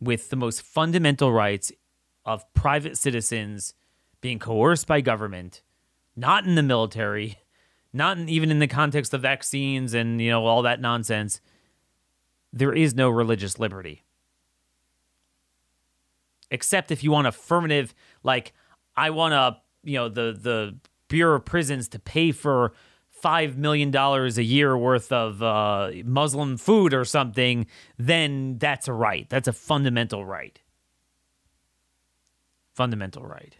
with 0.00 0.28
the 0.28 0.36
most 0.36 0.60
fundamental 0.60 1.32
rights 1.32 1.70
of 2.26 2.52
private 2.52 2.98
citizens 2.98 3.74
being 4.20 4.40
coerced 4.40 4.88
by 4.88 5.00
government, 5.00 5.62
not 6.16 6.44
in 6.44 6.56
the 6.56 6.62
military, 6.64 7.38
not 7.92 8.18
in, 8.18 8.28
even 8.28 8.50
in 8.50 8.58
the 8.58 8.66
context 8.66 9.14
of 9.14 9.22
vaccines 9.22 9.94
and 9.94 10.20
you 10.20 10.30
know 10.30 10.44
all 10.44 10.62
that 10.62 10.80
nonsense. 10.80 11.40
There 12.52 12.72
is 12.72 12.92
no 12.94 13.08
religious 13.08 13.60
liberty 13.60 14.02
except 16.50 16.90
if 16.90 17.02
you 17.04 17.10
want 17.10 17.26
affirmative, 17.26 17.94
like 18.22 18.52
I 18.96 19.10
want 19.10 19.32
to, 19.32 19.60
you 19.88 19.98
know, 19.98 20.08
the 20.08 20.36
the 20.40 20.78
Bureau 21.08 21.36
of 21.36 21.44
Prisons 21.44 21.88
to 21.88 21.98
pay 21.98 22.32
for 22.32 22.72
five 23.10 23.56
million 23.56 23.90
dollars 23.90 24.38
a 24.38 24.44
year 24.44 24.76
worth 24.76 25.10
of 25.10 25.42
uh, 25.42 25.90
Muslim 26.04 26.56
food 26.56 26.94
or 26.94 27.04
something, 27.04 27.66
then 27.98 28.58
that's 28.58 28.88
a 28.88 28.92
right. 28.92 29.28
That's 29.28 29.48
a 29.48 29.52
fundamental 29.52 30.24
right. 30.24 30.60
Fundamental 32.74 33.24
right. 33.24 33.56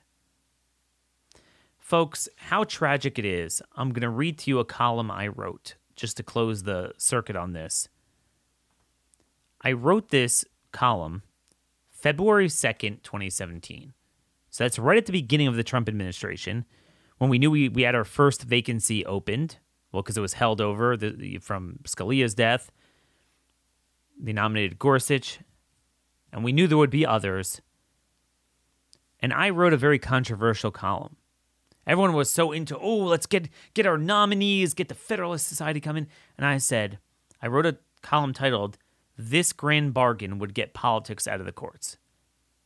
Folks, 1.78 2.28
how 2.36 2.64
tragic 2.64 3.18
it 3.18 3.24
is. 3.24 3.62
I'm 3.74 3.90
going 3.90 4.02
to 4.02 4.10
read 4.10 4.38
to 4.40 4.50
you 4.50 4.58
a 4.58 4.64
column 4.64 5.10
I 5.10 5.28
wrote 5.28 5.76
just 5.96 6.16
to 6.18 6.22
close 6.22 6.62
the 6.62 6.92
circuit 6.98 7.34
on 7.34 7.52
this. 7.52 7.88
I 9.62 9.72
wrote 9.72 10.10
this 10.10 10.44
column 10.70 11.22
February 11.98 12.46
2nd, 12.46 13.02
2017. 13.02 13.92
So 14.50 14.64
that's 14.64 14.78
right 14.78 14.96
at 14.96 15.06
the 15.06 15.12
beginning 15.12 15.48
of 15.48 15.56
the 15.56 15.64
Trump 15.64 15.88
administration 15.88 16.64
when 17.18 17.28
we 17.28 17.38
knew 17.38 17.50
we, 17.50 17.68
we 17.68 17.82
had 17.82 17.94
our 17.94 18.04
first 18.04 18.42
vacancy 18.42 19.04
opened. 19.04 19.58
Well, 19.90 20.02
because 20.02 20.16
it 20.16 20.22
was 20.22 20.34
held 20.34 20.60
over 20.60 20.96
the, 20.96 21.38
from 21.38 21.80
Scalia's 21.84 22.34
death. 22.34 22.70
They 24.20 24.32
nominated 24.32 24.78
Gorsuch, 24.78 25.40
and 26.32 26.44
we 26.44 26.52
knew 26.52 26.66
there 26.66 26.76
would 26.76 26.90
be 26.90 27.06
others. 27.06 27.60
And 29.20 29.32
I 29.32 29.50
wrote 29.50 29.72
a 29.72 29.78
very 29.78 29.98
controversial 29.98 30.70
column. 30.70 31.16
Everyone 31.86 32.12
was 32.12 32.30
so 32.30 32.52
into, 32.52 32.76
oh, 32.76 32.98
let's 32.98 33.26
get 33.26 33.48
get 33.72 33.86
our 33.86 33.96
nominees, 33.96 34.74
get 34.74 34.88
the 34.88 34.94
Federalist 34.94 35.48
Society 35.48 35.80
coming. 35.80 36.06
And 36.36 36.44
I 36.44 36.58
said, 36.58 36.98
I 37.40 37.46
wrote 37.46 37.64
a 37.64 37.78
column 38.02 38.34
titled 38.34 38.76
this 39.18 39.52
grand 39.52 39.92
bargain 39.92 40.38
would 40.38 40.54
get 40.54 40.72
politics 40.72 41.26
out 41.26 41.40
of 41.40 41.46
the 41.46 41.52
courts. 41.52 41.98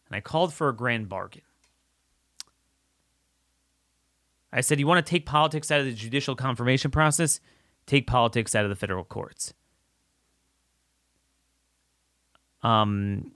And 0.07 0.15
I 0.15 0.21
called 0.21 0.53
for 0.53 0.69
a 0.69 0.77
grand 0.77 1.09
bargain. 1.09 1.43
I 4.53 4.61
said, 4.61 4.79
You 4.79 4.87
want 4.87 5.05
to 5.05 5.11
take 5.11 5.25
politics 5.25 5.71
out 5.71 5.81
of 5.81 5.87
the 5.87 5.95
judicial 5.95 6.37
confirmation 6.37 6.91
process? 6.91 7.41
Take 7.87 8.07
politics 8.07 8.55
out 8.55 8.65
of 8.65 8.69
the 8.69 8.77
federal 8.77 9.03
courts. 9.03 9.55
Um, 12.63 13.33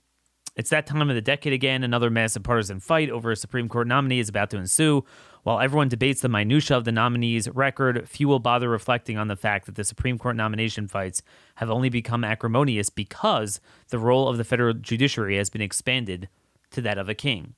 it's 0.55 0.71
that 0.71 0.87
time 0.87 1.09
of 1.09 1.15
the 1.15 1.23
decade 1.23 1.53
again. 1.53 1.83
Another 1.83 2.11
massive 2.11 2.43
partisan 2.43 2.81
fight 2.81 3.11
over 3.11 3.31
a 3.31 3.37
Supreme 3.37 3.69
Court 3.69 3.89
nominee 3.89 4.21
is 4.21 4.29
about 4.29 4.51
to 4.51 4.59
ensue. 4.59 5.05
While 5.47 5.61
everyone 5.61 5.89
debates 5.89 6.23
the 6.23 6.29
minutiae 6.29 6.77
of 6.77 6.85
the 6.85 6.91
nominee's 6.91 7.49
record, 7.49 8.09
few 8.09 8.27
will 8.27 8.41
bother 8.41 8.69
reflecting 8.69 9.17
on 9.17 9.29
the 9.29 9.37
fact 9.37 9.67
that 9.67 9.77
the 9.77 9.85
Supreme 9.85 10.19
Court 10.19 10.35
nomination 10.35 10.89
fights 10.89 11.23
have 11.55 11.71
only 11.71 11.89
become 11.89 12.25
acrimonious 12.25 12.91
because 12.91 13.61
the 13.91 14.01
role 14.01 14.29
of 14.29 14.39
the 14.39 14.45
federal 14.45 14.75
judiciary 14.75 15.37
has 15.37 15.49
been 15.49 15.63
expanded 15.63 16.29
to 16.73 16.81
that 16.81 16.99
of 16.99 17.09
a 17.09 17.15
king. 17.15 17.55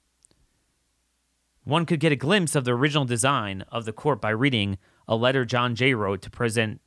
One 1.65 1.87
could 1.87 1.99
get 1.99 2.13
a 2.13 2.17
glimpse 2.17 2.55
of 2.55 2.67
the 2.67 2.75
original 2.75 3.07
design 3.07 3.65
of 3.73 3.87
the 3.87 3.95
court 3.95 4.21
by 4.21 4.31
reading 4.33 4.77
a 5.09 5.17
letter 5.17 5.47
John 5.47 5.75
Jay 5.75 5.95
wrote 5.95 6.21
to 6.21 6.31
President 6.31 6.83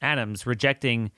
Adams 0.00 0.46
rejecting 0.46 1.10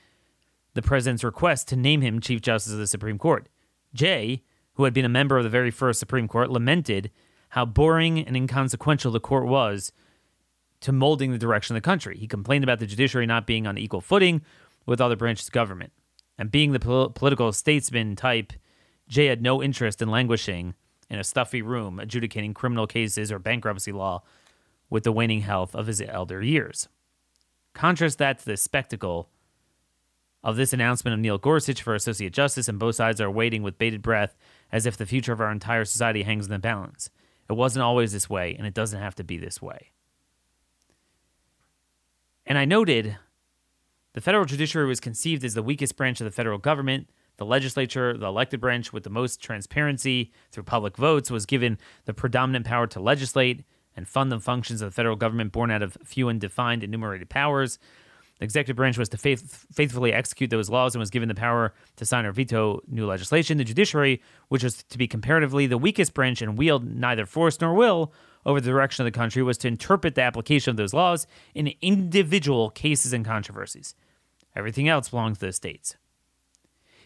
the 0.75 0.83
president's 0.83 1.23
request 1.23 1.69
to 1.69 1.77
name 1.77 2.01
him 2.01 2.19
Chief 2.19 2.41
Justice 2.41 2.73
of 2.73 2.81
the 2.81 2.89
Supreme 2.89 3.19
Court. 3.19 3.49
Jay, 3.95 4.43
who 4.73 4.83
had 4.83 4.93
been 4.93 5.05
a 5.05 5.09
member 5.09 5.39
of 5.39 5.45
the 5.45 5.49
very 5.49 5.71
first 5.71 6.01
Supreme 6.01 6.27
Court, 6.27 6.51
lamented 6.51 7.13
how 7.51 7.65
boring 7.65 8.21
and 8.21 8.37
inconsequential 8.37 9.13
the 9.13 9.21
court 9.21 9.47
was 9.47 9.93
to 10.81 10.93
molding 10.93 11.33
the 11.33 11.39
direction 11.39 11.75
of 11.75 11.83
the 11.83 11.87
country. 11.87 12.17
He 12.17 12.27
complained 12.27 12.65
about 12.65 12.79
the 12.79 12.87
judiciary 12.87 13.27
not 13.27 13.47
being 13.47 13.67
on 13.67 13.79
equal 13.79 14.01
footing 14.01 14.43
with 14.87 15.01
other 15.01 15.17
branches 15.17 15.49
of 15.49 15.53
government. 15.53 15.93
And 16.39 16.51
being 16.51 16.73
the 16.73 16.81
pol- 16.81 17.11
political 17.11 17.53
statesman 17.53 18.15
type, 18.17 18.53
Jay 19.09 19.27
had 19.27 19.43
no 19.43 19.63
interest 19.63 20.01
in 20.01 20.09
languishing 20.09 20.75
in 21.11 21.19
a 21.19 21.25
stuffy 21.25 21.63
room 21.63 21.99
adjudicating 21.99 22.55
criminal 22.55 22.87
cases 22.87 23.33
or 23.33 23.39
bankruptcy 23.39 23.93
law 23.93 24.23
with 24.91 25.05
the 25.05 25.13
waning 25.13 25.41
health 25.41 25.75
of 25.75 25.87
his 25.87 26.01
elder 26.01 26.43
years. 26.43 26.89
Contrast 27.75 28.19
that 28.19 28.39
to 28.39 28.45
the 28.45 28.57
spectacle 28.57 29.31
of 30.43 30.57
this 30.57 30.73
announcement 30.73 31.15
of 31.15 31.21
Neil 31.21 31.39
Gorsuch 31.39 31.83
for 31.83 31.95
Associate 31.95 32.33
Justice, 32.33 32.69
and 32.69 32.79
both 32.79 32.95
sides 32.95 33.21
are 33.21 33.31
waiting 33.31 33.63
with 33.63 33.79
bated 33.79 34.03
breath 34.03 34.37
as 34.71 34.87
if 34.87 34.97
the 34.97 35.07
future 35.07 35.33
of 35.33 35.41
our 35.41 35.51
entire 35.51 35.85
society 35.85 36.23
hangs 36.23 36.47
in 36.47 36.53
the 36.53 36.59
balance. 36.59 37.11
It 37.49 37.55
wasn't 37.55 37.83
always 37.83 38.13
this 38.13 38.29
way, 38.29 38.55
and 38.57 38.67
it 38.67 38.75
doesn't 38.75 39.01
have 39.01 39.15
to 39.17 39.25
be 39.25 39.39
this 39.39 39.63
way. 39.63 39.93
And 42.47 42.59
I 42.59 42.65
noted 42.65 43.17
the 44.15 44.21
federal 44.21 44.45
judiciary 44.45 44.87
was 44.87 45.01
conceived 45.01 45.45
as 45.45 45.55
the 45.55 45.63
weakest 45.63 45.97
branch 45.97 46.21
of 46.21 46.25
the 46.25 46.31
federal 46.31 46.59
government. 46.59 47.09
The 47.37 47.47
legislature, 47.47 48.17
the 48.17 48.27
elected 48.27 48.61
branch 48.61 48.93
with 48.93 49.05
the 49.05 49.11
most 49.11 49.41
transparency 49.41 50.33
through 50.51 50.65
public 50.65 50.97
votes, 50.97 51.31
was 51.31 51.47
given 51.47 51.79
the 52.05 52.15
predominant 52.15 52.67
power 52.67 52.87
to 52.89 53.01
legislate 53.01 53.65
and 53.95 54.09
fund 54.09 54.33
the 54.33 54.41
functions 54.41 54.83
of 54.83 54.91
the 54.91 54.95
federal 54.95 55.17
government 55.17 55.53
born 55.53 55.71
out 55.71 55.83
of 55.83 55.97
few 56.05 56.29
and 56.29 56.41
defined 56.41 56.83
enumerated 56.83 57.29
powers. 57.29 57.79
The 58.39 58.45
executive 58.45 58.77
branch 58.77 58.97
was 58.97 59.09
to 59.11 59.17
faith- 59.17 59.67
faithfully 59.73 60.13
execute 60.13 60.51
those 60.51 60.71
laws 60.71 60.95
and 60.95 61.01
was 61.01 61.11
given 61.11 61.29
the 61.29 61.35
power 61.35 61.75
to 61.97 62.05
sign 62.05 62.25
or 62.25 62.33
veto 62.33 62.81
new 62.87 63.07
legislation. 63.07 63.59
The 63.59 63.65
judiciary, 63.65 64.23
which 64.49 64.63
was 64.63 64.83
to 64.85 64.99
be 64.99 65.09
comparatively 65.09 65.67
the 65.67 65.79
weakest 65.79 66.15
branch 66.15 66.41
and 66.41 66.57
wield 66.57 66.85
neither 66.85 67.27
force 67.27 67.61
nor 67.61 67.75
will 67.75 68.13
over 68.47 68.61
the 68.61 68.71
direction 68.71 69.05
of 69.05 69.13
the 69.13 69.19
country, 69.19 69.43
was 69.43 69.59
to 69.59 69.69
interpret 69.69 70.15
the 70.15 70.23
application 70.23 70.71
of 70.71 70.77
those 70.77 70.95
laws 70.95 71.27
in 71.55 71.73
individual 71.83 72.71
cases 72.71 73.13
and 73.13 73.25
controversies. 73.25 73.95
Everything 74.55 74.89
else 74.89 75.09
belongs 75.09 75.39
to 75.39 75.47
the 75.47 75.53
states. 75.53 75.97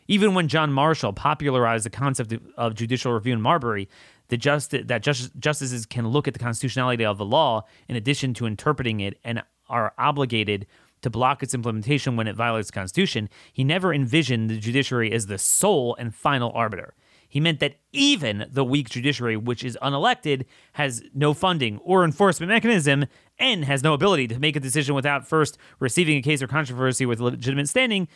Even 0.08 0.34
when 0.34 0.48
John 0.48 0.72
Marshall 0.72 1.12
popularized 1.12 1.86
the 1.86 1.90
concept 1.90 2.34
of 2.56 2.74
judicial 2.74 3.12
review 3.12 3.32
in 3.32 3.40
Marbury, 3.40 3.88
the 4.28 4.36
just, 4.36 4.72
that 4.72 5.02
just, 5.02 5.30
justices 5.38 5.86
can 5.86 6.08
look 6.08 6.28
at 6.28 6.34
the 6.34 6.40
constitutionality 6.40 7.04
of 7.04 7.18
the 7.18 7.24
law 7.24 7.64
in 7.88 7.96
addition 7.96 8.34
to 8.34 8.46
interpreting 8.46 9.00
it 9.00 9.18
and 9.24 9.42
are 9.68 9.94
obligated 9.96 10.66
to 11.02 11.10
block 11.10 11.42
its 11.42 11.54
implementation 11.54 12.16
when 12.16 12.26
it 12.26 12.36
violates 12.36 12.68
the 12.68 12.72
Constitution, 12.72 13.28
he 13.52 13.64
never 13.64 13.92
envisioned 13.92 14.48
the 14.48 14.58
judiciary 14.58 15.12
as 15.12 15.26
the 15.26 15.38
sole 15.38 15.94
and 15.98 16.14
final 16.14 16.50
arbiter. 16.54 16.94
He 17.28 17.40
meant 17.40 17.60
that 17.60 17.76
even 17.92 18.46
the 18.50 18.64
weak 18.64 18.90
judiciary, 18.90 19.38
which 19.38 19.64
is 19.64 19.78
unelected, 19.80 20.44
has 20.74 21.02
no 21.14 21.32
funding 21.32 21.78
or 21.78 22.04
enforcement 22.04 22.50
mechanism 22.50 23.06
and 23.38 23.64
has 23.64 23.82
no 23.82 23.94
ability 23.94 24.28
to 24.28 24.38
make 24.38 24.54
a 24.54 24.60
decision 24.60 24.94
without 24.94 25.26
first 25.26 25.56
receiving 25.78 26.18
a 26.18 26.22
case 26.22 26.42
or 26.42 26.46
controversy 26.46 27.06
with 27.06 27.20
legitimate 27.20 27.70
standing, 27.70 28.06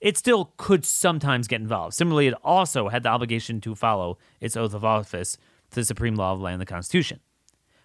it 0.00 0.16
still 0.16 0.54
could 0.56 0.84
sometimes 0.84 1.46
get 1.46 1.60
involved. 1.60 1.94
Similarly, 1.94 2.26
it 2.26 2.34
also 2.42 2.88
had 2.88 3.02
the 3.02 3.10
obligation 3.10 3.60
to 3.60 3.74
follow 3.74 4.16
its 4.40 4.56
oath 4.56 4.72
of 4.72 4.84
office 4.84 5.36
to 5.70 5.76
the 5.76 5.84
supreme 5.84 6.16
law 6.16 6.32
of 6.32 6.38
the 6.38 6.44
land, 6.44 6.60
the 6.60 6.66
Constitution. 6.66 7.20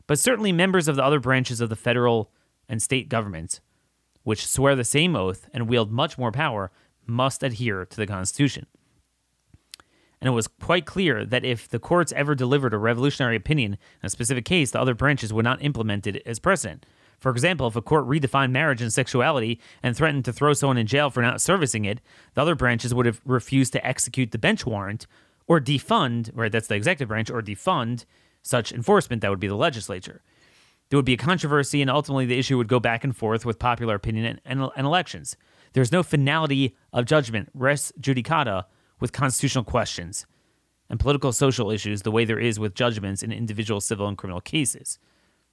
But 0.07 0.17
certainly 0.17 0.51
members 0.51 0.87
of 0.87 0.95
the 0.95 1.03
other 1.03 1.19
branches 1.19 1.59
of 1.59 1.67
the 1.67 1.75
federal 1.75 2.31
and 2.69 2.81
state 2.81 3.09
governments 3.09 3.59
which 4.29 4.45
swear 4.45 4.75
the 4.75 4.83
same 4.83 5.15
oath 5.15 5.49
and 5.55 5.67
wield 5.67 5.91
much 5.91 6.15
more 6.15 6.31
power, 6.31 6.69
must 7.07 7.41
adhere 7.41 7.83
to 7.83 7.97
the 7.97 8.05
Constitution. 8.05 8.67
And 10.21 10.27
it 10.27 10.33
was 10.33 10.47
quite 10.47 10.85
clear 10.85 11.25
that 11.25 11.43
if 11.43 11.67
the 11.67 11.79
courts 11.79 12.13
ever 12.15 12.35
delivered 12.35 12.75
a 12.75 12.77
revolutionary 12.77 13.35
opinion 13.35 13.73
in 13.73 14.05
a 14.05 14.09
specific 14.11 14.45
case, 14.45 14.69
the 14.69 14.79
other 14.79 14.93
branches 14.93 15.33
would 15.33 15.45
not 15.45 15.63
implement 15.63 16.05
it 16.05 16.21
as 16.27 16.37
precedent. 16.37 16.85
For 17.19 17.31
example, 17.31 17.65
if 17.65 17.75
a 17.75 17.81
court 17.81 18.07
redefined 18.07 18.51
marriage 18.51 18.83
and 18.83 18.93
sexuality 18.93 19.59
and 19.81 19.97
threatened 19.97 20.25
to 20.25 20.31
throw 20.31 20.53
someone 20.53 20.77
in 20.77 20.85
jail 20.85 21.09
for 21.09 21.23
not 21.23 21.41
servicing 21.41 21.85
it, 21.85 21.99
the 22.35 22.41
other 22.41 22.53
branches 22.53 22.93
would 22.93 23.07
have 23.07 23.21
refused 23.25 23.73
to 23.73 23.83
execute 23.83 24.29
the 24.29 24.37
bench 24.37 24.63
warrant 24.63 25.07
or 25.47 25.59
defund, 25.59 26.29
right, 26.35 26.51
that's 26.51 26.67
the 26.67 26.75
executive 26.75 27.07
branch, 27.07 27.31
or 27.31 27.41
defund 27.41 28.05
such 28.43 28.71
enforcement, 28.71 29.23
that 29.23 29.31
would 29.31 29.39
be 29.39 29.47
the 29.47 29.55
legislature. 29.55 30.21
There 30.89 30.97
would 30.97 31.05
be 31.05 31.13
a 31.13 31.17
controversy, 31.17 31.81
and 31.81 31.89
ultimately 31.89 32.25
the 32.25 32.39
issue 32.39 32.57
would 32.57 32.67
go 32.67 32.79
back 32.79 33.03
and 33.03 33.15
forth 33.15 33.45
with 33.45 33.59
popular 33.59 33.95
opinion 33.95 34.25
and, 34.25 34.41
and, 34.45 34.71
and 34.75 34.87
elections. 34.87 35.35
There's 35.73 35.91
no 35.91 36.01
finality 36.01 36.75
of 36.91 37.05
judgment, 37.05 37.49
res 37.53 37.93
judicata, 37.99 38.65
with 38.99 39.13
constitutional 39.13 39.63
questions 39.63 40.25
and 40.89 40.99
political 40.99 41.31
social 41.31 41.71
issues 41.71 42.01
the 42.01 42.11
way 42.11 42.25
there 42.25 42.39
is 42.39 42.59
with 42.59 42.73
judgments 42.73 43.23
in 43.23 43.31
individual 43.31 43.79
civil 43.79 44.07
and 44.07 44.17
criminal 44.17 44.41
cases. 44.41 44.99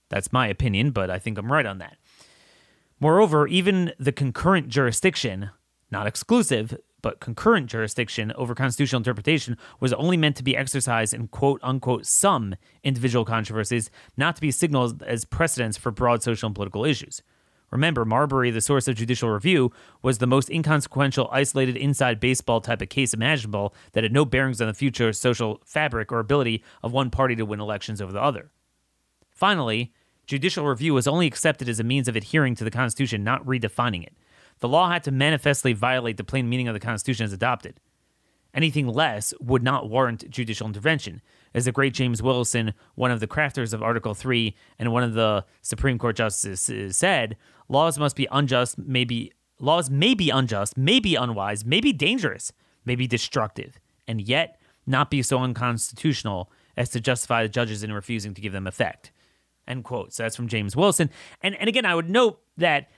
That's 0.09 0.33
my 0.33 0.49
opinion, 0.49 0.91
but 0.91 1.11
I 1.11 1.19
think 1.19 1.37
I'm 1.39 1.53
right 1.53 1.67
on 1.67 1.79
that. 1.79 1.97
Moreover, 2.99 3.47
even 3.47 3.93
the 3.99 4.13
concurrent 4.13 4.69
jurisdiction, 4.69 5.51
not 5.91 6.07
exclusive, 6.07 6.77
but 7.07 7.21
concurrent 7.21 7.71
jurisdiction 7.71 8.33
over 8.33 8.53
constitutional 8.53 8.99
interpretation 8.99 9.57
was 9.79 9.93
only 9.93 10.17
meant 10.17 10.35
to 10.35 10.43
be 10.43 10.57
exercised 10.57 11.15
in 11.15 11.29
quote 11.29 11.61
unquote 11.63 12.05
some 12.05 12.57
individual 12.83 13.25
controversies, 13.25 13.93
not 14.17 14.35
to 14.35 14.41
be 14.41 14.51
signaled 14.51 15.05
as 15.05 15.25
precedents 15.25 15.77
for 15.77 15.93
broad 15.93 16.21
social 16.21 16.49
and 16.49 16.57
political 16.57 16.85
issues. 16.85 17.23
Remember, 17.71 18.05
Marbury, 18.05 18.51
the 18.51 18.61
source 18.61 18.89
of 18.89 18.97
judicial 18.97 19.31
review, 19.31 19.71
was 20.03 20.19
the 20.19 20.27
most 20.27 20.51
inconsequential, 20.51 21.29
isolated 21.31 21.77
inside 21.77 22.19
baseball 22.19 22.61
type 22.61 22.83
of 22.83 22.89
case 22.89 23.15
imaginable 23.15 23.73
that 23.93 24.03
had 24.03 24.13
no 24.13 24.25
bearings 24.25 24.61
on 24.61 24.67
the 24.67 24.75
future 24.75 25.13
social 25.13 25.61
fabric 25.65 26.11
or 26.11 26.19
ability 26.19 26.65
of 26.83 26.91
one 26.91 27.11
party 27.11 27.37
to 27.37 27.47
win 27.47 27.61
elections 27.61 28.03
over 28.03 28.13
the 28.13 28.21
other. 28.21 28.51
Finally, 29.31 29.93
judicial 30.27 30.67
review 30.67 30.93
was 30.93 31.07
only 31.07 31.29
accepted 31.29 31.69
as 31.69 31.79
a 31.79 31.85
means 31.85 32.09
of 32.09 32.17
adhering 32.17 32.57
to 32.57 32.65
the 32.65 32.71
Constitution, 32.73 33.23
not 33.23 33.47
redefining 33.47 34.03
it. 34.03 34.17
The 34.61 34.69
law 34.69 34.91
had 34.91 35.05
to 35.05 35.11
manifestly 35.11 35.73
violate 35.73 36.17
the 36.17 36.25
plain 36.25 36.49
meaning 36.49 36.69
of 36.69 36.75
the 36.75 36.81
Constitution 36.81 37.25
as 37.25 37.33
adopted. 37.33 37.81
Anything 38.55 38.89
less 38.89 39.35
would 39.39 39.63
not 39.63 39.91
warrant 39.91 40.31
judicial 40.31 40.67
intervention. 40.67 41.21
As 41.55 41.67
the 41.67 41.73
great 41.73 41.93
James 41.93 42.23
Wilson, 42.23 42.73
one 42.95 43.11
of 43.11 43.21
the 43.21 43.27
crafters 43.27 43.75
of 43.75 43.83
Article 43.83 44.15
3 44.15 44.55
and 44.79 44.93
one 44.93 45.03
of 45.03 45.13
the 45.13 45.45
Supreme 45.61 45.99
Court 45.99 46.17
justices, 46.17 46.97
said, 46.97 47.37
laws 47.69 47.99
must 47.99 48.17
be 48.17 48.27
unjust, 48.31 48.79
maybe 48.79 49.33
laws 49.59 49.91
may 49.91 50.15
be 50.15 50.31
unjust, 50.31 50.77
may 50.77 51.01
be 51.01 51.17
unwise, 51.17 51.65
may 51.65 51.81
be 51.81 51.93
dangerous, 51.93 52.53
may 52.85 52.95
be 52.95 53.07
destructive, 53.07 53.79
and 54.09 54.23
yet 54.23 54.59
not 54.87 55.11
be 55.11 55.23
so 55.23 55.39
unconstitutional 55.39 56.51
as 56.77 56.89
to 56.91 57.01
justify 57.01 57.43
the 57.43 57.49
judges 57.49 57.83
in 57.83 57.93
refusing 57.93 58.33
to 58.35 58.41
give 58.41 58.53
them 58.53 58.67
effect. 58.67 59.11
End 59.69 59.85
quote. 59.85 60.13
So 60.13 60.23
that's 60.23 60.37
from 60.37 60.49
James 60.49 60.77
Wilson. 60.77 61.11
And 61.43 61.57
and 61.57 61.69
again, 61.69 61.85
I 61.85 61.95
would 61.95 62.09
note 62.09 62.41
that 62.57 62.89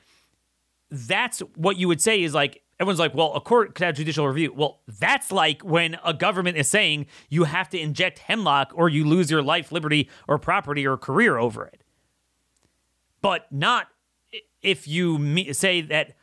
that's 0.91 1.41
what 1.55 1.77
you 1.77 1.89
would 1.89 2.01
say 2.01 2.23
is 2.23 2.35
like 2.35 2.63
everyone's 2.81 2.99
like, 2.99 3.15
well, 3.15 3.35
a 3.35 3.41
court 3.41 3.75
could 3.75 3.85
have 3.85 3.97
judicial 3.97 4.27
review. 4.27 4.53
Well, 4.55 4.81
that's 4.87 5.33
like 5.33 5.63
when 5.63 5.99
a 6.05 6.15
government 6.15 6.57
is 6.57 6.69
saying 6.69 7.07
you 7.29 7.45
have 7.45 7.69
to 7.71 7.79
inject 7.79 8.21
hemlock 8.21 8.73
or 8.75 8.89
you 8.89 9.05
lose 9.05 9.31
your 9.31 9.43
life, 9.43 9.73
liberty, 9.73 10.09
or 10.27 10.39
property 10.39 10.87
or 10.87 10.97
career 10.97 11.39
over 11.39 11.67
it. 11.67 11.83
But 13.21 13.51
not 13.51 13.89
if 14.63 14.89
you 14.89 15.53
say 15.53 15.81
that, 15.83 16.15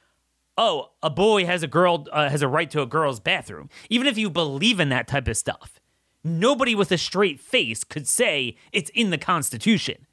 oh, 0.57 0.91
a 1.03 1.09
boy 1.09 1.45
has 1.45 1.63
a 1.63 1.67
girl 1.67 2.07
uh, 2.11 2.29
has 2.29 2.41
a 2.41 2.47
right 2.47 2.69
to 2.71 2.81
a 2.81 2.85
girl's 2.85 3.19
bathroom. 3.19 3.69
Even 3.89 4.07
if 4.07 4.17
you 4.17 4.29
believe 4.29 4.79
in 4.79 4.89
that 4.89 5.07
type 5.07 5.27
of 5.27 5.37
stuff, 5.37 5.79
nobody 6.23 6.75
with 6.75 6.91
a 6.91 6.97
straight 6.97 7.39
face 7.39 7.83
could 7.83 8.07
say 8.07 8.55
it's 8.71 8.89
in 8.91 9.09
the 9.09 9.17
Constitution. 9.17 10.07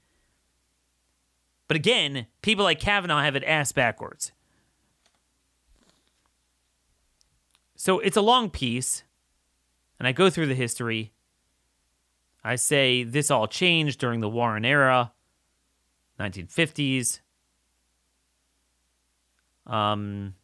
But 1.69 1.77
again, 1.77 2.27
people 2.43 2.65
like 2.65 2.81
Kavanaugh 2.81 3.23
have 3.23 3.37
it 3.37 3.45
ass 3.45 3.73
backwards. 3.73 4.33
So 7.83 7.99
it's 7.99 8.17
a 8.17 8.23
long 8.23 8.49
piece, 8.49 9.03
and 9.99 10.07
I 10.07 10.13
go 10.13 10.31
through 10.31 10.47
the 10.47 10.55
history. 10.55 11.11
I 12.45 12.55
say 12.55 13.03
this 13.03 13.29
all 13.29 13.49
changed 13.49 13.99
during 13.99 14.21
the 14.21 14.29
Warren 14.29 14.65
era, 14.65 15.11
1950s. 16.21 17.19
Um, 19.67 20.35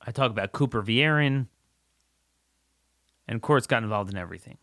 I 0.00 0.12
talk 0.12 0.30
about 0.30 0.52
Cooper 0.52 0.80
v. 0.80 1.02
Aaron, 1.02 1.48
and 3.26 3.42
courts 3.42 3.66
got 3.66 3.82
involved 3.82 4.12
in 4.12 4.16
everything. 4.16 4.58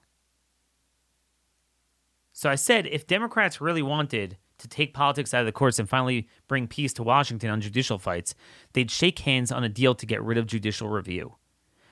So 2.32 2.50
I 2.50 2.56
said 2.56 2.88
if 2.88 3.06
Democrats 3.06 3.60
really 3.60 3.82
wanted 3.82 4.38
to 4.62 4.68
take 4.68 4.94
politics 4.94 5.34
out 5.34 5.42
of 5.42 5.46
the 5.46 5.52
courts 5.52 5.80
and 5.80 5.90
finally 5.90 6.28
bring 6.48 6.68
peace 6.68 6.94
to 6.94 7.04
Washington 7.04 7.50
on 7.50 7.62
judicial 7.62 7.98
fights, 8.00 8.34
they'd 8.74 8.92
shake 8.92 9.20
hands 9.20 9.52
on 9.52 9.64
a 9.64 9.70
deal 9.70 9.94
to 9.96 10.06
get 10.06 10.24
rid 10.24 10.38
of 10.38 10.48
judicial 10.48 10.90
review. 10.90 11.36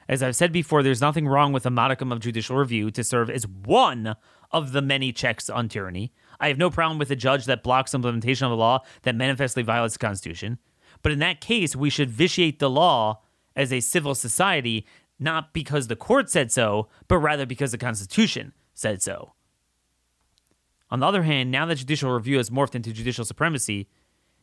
As 0.08 0.24
I've 0.24 0.36
said 0.36 0.52
before, 0.52 0.82
there's 0.82 1.02
nothing 1.02 1.28
wrong 1.28 1.54
with 1.54 1.68
a 1.68 1.70
modicum 1.70 2.12
of 2.12 2.20
judicial 2.20 2.56
review 2.56 2.90
to 2.92 3.04
serve 3.04 3.30
as 3.30 3.46
one 3.46 4.16
of 4.52 4.72
the 4.72 4.82
many 4.82 5.12
checks 5.12 5.50
on 5.50 5.70
tyranny. 5.70 6.12
I 6.40 6.48
have 6.48 6.58
no 6.58 6.72
problem 6.72 6.98
with 6.98 7.12
a 7.12 7.16
judge 7.16 7.46
that 7.46 7.62
blocks 7.62 7.94
implementation 7.94 8.46
of 8.48 8.52
a 8.52 8.56
law 8.56 8.80
that 9.04 9.16
manifestly 9.16 9.62
violates 9.62 9.94
the 9.94 10.00
Constitution. 10.00 10.58
But 11.04 11.12
in 11.12 11.20
that 11.20 11.42
case, 11.42 11.76
we 11.76 11.92
should 11.92 12.10
vitiate 12.10 12.58
the 12.58 12.70
law 12.70 13.22
as 13.56 13.72
a 13.72 13.82
civil 13.82 14.16
society, 14.16 14.88
not 15.20 15.54
because 15.54 15.88
the 15.88 15.96
court 15.96 16.30
said 16.30 16.52
so, 16.52 16.88
but 17.08 17.20
rather 17.20 17.46
because 17.46 17.72
the 17.72 17.78
Constitution 17.78 18.54
said 18.74 19.02
so. 19.04 19.34
On 20.92 21.00
the 21.00 21.06
other 21.06 21.24
hand, 21.24 21.52
now 21.52 21.66
that 21.66 21.76
judicial 21.76 22.12
review 22.12 22.38
has 22.38 22.50
morphed 22.50 22.76
into 22.76 22.92
judicial 22.92 23.26
supremacy, 23.26 23.88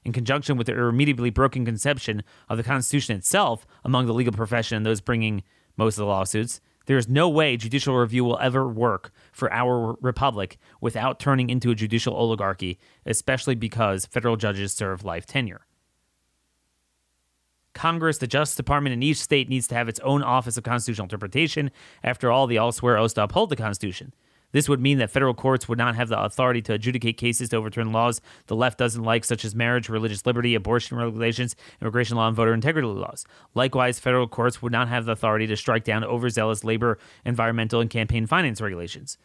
in 0.05 0.13
conjunction 0.13 0.57
with 0.57 0.69
the 0.69 0.73
irremediably 0.73 1.31
broken 1.31 1.65
conception 1.65 2.23
of 2.49 2.57
the 2.57 2.63
Constitution 2.63 3.17
itself 3.17 3.67
among 3.85 4.07
the 4.07 4.15
legal 4.15 4.33
profession 4.33 4.77
and 4.77 4.87
those 4.87 5.01
bringing 5.01 5.43
most 5.77 5.95
of 5.95 6.03
the 6.03 6.07
lawsuits, 6.07 6.61
there 6.87 6.97
is 6.97 7.09
no 7.09 7.29
way 7.29 7.57
judicial 7.57 7.97
review 7.97 8.25
will 8.25 8.39
ever 8.39 8.69
work 8.69 9.11
for 9.33 9.53
our 9.53 9.97
republic 10.01 10.59
without 10.81 11.19
turning 11.19 11.51
into 11.51 11.73
a 11.73 11.75
judicial 11.75 12.15
oligarchy, 12.15 12.79
especially 13.05 13.57
because 13.57 14.07
federal 14.07 14.37
judges 14.37 14.73
serve 14.73 15.05
life 15.05 15.27
tenure. 15.27 15.67
Congress, 17.75 18.19
the 18.19 18.27
Justice 18.27 18.57
Department 18.57 18.95
in 18.95 19.03
each 19.03 19.19
state 19.19 19.49
needs 19.49 19.67
to 19.69 19.75
have 19.75 19.89
its 19.89 20.01
own 20.01 20.23
Office 20.23 20.57
of 20.57 20.65
Constitutional 20.65 21.05
Interpretation. 21.07 21.71
After 22.03 22.31
all, 22.31 22.47
they 22.47 22.57
all 22.57 22.73
swear 22.73 22.97
oaths 22.97 23.15
to 23.15 23.25
uphold 23.25 23.51
the 23.51 23.57
Constitution. 23.57 24.15
This 24.53 24.69
would 24.69 24.81
mean 24.81 24.99
that 24.99 25.11
federal 25.11 25.35
courts 25.35 25.69
would 25.69 25.79
not 25.79 25.97
have 25.97 26.09
the 26.09 26.21
authority 26.21 26.63
to 26.63 26.75
adjudicate 26.75 27.17
cases 27.17 27.49
to 27.51 27.57
overturn 27.57 27.93
laws 27.93 28.21
the 28.47 28.57
left 28.57 28.79
doesn't 28.79 29.03
like, 29.03 29.25
such 29.25 29.45
as 29.45 29.55
marriage, 29.55 29.89
religious 29.89 30.25
liberty, 30.25 30.55
abortion 30.55 30.97
regulations, 30.97 31.57
immigration 31.81 32.17
law, 32.17 32.29
and 32.29 32.37
voter 32.37 32.55
integrity 32.55 32.89
laws. 32.89 33.25
Likewise, 33.55 33.99
federal 33.99 34.29
courts 34.29 34.63
would 34.63 34.73
not 34.73 34.89
have 34.89 35.05
the 35.05 35.13
authority 35.13 35.47
to 35.47 35.57
strike 35.57 35.85
down 35.85 36.05
overzealous 36.05 36.65
labor, 36.65 36.99
environmental, 37.25 37.81
and 37.81 37.91
campaign 37.91 38.27
finance 38.27 38.61
regulations. 38.61 39.19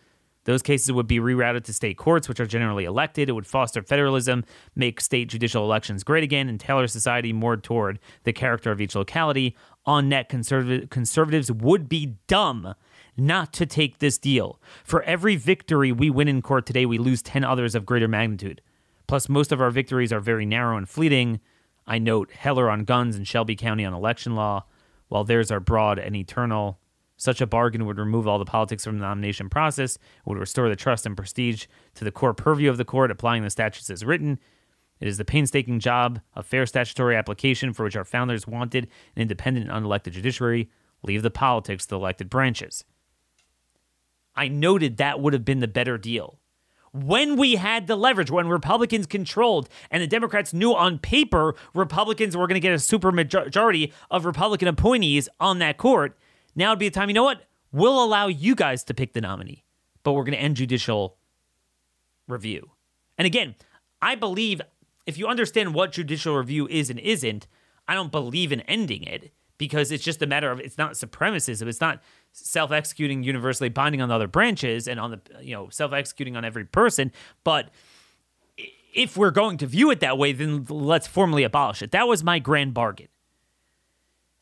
Those 0.45 0.63
cases 0.63 0.91
would 0.91 1.07
be 1.07 1.19
rerouted 1.19 1.65
to 1.65 1.73
state 1.73 1.97
courts, 1.97 2.27
which 2.27 2.39
are 2.39 2.47
generally 2.47 2.85
elected. 2.85 3.29
It 3.29 3.33
would 3.33 3.45
foster 3.45 3.83
federalism, 3.83 4.43
make 4.75 4.99
state 4.99 5.29
judicial 5.29 5.63
elections 5.63 6.03
great 6.03 6.23
again, 6.23 6.49
and 6.49 6.59
tailor 6.59 6.87
society 6.87 7.31
more 7.31 7.57
toward 7.57 7.99
the 8.23 8.33
character 8.33 8.71
of 8.71 8.81
each 8.81 8.95
locality. 8.95 9.55
On 9.85 10.09
net, 10.09 10.29
conservative, 10.29 10.89
conservatives 10.89 11.51
would 11.51 11.87
be 11.87 12.17
dumb 12.27 12.73
not 13.17 13.53
to 13.53 13.65
take 13.65 13.99
this 13.99 14.17
deal. 14.17 14.59
For 14.83 15.03
every 15.03 15.35
victory 15.35 15.91
we 15.91 16.09
win 16.09 16.27
in 16.27 16.41
court 16.41 16.65
today, 16.65 16.85
we 16.85 16.97
lose 16.97 17.21
10 17.21 17.43
others 17.43 17.75
of 17.75 17.85
greater 17.85 18.07
magnitude. 18.07 18.61
Plus, 19.07 19.27
most 19.27 19.51
of 19.51 19.61
our 19.61 19.71
victories 19.71 20.13
are 20.13 20.19
very 20.19 20.45
narrow 20.45 20.77
and 20.77 20.87
fleeting. 20.87 21.39
I 21.85 21.99
note 21.99 22.31
Heller 22.31 22.69
on 22.69 22.85
guns 22.85 23.15
and 23.15 23.27
Shelby 23.27 23.55
County 23.55 23.83
on 23.83 23.93
election 23.93 24.35
law, 24.35 24.65
while 25.09 25.23
theirs 25.23 25.51
are 25.51 25.59
broad 25.59 25.99
and 25.99 26.15
eternal. 26.15 26.79
Such 27.17 27.41
a 27.41 27.45
bargain 27.45 27.85
would 27.85 27.99
remove 27.99 28.27
all 28.27 28.39
the 28.39 28.45
politics 28.45 28.85
from 28.85 28.97
the 28.97 29.05
nomination 29.05 29.49
process, 29.49 29.97
would 30.25 30.37
restore 30.37 30.69
the 30.69 30.75
trust 30.75 31.05
and 31.05 31.15
prestige 31.15 31.65
to 31.95 32.03
the 32.03 32.11
core 32.11 32.33
purview 32.33 32.69
of 32.69 32.77
the 32.77 32.85
court, 32.85 33.11
applying 33.11 33.43
the 33.43 33.49
statutes 33.49 33.89
as 33.89 34.05
written. 34.05 34.39
It 34.99 35.07
is 35.07 35.17
the 35.17 35.25
painstaking 35.25 35.79
job 35.79 36.21
of 36.33 36.45
fair 36.45 36.65
statutory 36.65 37.15
application 37.15 37.73
for 37.73 37.83
which 37.83 37.95
our 37.95 38.05
founders 38.05 38.47
wanted 38.47 38.85
an 39.15 39.23
independent 39.23 39.69
unelected 39.69 40.13
judiciary. 40.13 40.69
Leave 41.03 41.23
the 41.23 41.31
politics 41.31 41.85
to 41.85 41.89
the 41.89 41.95
elected 41.97 42.29
branches. 42.29 42.85
I 44.35 44.47
noted 44.47 44.97
that 44.97 45.19
would 45.19 45.33
have 45.33 45.45
been 45.45 45.59
the 45.59 45.67
better 45.67 45.97
deal. 45.97 46.39
When 46.93 47.37
we 47.37 47.55
had 47.55 47.87
the 47.87 47.95
leverage, 47.95 48.29
when 48.29 48.47
Republicans 48.49 49.05
controlled 49.05 49.69
and 49.89 50.03
the 50.03 50.07
Democrats 50.07 50.53
knew 50.53 50.75
on 50.75 50.99
paper 50.99 51.55
Republicans 51.73 52.35
were 52.35 52.47
going 52.47 52.55
to 52.55 52.59
get 52.59 52.73
a 52.73 52.79
super 52.79 53.11
majority 53.11 53.93
of 54.09 54.25
Republican 54.25 54.67
appointees 54.67 55.29
on 55.39 55.59
that 55.59 55.77
court, 55.77 56.17
now 56.53 56.71
would 56.71 56.79
be 56.79 56.89
the 56.89 56.93
time, 56.93 57.09
you 57.09 57.13
know 57.13 57.23
what? 57.23 57.47
We'll 57.71 58.03
allow 58.03 58.27
you 58.27 58.55
guys 58.55 58.83
to 58.85 58.93
pick 58.93 59.13
the 59.13 59.21
nominee, 59.21 59.63
but 60.03 60.11
we're 60.11 60.25
going 60.25 60.37
to 60.37 60.41
end 60.41 60.57
judicial 60.57 61.17
review. 62.27 62.71
And 63.17 63.25
again, 63.25 63.55
I 64.01 64.15
believe 64.15 64.61
if 65.05 65.17
you 65.17 65.27
understand 65.27 65.73
what 65.73 65.93
judicial 65.93 66.35
review 66.35 66.67
is 66.67 66.89
and 66.89 66.99
isn't, 66.99 67.47
I 67.87 67.93
don't 67.93 68.11
believe 68.11 68.51
in 68.51 68.61
ending 68.61 69.03
it 69.03 69.31
because 69.57 69.91
it's 69.91 70.03
just 70.03 70.21
a 70.21 70.27
matter 70.27 70.51
of 70.51 70.59
it's 70.59 70.77
not 70.77 70.93
supremacism. 70.93 71.67
It's 71.67 71.81
not 71.81 72.01
self 72.31 72.71
executing 72.71 73.23
universally 73.23 73.69
binding 73.69 74.01
on 74.01 74.09
the 74.09 74.15
other 74.15 74.27
branches 74.27 74.87
and 74.87 74.99
on 74.99 75.11
the, 75.11 75.21
you 75.41 75.53
know, 75.53 75.69
self 75.69 75.93
executing 75.93 76.35
on 76.35 76.45
every 76.45 76.65
person. 76.65 77.11
But 77.43 77.69
if 78.93 79.17
we're 79.17 79.31
going 79.31 79.57
to 79.57 79.67
view 79.67 79.91
it 79.91 79.99
that 80.01 80.17
way, 80.17 80.33
then 80.33 80.65
let's 80.69 81.07
formally 81.07 81.43
abolish 81.43 81.81
it. 81.81 81.91
That 81.91 82.07
was 82.07 82.23
my 82.23 82.39
grand 82.39 82.73
bargain. 82.73 83.07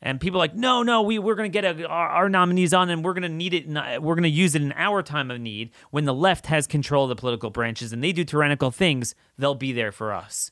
And 0.01 0.21
people 0.21 0.39
like, 0.39 0.55
no, 0.55 0.81
no, 0.81 1.01
we, 1.01 1.19
we're 1.19 1.35
going 1.35 1.51
to 1.51 1.61
get 1.61 1.79
a, 1.79 1.85
our, 1.85 2.07
our, 2.07 2.29
nominees 2.29 2.73
on 2.73 2.89
and 2.89 3.03
we're 3.03 3.13
going 3.13 3.23
to 3.23 3.29
need 3.29 3.53
it. 3.53 3.65
In, 3.65 3.73
we're 4.01 4.15
going 4.15 4.23
to 4.23 4.29
use 4.29 4.55
it 4.55 4.61
in 4.61 4.71
our 4.77 5.03
time 5.03 5.29
of 5.29 5.41
need. 5.41 5.71
When 5.91 6.05
the 6.05 6.13
left 6.13 6.45
has 6.45 6.67
control 6.67 7.03
of 7.03 7.09
the 7.09 7.17
political 7.17 7.49
branches 7.49 7.91
and 7.91 8.01
they 8.01 8.13
do 8.13 8.23
tyrannical 8.23 8.71
things, 8.71 9.13
they'll 9.37 9.55
be 9.55 9.73
there 9.73 9.91
for 9.91 10.13
us. 10.13 10.51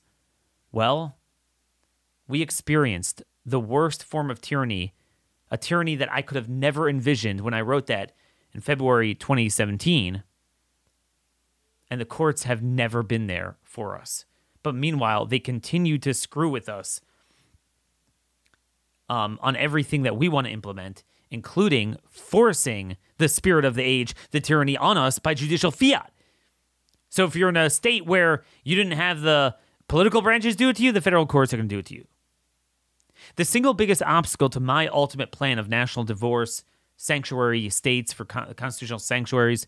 Well, 0.74 1.18
we 2.28 2.42
experienced 2.42 3.24
the 3.46 3.60
worst 3.60 4.04
form 4.04 4.30
of 4.30 4.42
tyranny, 4.42 4.94
a 5.50 5.58
tyranny 5.58 5.96
that 5.96 6.12
I 6.12 6.22
could 6.22 6.36
have 6.36 6.50
never 6.50 6.90
envisioned 6.90 7.42
when 7.42 7.54
I 7.54 7.62
wrote 7.62 7.88
that 7.88 8.14
in 8.54 8.62
February 8.62 9.16
2017. 9.16 10.24
And 11.90 12.02
the 12.02 12.06
courts 12.06 12.44
have 12.44 12.62
never 12.62 13.02
been 13.02 13.28
there 13.28 13.58
for 13.64 13.98
us. 13.98 14.26
But 14.64 14.76
meanwhile, 14.76 15.26
they 15.26 15.40
continue 15.40 15.98
to 16.00 16.14
screw 16.14 16.50
with 16.50 16.68
us 16.68 17.00
um, 19.10 19.40
on 19.42 19.56
everything 19.56 20.04
that 20.04 20.18
we 20.18 20.28
want 20.28 20.48
to 20.48 20.54
implement, 20.54 21.04
including 21.32 21.98
forcing 22.10 22.98
the 23.18 23.30
spirit 23.30 23.64
of 23.64 23.76
the 23.76 23.84
age, 23.84 24.14
the 24.32 24.42
tyranny 24.42 24.76
on 24.76 24.98
us 24.98 25.20
by 25.20 25.34
judicial 25.34 25.72
fiat. 25.72 26.12
So 27.10 27.24
if 27.24 27.36
you're 27.36 27.50
in 27.50 27.58
a 27.58 27.70
state 27.70 28.06
where 28.06 28.44
you 28.64 28.76
didn't 28.76 28.98
have 28.98 29.22
the 29.22 29.56
political 29.88 30.22
branches 30.22 30.56
do 30.56 30.70
it 30.70 30.76
to 30.78 30.84
you, 30.84 30.92
the 30.92 31.02
federal 31.02 31.26
courts 31.26 31.54
are 31.54 31.58
going 31.58 31.70
to 31.70 31.76
do 31.76 31.80
it 31.80 31.86
to 31.88 31.96
you. 31.96 32.06
The 33.36 33.46
single 33.46 33.74
biggest 33.74 34.02
obstacle 34.04 34.50
to 34.50 34.60
my 34.60 34.88
ultimate 34.88 35.32
plan 35.32 35.60
of 35.60 35.70
national 35.70 36.06
divorce, 36.06 36.64
sanctuary 36.96 37.70
states 37.70 38.14
for 38.14 38.26
con- 38.26 38.54
constitutional 38.56 39.00
sanctuaries, 39.00 39.68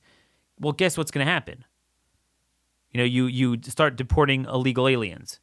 well, 0.60 0.74
guess 0.74 0.98
what's 0.98 1.12
going 1.12 1.26
to 1.26 1.32
happen? 1.32 1.66
You 2.92 3.00
know, 3.00 3.04
you 3.04 3.28
you 3.28 3.58
start 3.64 3.96
deporting 3.96 4.46
illegal 4.46 4.88
aliens. 4.88 5.40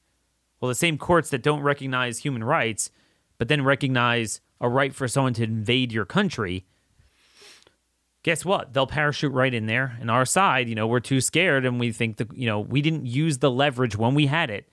Well, 0.61 0.69
the 0.69 0.75
same 0.75 0.99
courts 0.99 1.31
that 1.31 1.43
don't 1.43 1.61
recognize 1.61 2.19
human 2.19 2.43
rights 2.43 2.91
but 3.39 3.49
then 3.49 3.65
recognize 3.65 4.41
a 4.61 4.69
right 4.69 4.95
for 4.95 5.09
someone 5.09 5.35
to 5.35 5.45
invade 5.45 5.93
your 5.93 6.05
country, 6.05 6.65
guess 8.23 8.45
what? 8.45 8.73
They'll 8.73 8.87
parachute 8.87 9.33
right 9.33 9.53
in 9.53 9.67
there. 9.67 9.97
And 10.01 10.11
our 10.11 10.25
side, 10.25 10.69
you 10.69 10.75
know, 10.75 10.87
we're 10.87 11.01
too 11.01 11.21
scared 11.21 11.65
and 11.67 11.79
we 11.79 11.93
think 11.93 12.17
that, 12.17 12.35
you 12.37 12.47
know, 12.47 12.61
we 12.61 12.83
didn't 12.83 13.07
use 13.07 13.39
the 13.39 13.51
leverage 13.51 13.97
when 13.97 14.15
we 14.15 14.27
had 14.27 14.51
it. 14.51 14.69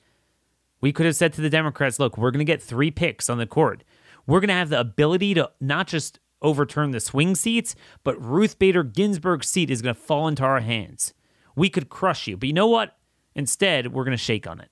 We 0.83 0.91
could 0.91 1.05
have 1.05 1.15
said 1.15 1.31
to 1.33 1.41
the 1.41 1.49
Democrats, 1.49 1.97
look, 1.97 2.17
we're 2.17 2.29
going 2.29 2.39
to 2.39 2.43
get 2.43 2.61
three 2.61 2.91
picks 2.91 3.29
on 3.29 3.37
the 3.37 3.47
court. 3.47 3.85
We're 4.27 4.41
going 4.41 4.49
to 4.49 4.55
have 4.55 4.67
the 4.67 4.81
ability 4.81 5.33
to 5.35 5.49
not 5.61 5.87
just 5.87 6.19
overturn 6.41 6.91
the 6.91 6.99
swing 6.99 7.35
seats, 7.35 7.73
but 8.03 8.21
Ruth 8.21 8.59
Bader 8.59 8.83
Ginsburg's 8.83 9.47
seat 9.47 9.71
is 9.71 9.81
going 9.81 9.95
to 9.95 10.01
fall 10.01 10.27
into 10.27 10.43
our 10.43 10.59
hands. 10.59 11.13
We 11.55 11.69
could 11.69 11.87
crush 11.87 12.27
you. 12.27 12.35
But 12.35 12.47
you 12.47 12.53
know 12.53 12.67
what? 12.67 12.97
Instead, 13.33 13.93
we're 13.93 14.03
going 14.03 14.17
to 14.17 14.21
shake 14.21 14.45
on 14.45 14.59
it. 14.59 14.71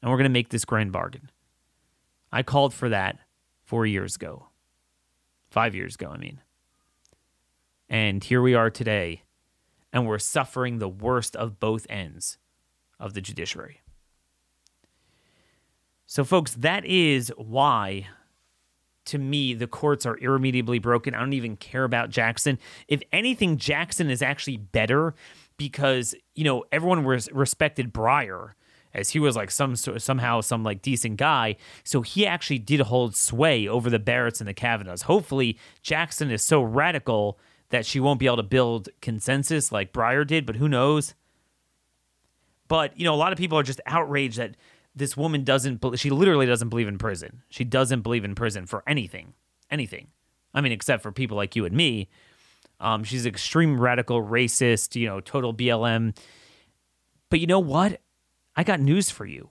And 0.00 0.12
we're 0.12 0.16
going 0.16 0.30
to 0.30 0.32
make 0.32 0.50
this 0.50 0.64
grand 0.64 0.92
bargain. 0.92 1.28
I 2.30 2.44
called 2.44 2.72
for 2.72 2.88
that 2.88 3.18
four 3.64 3.84
years 3.84 4.14
ago, 4.14 4.46
five 5.50 5.74
years 5.74 5.96
ago, 5.96 6.12
I 6.14 6.18
mean. 6.18 6.40
And 7.88 8.22
here 8.22 8.40
we 8.40 8.54
are 8.54 8.70
today, 8.70 9.22
and 9.92 10.06
we're 10.06 10.20
suffering 10.20 10.78
the 10.78 10.88
worst 10.88 11.34
of 11.34 11.58
both 11.58 11.84
ends 11.90 12.38
of 13.00 13.14
the 13.14 13.20
judiciary. 13.20 13.80
So, 16.06 16.24
folks, 16.24 16.54
that 16.54 16.84
is 16.84 17.32
why, 17.36 18.06
to 19.06 19.18
me, 19.18 19.54
the 19.54 19.66
courts 19.66 20.06
are 20.06 20.16
irremediably 20.16 20.78
broken. 20.78 21.14
I 21.14 21.20
don't 21.20 21.32
even 21.32 21.56
care 21.56 21.84
about 21.84 22.10
Jackson. 22.10 22.58
If 22.86 23.02
anything, 23.12 23.56
Jackson 23.56 24.08
is 24.08 24.22
actually 24.22 24.56
better 24.56 25.14
because, 25.56 26.14
you 26.34 26.44
know, 26.44 26.64
everyone 26.70 27.04
res- 27.04 27.30
respected 27.32 27.92
Breyer 27.92 28.52
as 28.94 29.10
he 29.10 29.18
was 29.18 29.36
like 29.36 29.50
some 29.50 29.76
somehow 29.76 30.40
some 30.40 30.62
like 30.62 30.80
decent 30.80 31.18
guy. 31.18 31.56
So 31.84 32.02
he 32.02 32.26
actually 32.26 32.58
did 32.58 32.80
hold 32.80 33.14
sway 33.14 33.68
over 33.68 33.90
the 33.90 33.98
Barretts 33.98 34.40
and 34.40 34.48
the 34.48 34.54
Kavanaughs. 34.54 35.02
Hopefully, 35.02 35.58
Jackson 35.82 36.30
is 36.30 36.42
so 36.42 36.62
radical 36.62 37.38
that 37.70 37.84
she 37.84 38.00
won't 38.00 38.20
be 38.20 38.26
able 38.26 38.36
to 38.36 38.42
build 38.42 38.88
consensus 39.02 39.72
like 39.72 39.92
Breyer 39.92 40.26
did, 40.26 40.46
but 40.46 40.56
who 40.56 40.68
knows? 40.68 41.14
But 42.68 42.98
you 42.98 43.04
know, 43.04 43.14
a 43.14 43.16
lot 43.16 43.32
of 43.32 43.38
people 43.38 43.58
are 43.58 43.64
just 43.64 43.80
outraged 43.86 44.38
that 44.38 44.56
this 44.96 45.16
woman 45.16 45.44
doesn't. 45.44 45.84
She 45.98 46.10
literally 46.10 46.46
doesn't 46.46 46.70
believe 46.70 46.88
in 46.88 46.96
prison. 46.96 47.42
She 47.50 47.64
doesn't 47.64 48.00
believe 48.00 48.24
in 48.24 48.34
prison 48.34 48.66
for 48.66 48.82
anything, 48.86 49.34
anything. 49.70 50.08
I 50.54 50.62
mean, 50.62 50.72
except 50.72 51.02
for 51.02 51.12
people 51.12 51.36
like 51.36 51.54
you 51.54 51.66
and 51.66 51.76
me. 51.76 52.08
Um, 52.80 53.04
she's 53.04 53.26
extreme 53.26 53.78
radical, 53.78 54.22
racist, 54.22 54.96
you 54.96 55.06
know, 55.06 55.20
total 55.20 55.54
BLM. 55.54 56.16
But 57.30 57.40
you 57.40 57.46
know 57.46 57.60
what? 57.60 58.00
I 58.56 58.64
got 58.64 58.80
news 58.80 59.10
for 59.10 59.26
you. 59.26 59.50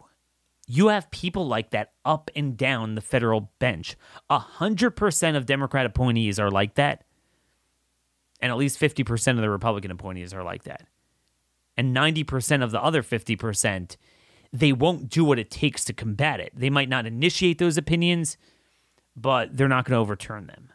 You 0.68 0.88
have 0.88 1.12
people 1.12 1.48
like 1.48 1.70
that 1.72 1.94
up 2.04 2.32
and 2.36 2.58
down 2.58 2.96
the 2.96 3.02
federal 3.02 3.52
bench. 3.60 3.96
A 4.32 4.40
hundred 4.40 4.92
percent 4.92 5.38
of 5.38 5.46
Democrat 5.46 5.86
appointees 5.86 6.40
are 6.40 6.50
like 6.50 6.74
that. 6.76 7.04
And 8.42 8.52
at 8.52 8.58
least 8.58 8.80
50% 8.80 9.32
of 9.32 9.38
the 9.38 9.50
Republican 9.50 9.92
appointees 9.92 10.34
are 10.34 10.44
like 10.44 10.64
that. 10.64 10.88
And 11.78 11.96
90% 11.96 12.64
of 12.64 12.72
the 12.72 12.82
other 12.82 13.02
50%, 13.02 13.96
they 14.52 14.72
won't 14.72 15.10
do 15.10 15.26
what 15.26 15.40
it 15.40 15.52
takes 15.52 15.84
to 15.86 15.94
combat 15.94 16.40
it. 16.40 16.54
They 16.56 16.70
might 16.70 16.90
not 16.90 17.06
initiate 17.06 17.58
those 17.58 17.78
opinions, 17.78 18.38
but 19.16 19.56
they're 19.56 19.68
not 19.68 19.86
going 19.86 19.96
to 19.96 20.02
overturn 20.02 20.48
them. 20.48 20.72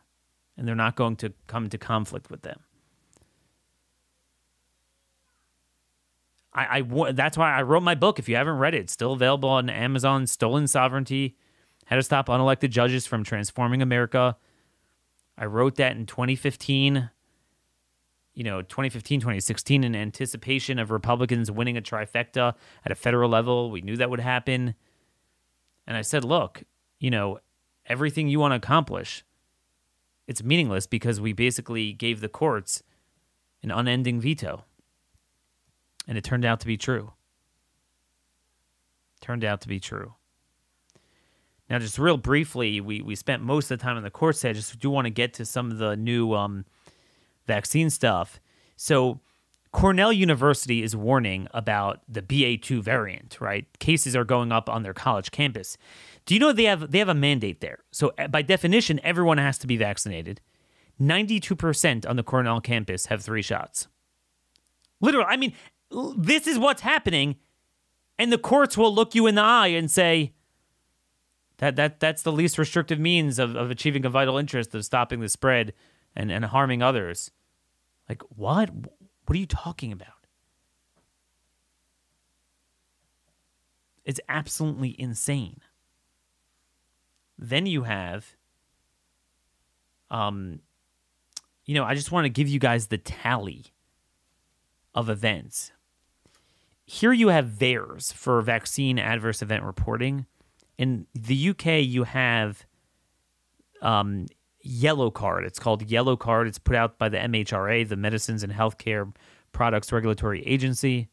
And 0.56 0.68
they're 0.68 0.74
not 0.74 0.96
going 0.96 1.16
to 1.16 1.32
come 1.46 1.64
into 1.64 1.78
conflict 1.78 2.30
with 2.30 2.42
them. 2.42 2.60
I, 6.52 6.80
I 6.80 7.12
that's 7.12 7.38
why 7.38 7.52
I 7.54 7.62
wrote 7.62 7.82
my 7.82 7.94
book. 7.94 8.18
If 8.18 8.28
you 8.28 8.36
haven't 8.36 8.58
read 8.58 8.74
it, 8.74 8.80
it's 8.80 8.92
still 8.92 9.12
available 9.12 9.48
on 9.48 9.70
Amazon. 9.70 10.26
Stolen 10.26 10.66
Sovereignty: 10.66 11.36
How 11.86 11.96
to 11.96 12.02
Stop 12.02 12.26
Unelected 12.26 12.70
Judges 12.70 13.06
from 13.06 13.24
Transforming 13.24 13.82
America. 13.82 14.36
I 15.38 15.46
wrote 15.46 15.76
that 15.76 15.96
in 15.96 16.06
2015. 16.06 17.10
You 18.40 18.44
know, 18.44 18.62
2015, 18.62 19.20
2016, 19.20 19.84
in 19.84 19.94
anticipation 19.94 20.78
of 20.78 20.90
Republicans 20.90 21.50
winning 21.50 21.76
a 21.76 21.82
trifecta 21.82 22.54
at 22.86 22.90
a 22.90 22.94
federal 22.94 23.28
level. 23.28 23.70
We 23.70 23.82
knew 23.82 23.98
that 23.98 24.08
would 24.08 24.20
happen. 24.20 24.74
And 25.86 25.94
I 25.94 26.00
said, 26.00 26.24
look, 26.24 26.62
you 26.98 27.10
know, 27.10 27.40
everything 27.84 28.28
you 28.28 28.40
want 28.40 28.52
to 28.52 28.56
accomplish, 28.56 29.24
it's 30.26 30.42
meaningless 30.42 30.86
because 30.86 31.20
we 31.20 31.34
basically 31.34 31.92
gave 31.92 32.22
the 32.22 32.30
courts 32.30 32.82
an 33.62 33.70
unending 33.70 34.22
veto. 34.22 34.64
And 36.08 36.16
it 36.16 36.24
turned 36.24 36.46
out 36.46 36.60
to 36.60 36.66
be 36.66 36.78
true. 36.78 37.12
Turned 39.20 39.44
out 39.44 39.60
to 39.60 39.68
be 39.68 39.78
true. 39.78 40.14
Now, 41.68 41.78
just 41.78 41.98
real 41.98 42.16
briefly, 42.16 42.80
we, 42.80 43.02
we 43.02 43.16
spent 43.16 43.42
most 43.42 43.70
of 43.70 43.78
the 43.78 43.82
time 43.82 43.98
in 43.98 44.02
the 44.02 44.10
courts. 44.10 44.46
I 44.46 44.54
just 44.54 44.78
do 44.78 44.88
want 44.88 45.04
to 45.04 45.10
get 45.10 45.34
to 45.34 45.44
some 45.44 45.70
of 45.70 45.76
the 45.76 45.94
new 45.94 46.32
um, 46.32 46.64
vaccine 47.46 47.90
stuff. 47.90 48.40
So, 48.76 49.20
Cornell 49.72 50.12
University 50.12 50.82
is 50.82 50.96
warning 50.96 51.46
about 51.52 52.00
the 52.08 52.22
BA2 52.22 52.82
variant, 52.82 53.40
right? 53.40 53.66
Cases 53.78 54.16
are 54.16 54.24
going 54.24 54.50
up 54.50 54.68
on 54.68 54.82
their 54.82 54.94
college 54.94 55.30
campus. 55.30 55.78
Do 56.26 56.34
you 56.34 56.40
know 56.40 56.52
they 56.52 56.64
have 56.64 56.90
they 56.90 56.98
have 56.98 57.08
a 57.08 57.14
mandate 57.14 57.60
there? 57.60 57.78
So 57.92 58.12
uh, 58.18 58.26
by 58.26 58.42
definition 58.42 59.00
everyone 59.04 59.38
has 59.38 59.58
to 59.58 59.66
be 59.66 59.76
vaccinated. 59.76 60.40
92% 61.00 62.08
on 62.08 62.16
the 62.16 62.22
Cornell 62.22 62.60
campus 62.60 63.06
have 63.06 63.22
3 63.22 63.42
shots. 63.42 63.88
Literally, 65.00 65.28
I 65.28 65.36
mean, 65.36 65.54
this 66.16 66.46
is 66.46 66.58
what's 66.58 66.82
happening 66.82 67.36
and 68.18 68.30
the 68.30 68.38
courts 68.38 68.76
will 68.76 68.94
look 68.94 69.14
you 69.14 69.26
in 69.26 69.34
the 69.34 69.42
eye 69.42 69.68
and 69.68 69.90
say 69.90 70.34
that 71.56 71.76
that 71.76 72.00
that's 72.00 72.22
the 72.22 72.32
least 72.32 72.58
restrictive 72.58 73.00
means 73.00 73.38
of, 73.38 73.56
of 73.56 73.70
achieving 73.70 74.04
a 74.04 74.10
vital 74.10 74.36
interest 74.36 74.74
of 74.74 74.84
stopping 74.84 75.20
the 75.20 75.28
spread 75.28 75.72
and, 76.14 76.30
and 76.30 76.44
harming 76.44 76.82
others. 76.82 77.30
Like 78.08 78.22
what? 78.36 78.70
What 78.70 79.36
are 79.36 79.38
you 79.38 79.46
talking 79.46 79.92
about? 79.92 80.08
It's 84.04 84.20
absolutely 84.28 84.96
insane. 84.98 85.60
Then 87.38 87.66
you 87.66 87.84
have 87.84 88.36
um 90.10 90.60
you 91.64 91.74
know, 91.74 91.84
I 91.84 91.94
just 91.94 92.10
want 92.10 92.24
to 92.24 92.30
give 92.30 92.48
you 92.48 92.58
guys 92.58 92.88
the 92.88 92.98
tally 92.98 93.66
of 94.92 95.08
events. 95.08 95.70
Here 96.84 97.12
you 97.12 97.28
have 97.28 97.46
VAERS 97.46 98.12
for 98.12 98.40
vaccine 98.42 98.98
adverse 98.98 99.40
event 99.40 99.62
reporting. 99.62 100.26
In 100.76 101.06
the 101.14 101.50
UK, 101.50 101.84
you 101.84 102.02
have 102.02 102.66
um, 103.80 104.26
Yellow 104.62 105.10
Card. 105.10 105.44
It's 105.44 105.58
called 105.58 105.90
Yellow 105.90 106.16
Card. 106.16 106.46
It's 106.46 106.58
put 106.58 106.76
out 106.76 106.98
by 106.98 107.08
the 107.08 107.16
MHRA, 107.18 107.88
the 107.88 107.96
Medicines 107.96 108.42
and 108.42 108.52
Healthcare 108.52 109.10
Products 109.52 109.90
Regulatory 109.92 110.46
Agency. 110.46 111.08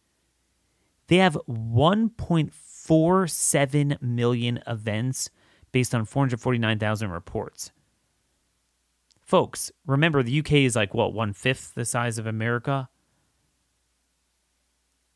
They 1.07 1.17
have 1.17 1.37
1.47 1.49 4.01
million 4.01 4.59
events 4.67 5.29
based 5.71 5.95
on 5.95 6.05
449,000 6.05 7.09
reports. 7.09 7.71
Folks, 9.21 9.71
remember 9.85 10.23
the 10.23 10.39
UK 10.39 10.53
is 10.53 10.75
like 10.75 10.93
what, 10.93 11.13
one 11.13 11.33
fifth 11.33 11.73
the 11.75 11.85
size 11.85 12.17
of 12.17 12.25
America? 12.25 12.89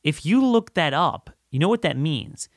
If 0.04 0.26
you 0.26 0.46
look 0.46 0.74
that 0.74 0.94
up, 0.94 1.30
you 1.50 1.60
know 1.60 1.70
what 1.70 1.84
that 1.84 1.96
means. 1.98 2.50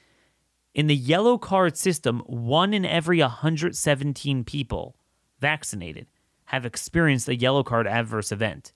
In 0.74 0.88
the 0.88 0.96
yellow 0.96 1.38
card 1.38 1.76
system, 1.76 2.20
one 2.26 2.74
in 2.74 2.84
every 2.84 3.20
117 3.20 4.42
people 4.44 4.96
vaccinated 5.44 6.06
have 6.46 6.64
experienced 6.64 7.28
a 7.28 7.36
yellow 7.36 7.62
card 7.62 7.86
adverse 7.86 8.32
event. 8.32 8.72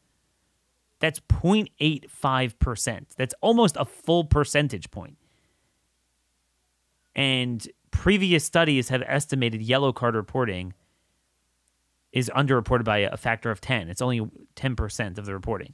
That's 1.01 1.19
0.85%. 1.21 3.07
That's 3.17 3.35
almost 3.41 3.77
a 3.79 3.87
full 3.87 4.25
percentage 4.25 4.91
point. 4.91 5.17
And 7.17 7.67
previous 7.91 8.45
studies 8.45 8.91
have 8.91 9.03
estimated 9.07 9.63
yellow 9.63 9.93
card 9.95 10.15
reporting 10.15 10.75
is 12.13 12.31
underreported 12.37 12.85
by 12.85 12.99
a 12.99 13.17
factor 13.17 13.51
of 13.51 13.63
10. 13.63 13.89
It's 13.89 14.03
only 14.03 14.21
10% 14.57 15.19
of 15.19 15.25
the 15.25 15.33
reporting. 15.33 15.73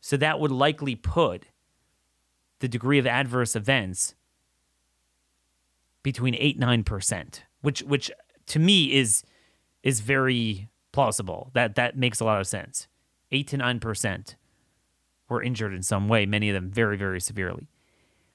So 0.00 0.16
that 0.18 0.38
would 0.38 0.52
likely 0.52 0.94
put 0.94 1.46
the 2.60 2.68
degree 2.68 2.98
of 2.98 3.06
adverse 3.06 3.56
events 3.56 4.14
between 6.04 6.36
8 6.36 6.60
9%, 6.60 7.40
which 7.62 7.82
which 7.82 8.10
to 8.46 8.58
me 8.58 8.92
is 8.92 9.22
is 9.82 10.00
very 10.00 10.68
plausible. 10.92 11.50
That 11.54 11.74
that 11.76 11.96
makes 11.96 12.20
a 12.20 12.24
lot 12.24 12.40
of 12.40 12.46
sense. 12.46 12.88
8 13.30 13.46
to 13.48 13.58
9% 13.58 14.34
were 15.28 15.42
injured 15.42 15.74
in 15.74 15.82
some 15.82 16.08
way, 16.08 16.24
many 16.24 16.48
of 16.48 16.54
them 16.54 16.70
very 16.70 16.96
very 16.96 17.20
severely. 17.20 17.68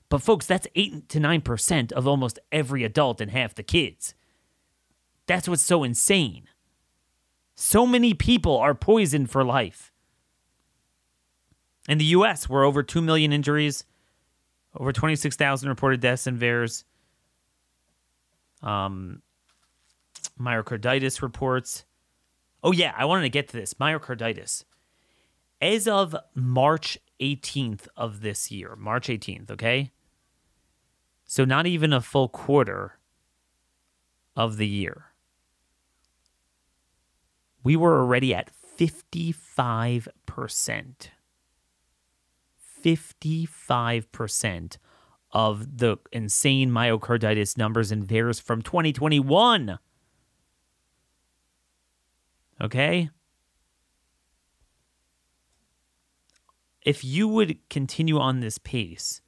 But 0.09 0.21
folks, 0.21 0.45
that's 0.45 0.67
8 0.75 1.09
to 1.09 1.19
9% 1.19 1.91
of 1.93 2.07
almost 2.07 2.37
every 2.51 2.83
adult 2.83 3.19
and 3.19 3.31
half 3.31 3.55
the 3.55 3.63
kids. 3.63 4.13
That's 5.25 5.47
what's 5.47 5.63
so 5.63 5.83
insane. 5.83 6.47
So 7.55 7.85
many 7.85 8.13
people 8.13 8.57
are 8.57 8.75
poisoned 8.75 9.29
for 9.29 9.43
life. 9.43 9.91
In 11.87 11.97
the 11.97 12.05
US, 12.05 12.47
we're 12.47 12.63
over 12.63 12.83
2 12.83 13.01
million 13.01 13.33
injuries, 13.33 13.85
over 14.75 14.93
26,000 14.93 15.67
reported 15.67 15.99
deaths 15.99 16.27
in 16.27 16.37
VAERS. 16.37 16.83
Um, 18.61 19.21
myocarditis 20.39 21.21
reports. 21.21 21.85
Oh, 22.63 22.71
yeah, 22.71 22.93
I 22.97 23.05
wanted 23.05 23.23
to 23.23 23.29
get 23.29 23.49
to 23.49 23.57
this 23.57 23.73
myocarditis. 23.75 24.63
As 25.61 25.87
of 25.87 26.15
March 26.33 26.97
18th 27.19 27.87
of 27.95 28.21
this 28.21 28.51
year, 28.51 28.75
March 28.75 29.07
18th, 29.07 29.51
okay? 29.51 29.91
So, 31.25 31.45
not 31.45 31.65
even 31.65 31.93
a 31.93 32.01
full 32.01 32.27
quarter 32.27 32.99
of 34.35 34.57
the 34.57 34.67
year 34.67 35.13
we 37.63 37.75
were 37.75 37.99
already 37.99 38.35
at 38.35 38.51
55%. 38.77 40.09
55% 42.83 44.77
of 45.31 45.77
the 45.77 45.97
insane 46.11 46.69
myocarditis 46.69 47.57
numbers 47.57 47.93
in 47.93 48.05
VAERS 48.05 48.41
from 48.41 48.61
2021. 48.61 49.79
Okay? 52.61 53.09
If 56.81 57.03
you 57.03 57.27
would 57.27 57.57
continue 57.69 58.17
on 58.19 58.39
this 58.39 58.57
pace 58.57 59.21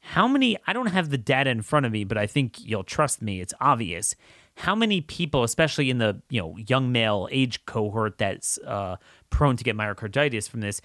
How 0.00 0.26
many, 0.26 0.56
I 0.66 0.72
don't 0.72 0.86
have 0.86 1.10
the 1.10 1.18
data 1.18 1.50
in 1.50 1.62
front 1.62 1.86
of 1.86 1.92
me, 1.92 2.02
but 2.02 2.18
I 2.18 2.26
think 2.26 2.60
you'll 2.60 2.82
trust 2.82 3.22
me, 3.22 3.40
it's 3.40 3.54
obvious. 3.60 4.16
How 4.58 4.74
many 4.74 5.00
people, 5.00 5.44
especially 5.44 5.90
in 5.90 5.98
the 5.98 6.20
you 6.30 6.40
know 6.40 6.56
young 6.56 6.92
male 6.92 7.28
age 7.30 7.64
cohort 7.66 8.18
that's 8.18 8.58
uh, 8.58 8.96
prone 9.30 9.56
to 9.56 9.64
get 9.64 9.76
myocarditis 9.76 10.48
from 10.48 10.60
this, 10.60 10.80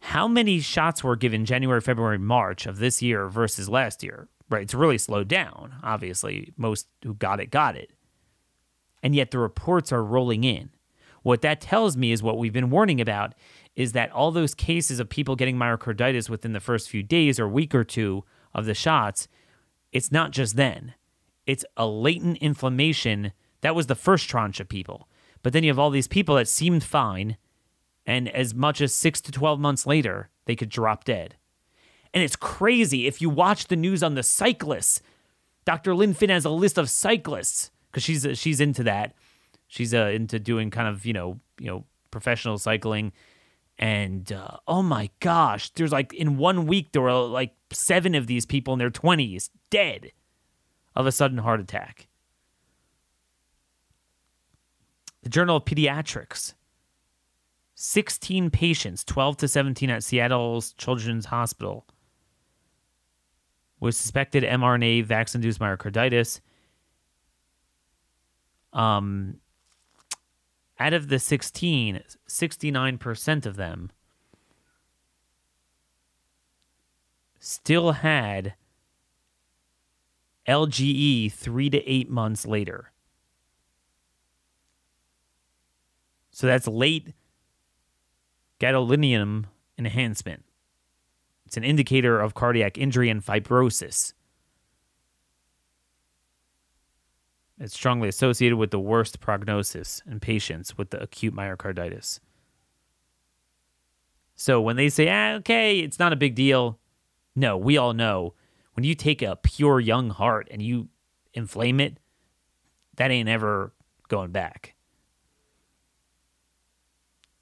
how 0.00 0.28
many 0.28 0.60
shots 0.60 1.02
were 1.02 1.16
given 1.16 1.44
January, 1.44 1.80
February, 1.80 2.18
March 2.18 2.66
of 2.66 2.78
this 2.78 3.02
year 3.02 3.28
versus 3.28 3.68
last 3.68 4.02
year? 4.02 4.28
Right, 4.50 4.62
it's 4.62 4.74
really 4.74 4.98
slowed 4.98 5.28
down. 5.28 5.74
Obviously, 5.82 6.52
most 6.56 6.86
who 7.02 7.14
got 7.14 7.40
it 7.40 7.50
got 7.50 7.76
it 7.76 7.90
and 9.04 9.14
yet 9.14 9.30
the 9.30 9.38
reports 9.38 9.92
are 9.92 10.02
rolling 10.02 10.42
in. 10.42 10.70
What 11.22 11.42
that 11.42 11.60
tells 11.60 11.96
me 11.96 12.10
is 12.10 12.22
what 12.22 12.38
we've 12.38 12.52
been 12.52 12.70
warning 12.70 13.00
about 13.00 13.34
is 13.76 13.92
that 13.92 14.10
all 14.10 14.32
those 14.32 14.54
cases 14.54 14.98
of 14.98 15.08
people 15.08 15.36
getting 15.36 15.56
myocarditis 15.56 16.30
within 16.30 16.54
the 16.54 16.60
first 16.60 16.88
few 16.88 17.02
days 17.02 17.38
or 17.38 17.46
week 17.46 17.74
or 17.74 17.84
two 17.84 18.24
of 18.54 18.64
the 18.64 18.74
shots, 18.74 19.28
it's 19.92 20.10
not 20.10 20.30
just 20.30 20.56
then. 20.56 20.94
It's 21.46 21.64
a 21.76 21.86
latent 21.86 22.38
inflammation. 22.38 23.32
That 23.60 23.74
was 23.74 23.86
the 23.86 23.94
first 23.94 24.28
tranche 24.28 24.60
of 24.60 24.68
people. 24.68 25.08
But 25.42 25.52
then 25.52 25.62
you 25.64 25.70
have 25.70 25.78
all 25.78 25.90
these 25.90 26.08
people 26.08 26.36
that 26.36 26.48
seemed 26.48 26.82
fine, 26.84 27.36
and 28.06 28.28
as 28.28 28.54
much 28.54 28.80
as 28.80 28.94
six 28.94 29.20
to 29.22 29.32
12 29.32 29.60
months 29.60 29.86
later, 29.86 30.30
they 30.46 30.56
could 30.56 30.70
drop 30.70 31.04
dead. 31.04 31.36
And 32.12 32.22
it's 32.22 32.36
crazy 32.36 33.06
if 33.06 33.20
you 33.20 33.28
watch 33.28 33.66
the 33.66 33.76
news 33.76 34.02
on 34.02 34.14
the 34.14 34.22
cyclists. 34.22 35.02
Dr. 35.64 35.94
Lynn 35.94 36.14
Finn 36.14 36.30
has 36.30 36.44
a 36.44 36.50
list 36.50 36.78
of 36.78 36.88
cyclists 36.88 37.70
because 37.90 38.02
she's 38.02 38.26
she's 38.38 38.60
into 38.60 38.82
that. 38.84 39.14
She's 39.66 39.92
uh, 39.92 40.10
into 40.14 40.38
doing 40.38 40.70
kind 40.70 40.88
of 40.88 41.04
you 41.04 41.12
know 41.12 41.40
you 41.58 41.66
know 41.66 41.84
professional 42.10 42.58
cycling 42.58 43.12
and 43.78 44.30
uh, 44.32 44.58
oh 44.68 44.82
my 44.82 45.10
gosh, 45.20 45.70
there's 45.70 45.92
like 45.92 46.12
in 46.14 46.36
one 46.36 46.66
week, 46.66 46.92
there 46.92 47.02
were 47.02 47.12
like 47.12 47.54
seven 47.72 48.14
of 48.14 48.26
these 48.26 48.46
people 48.46 48.72
in 48.72 48.78
their 48.78 48.90
20s 48.90 49.50
dead 49.70 50.12
of 50.94 51.06
a 51.06 51.12
sudden 51.12 51.38
heart 51.38 51.60
attack. 51.60 52.08
The 55.22 55.30
Journal 55.30 55.56
of 55.56 55.64
Pediatrics 55.64 56.54
16 57.76 58.50
patients, 58.50 59.02
12 59.04 59.36
to 59.38 59.48
17 59.48 59.90
at 59.90 60.04
Seattle's 60.04 60.72
Children's 60.74 61.26
Hospital, 61.26 61.86
with 63.80 63.96
suspected 63.96 64.44
mRNA 64.44 65.04
vaccine 65.04 65.40
induced 65.40 65.60
myocarditis. 65.60 66.40
Um, 68.72 69.40
out 70.78 70.92
of 70.92 71.08
the 71.08 71.18
16, 71.18 72.00
69% 72.28 73.46
of 73.46 73.56
them 73.56 73.90
still 77.38 77.92
had 77.92 78.54
LGE 80.48 81.32
three 81.32 81.70
to 81.70 81.78
eight 81.88 82.10
months 82.10 82.46
later. 82.46 82.90
So 86.30 86.46
that's 86.46 86.66
late 86.66 87.14
gadolinium 88.60 89.44
enhancement. 89.78 90.44
It's 91.46 91.56
an 91.56 91.64
indicator 91.64 92.20
of 92.20 92.34
cardiac 92.34 92.76
injury 92.78 93.08
and 93.08 93.24
fibrosis. 93.24 94.12
It's 97.60 97.74
strongly 97.74 98.08
associated 98.08 98.56
with 98.56 98.70
the 98.72 98.80
worst 98.80 99.20
prognosis 99.20 100.02
in 100.06 100.18
patients 100.18 100.76
with 100.76 100.90
the 100.90 101.00
acute 101.02 101.34
myocarditis. 101.34 102.18
So 104.34 104.60
when 104.60 104.76
they 104.76 104.88
say, 104.88 105.08
ah, 105.08 105.34
okay, 105.34 105.78
it's 105.78 106.00
not 106.00 106.12
a 106.12 106.16
big 106.16 106.34
deal, 106.34 106.80
no, 107.36 107.56
we 107.56 107.76
all 107.76 107.92
know 107.92 108.34
when 108.74 108.84
you 108.84 108.94
take 108.94 109.22
a 109.22 109.36
pure 109.36 109.80
young 109.80 110.10
heart 110.10 110.48
and 110.50 110.62
you 110.62 110.88
inflame 111.32 111.80
it, 111.80 111.98
that 112.96 113.10
ain't 113.10 113.28
ever 113.28 113.72
going 114.08 114.30
back. 114.30 114.74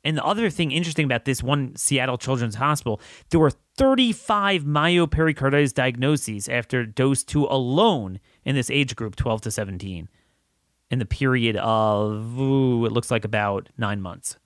And 0.04 0.16
the 0.16 0.24
other 0.24 0.50
thing 0.50 0.72
interesting 0.72 1.04
about 1.04 1.24
this 1.24 1.42
one 1.42 1.76
Seattle 1.76 2.18
Children's 2.18 2.56
Hospital, 2.56 3.00
there 3.30 3.40
were 3.40 3.52
35 3.76 4.64
myopericarditis 4.64 5.72
diagnoses 5.72 6.48
after 6.48 6.84
dose 6.84 7.22
2 7.22 7.46
alone 7.46 8.18
in 8.44 8.54
this 8.54 8.70
age 8.70 8.96
group, 8.96 9.16
12 9.16 9.42
to 9.42 9.50
17, 9.50 10.08
in 10.90 10.98
the 10.98 11.06
period 11.06 11.56
of, 11.56 12.38
ooh, 12.38 12.84
it 12.84 12.92
looks 12.92 13.10
like 13.10 13.24
about 13.24 13.68
nine 13.78 14.00
months. 14.00 14.36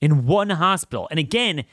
In 0.00 0.26
one 0.26 0.50
hospital. 0.50 1.06
And 1.10 1.20
again, 1.20 1.64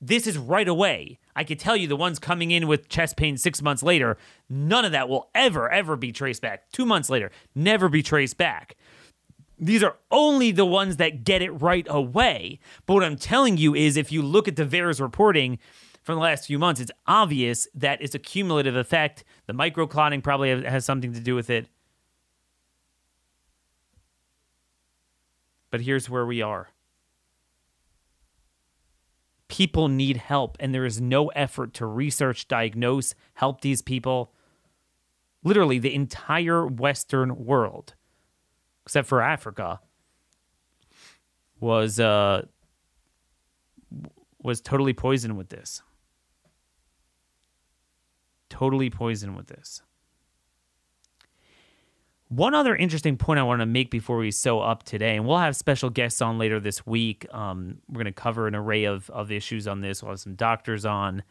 this 0.00 0.26
is 0.26 0.38
right 0.38 0.66
away. 0.66 1.18
I 1.36 1.44
could 1.44 1.58
tell 1.58 1.76
you 1.76 1.86
the 1.86 1.96
ones 1.96 2.18
coming 2.18 2.50
in 2.50 2.66
with 2.66 2.88
chest 2.88 3.16
pain 3.16 3.36
six 3.36 3.60
months 3.60 3.82
later, 3.82 4.16
none 4.48 4.86
of 4.86 4.92
that 4.92 5.08
will 5.08 5.28
ever, 5.34 5.70
ever 5.70 5.94
be 5.94 6.10
traced 6.10 6.40
back. 6.40 6.72
Two 6.72 6.86
months 6.86 7.10
later, 7.10 7.30
never 7.54 7.90
be 7.90 8.02
traced 8.02 8.38
back. 8.38 8.74
These 9.58 9.82
are 9.82 9.96
only 10.10 10.50
the 10.50 10.64
ones 10.64 10.96
that 10.96 11.24
get 11.24 11.42
it 11.42 11.50
right 11.50 11.86
away. 11.90 12.58
But 12.86 12.94
what 12.94 13.04
I'm 13.04 13.16
telling 13.16 13.58
you 13.58 13.74
is 13.74 13.98
if 13.98 14.10
you 14.10 14.22
look 14.22 14.48
at 14.48 14.56
the 14.56 14.64
VAERS 14.64 14.98
reporting 14.98 15.58
from 16.02 16.14
the 16.16 16.22
last 16.22 16.46
few 16.46 16.58
months, 16.58 16.80
it's 16.80 16.90
obvious 17.06 17.68
that 17.74 18.00
it's 18.00 18.14
a 18.14 18.18
cumulative 18.18 18.74
effect. 18.74 19.22
The 19.46 19.52
microclotting 19.52 20.22
probably 20.22 20.62
has 20.64 20.86
something 20.86 21.12
to 21.12 21.20
do 21.20 21.34
with 21.34 21.50
it. 21.50 21.68
But 25.70 25.82
here's 25.82 26.08
where 26.08 26.24
we 26.24 26.40
are 26.40 26.70
people 29.48 29.88
need 29.88 30.16
help, 30.16 30.56
and 30.60 30.74
there 30.74 30.84
is 30.84 31.00
no 31.00 31.28
effort 31.28 31.74
to 31.74 31.86
research, 31.86 32.48
diagnose, 32.48 33.14
help 33.34 33.60
these 33.60 33.82
people. 33.82 34.32
Literally, 35.44 35.78
the 35.78 35.94
entire 35.94 36.66
Western 36.66 37.44
world 37.44 37.94
except 38.86 39.08
for 39.08 39.20
Africa, 39.20 39.80
was 41.58 41.98
uh, 41.98 42.42
was 44.40 44.60
totally 44.60 44.92
poisoned 44.94 45.36
with 45.36 45.48
this. 45.48 45.82
Totally 48.48 48.88
poisoned 48.88 49.36
with 49.36 49.48
this. 49.48 49.82
One 52.28 52.54
other 52.54 52.74
interesting 52.74 53.16
point 53.16 53.38
I 53.38 53.44
want 53.44 53.60
to 53.60 53.66
make 53.66 53.88
before 53.88 54.16
we 54.16 54.32
sew 54.32 54.60
up 54.60 54.82
today, 54.82 55.14
and 55.14 55.26
we'll 55.26 55.38
have 55.38 55.54
special 55.54 55.90
guests 55.90 56.20
on 56.20 56.38
later 56.38 56.58
this 56.58 56.84
week. 56.84 57.24
Um, 57.32 57.78
we're 57.88 58.02
going 58.02 58.06
to 58.06 58.12
cover 58.12 58.48
an 58.48 58.54
array 58.56 58.84
of, 58.84 59.08
of 59.10 59.30
issues 59.30 59.68
on 59.68 59.80
this. 59.80 60.02
We'll 60.02 60.10
have 60.10 60.20
some 60.20 60.34
doctors 60.34 60.84
on, 60.84 61.22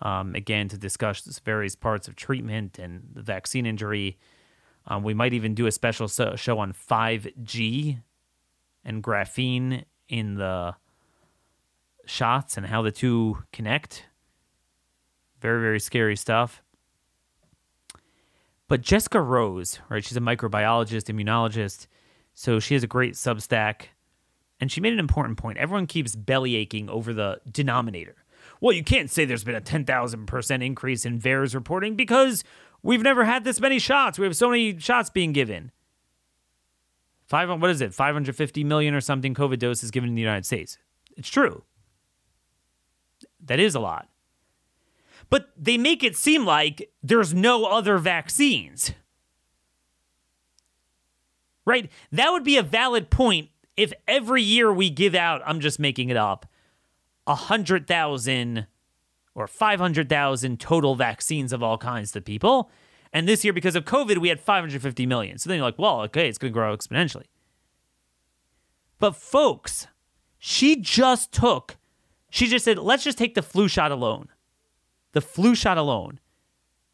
um, 0.00 0.36
again, 0.36 0.68
to 0.68 0.78
discuss 0.78 1.40
various 1.44 1.74
parts 1.74 2.06
of 2.06 2.14
treatment 2.14 2.78
and 2.78 3.02
the 3.12 3.22
vaccine 3.22 3.66
injury. 3.66 4.18
Um, 4.86 5.02
we 5.02 5.14
might 5.14 5.32
even 5.32 5.54
do 5.54 5.66
a 5.66 5.72
special 5.72 6.06
show 6.06 6.58
on 6.60 6.72
5G 6.72 8.02
and 8.84 9.02
graphene 9.02 9.82
in 10.08 10.36
the 10.36 10.76
shots 12.04 12.56
and 12.56 12.66
how 12.66 12.82
the 12.82 12.92
two 12.92 13.42
connect. 13.52 14.04
Very, 15.40 15.60
very 15.60 15.80
scary 15.80 16.14
stuff. 16.14 16.62
But 18.68 18.80
Jessica 18.80 19.20
Rose, 19.20 19.80
right? 19.88 20.04
She's 20.04 20.16
a 20.16 20.20
microbiologist, 20.20 21.12
immunologist. 21.12 21.86
So 22.34 22.58
she 22.58 22.74
has 22.74 22.82
a 22.82 22.88
great 22.88 23.14
Substack. 23.14 23.86
And 24.58 24.72
she 24.72 24.80
made 24.80 24.92
an 24.92 24.98
important 24.98 25.38
point. 25.38 25.58
Everyone 25.58 25.86
keeps 25.86 26.16
belly 26.16 26.56
aching 26.56 26.88
over 26.88 27.12
the 27.12 27.40
denominator. 27.50 28.16
Well, 28.60 28.74
you 28.74 28.82
can't 28.82 29.10
say 29.10 29.24
there's 29.24 29.44
been 29.44 29.54
a 29.54 29.60
10,000% 29.60 30.64
increase 30.64 31.04
in 31.04 31.20
VAERS 31.20 31.54
reporting 31.54 31.94
because 31.94 32.42
We've 32.86 33.02
never 33.02 33.24
had 33.24 33.42
this 33.42 33.60
many 33.60 33.80
shots. 33.80 34.16
We 34.16 34.26
have 34.26 34.36
so 34.36 34.48
many 34.48 34.78
shots 34.78 35.10
being 35.10 35.32
given. 35.32 35.72
Five, 37.26 37.48
what 37.60 37.68
is 37.68 37.80
it? 37.80 37.92
550 37.92 38.62
million 38.62 38.94
or 38.94 39.00
something 39.00 39.34
COVID 39.34 39.58
doses 39.58 39.90
given 39.90 40.08
in 40.08 40.14
the 40.14 40.22
United 40.22 40.46
States. 40.46 40.78
It's 41.16 41.28
true. 41.28 41.64
That 43.44 43.58
is 43.58 43.74
a 43.74 43.80
lot. 43.80 44.08
But 45.28 45.50
they 45.56 45.76
make 45.76 46.04
it 46.04 46.16
seem 46.16 46.44
like 46.44 46.90
there's 47.02 47.34
no 47.34 47.64
other 47.64 47.98
vaccines. 47.98 48.92
Right? 51.64 51.90
That 52.12 52.30
would 52.30 52.44
be 52.44 52.56
a 52.56 52.62
valid 52.62 53.10
point 53.10 53.50
if 53.76 53.92
every 54.08 54.42
year 54.42 54.72
we 54.72 54.88
give 54.88 55.14
out, 55.14 55.42
I'm 55.44 55.60
just 55.60 55.78
making 55.78 56.08
it 56.08 56.16
up, 56.16 56.46
100,000 57.24 58.66
or 59.34 59.46
500,000 59.46 60.60
total 60.60 60.94
vaccines 60.94 61.52
of 61.52 61.62
all 61.62 61.76
kinds 61.76 62.12
to 62.12 62.20
people. 62.20 62.70
And 63.12 63.28
this 63.28 63.44
year, 63.44 63.52
because 63.52 63.76
of 63.76 63.84
COVID, 63.84 64.18
we 64.18 64.28
had 64.28 64.40
550 64.40 65.06
million. 65.06 65.38
So 65.38 65.48
then 65.48 65.58
you're 65.58 65.66
like, 65.66 65.78
well, 65.78 66.00
okay, 66.02 66.28
it's 66.28 66.38
going 66.38 66.52
to 66.52 66.54
grow 66.54 66.74
exponentially. 66.74 67.26
But 68.98 69.14
folks, 69.14 69.88
she 70.38 70.76
just 70.76 71.32
took, 71.32 71.76
she 72.30 72.46
just 72.46 72.64
said, 72.64 72.78
let's 72.78 73.04
just 73.04 73.18
take 73.18 73.34
the 73.34 73.42
flu 73.42 73.68
shot 73.68 73.92
alone. 73.92 74.28
The 75.16 75.22
flu 75.22 75.54
shot 75.54 75.78
alone. 75.78 76.20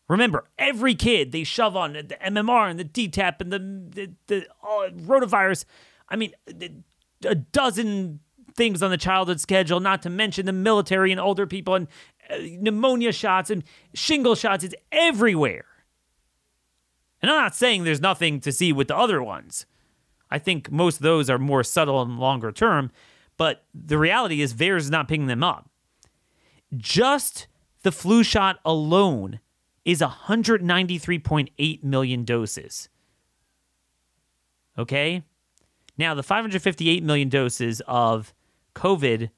Remember, 0.09 0.45
every 0.57 0.95
kid 0.95 1.33
they 1.33 1.43
shove 1.43 1.75
on 1.75 1.95
the 1.95 2.17
MMR 2.25 2.71
and 2.71 2.79
the 2.79 2.85
DTaP 2.85 3.41
and 3.41 3.53
the, 3.53 3.59
the, 3.59 4.13
the 4.29 4.47
rotavirus. 4.65 5.65
I 6.09 6.15
mean, 6.15 6.33
a 7.25 7.35
dozen 7.35 8.21
things 8.55 8.81
on 8.81 8.93
the 8.93 8.97
childhood 8.97 9.41
schedule, 9.41 9.81
not 9.81 10.03
to 10.03 10.09
mention 10.09 10.47
the 10.47 10.53
military 10.53 11.11
and 11.11 11.21
older 11.21 11.49
people 11.49 11.75
and 11.75 11.89
uh, 12.31 12.37
pneumonia 12.61 13.11
shots 13.11 13.51
and 13.51 13.65
shingle 13.93 14.37
shots. 14.37 14.63
It's 14.63 14.77
everywhere. 14.93 15.65
And 17.23 17.29
I'm 17.29 17.43
not 17.43 17.57
saying 17.57 17.83
there's 17.83 18.01
nothing 18.01 18.39
to 18.43 18.53
see 18.53 18.73
with 18.73 18.87
the 18.87 18.97
other 18.97 19.21
ones. 19.21 19.67
I 20.31 20.39
think 20.39 20.71
most 20.71 20.99
of 20.99 21.03
those 21.03 21.29
are 21.29 21.41
more 21.41 21.65
subtle 21.65 22.01
and 22.03 22.21
longer 22.21 22.53
term, 22.53 22.93
but 23.37 23.65
the 23.75 23.99
reality 23.99 24.43
is 24.43 24.55
VAERS 24.55 24.83
is 24.83 24.91
not 24.93 25.09
picking 25.09 25.27
them 25.27 25.43
up. 25.43 25.69
Just 26.77 27.49
the 27.83 27.93
flu 27.93 28.23
shot 28.23 28.61
alone 28.65 29.41
is 29.85 30.01
193.8 30.01 31.85
million 31.85 32.25
doses. 32.25 32.89
Okay? 34.79 35.23
Now, 35.99 36.15
the 36.15 36.23
558 36.23 37.03
million 37.03 37.29
doses 37.29 37.83
of 37.87 38.33
COVID 38.75 39.31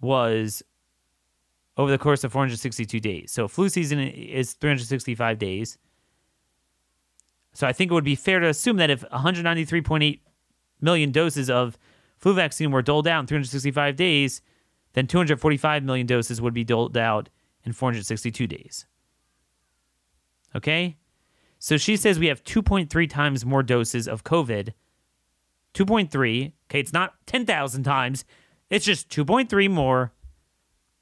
was 0.00 0.62
over 1.76 1.90
the 1.90 1.98
course 1.98 2.24
of 2.24 2.32
462 2.32 3.00
days. 3.00 3.32
So 3.32 3.48
flu 3.48 3.68
season 3.68 3.98
is 4.00 4.52
365 4.54 5.38
days. 5.38 5.78
So 7.52 7.66
I 7.66 7.72
think 7.72 7.90
it 7.90 7.94
would 7.94 8.04
be 8.04 8.14
fair 8.14 8.38
to 8.38 8.48
assume 8.48 8.76
that 8.76 8.90
if 8.90 9.02
193.8 9.10 10.20
million 10.80 11.10
doses 11.10 11.50
of 11.50 11.78
flu 12.18 12.34
vaccine 12.34 12.70
were 12.70 12.82
doled 12.82 13.08
out 13.08 13.20
in 13.20 13.26
365 13.26 13.96
days, 13.96 14.42
then 14.92 15.06
245 15.06 15.82
million 15.82 16.06
doses 16.06 16.40
would 16.40 16.54
be 16.54 16.64
doled 16.64 16.96
out 16.96 17.28
in 17.64 17.72
462 17.72 18.46
days. 18.46 18.86
Okay? 20.54 20.96
So 21.58 21.76
she 21.76 21.96
says 21.96 22.18
we 22.18 22.28
have 22.28 22.42
2.3 22.42 23.08
times 23.08 23.44
more 23.44 23.62
doses 23.62 24.08
of 24.08 24.24
COVID. 24.24 24.72
2.3. 25.74 26.52
Okay, 26.68 26.80
it's 26.80 26.92
not 26.92 27.14
10,000 27.26 27.82
times. 27.84 28.24
It's 28.70 28.84
just 28.84 29.08
2.3 29.10 29.70
more 29.70 30.12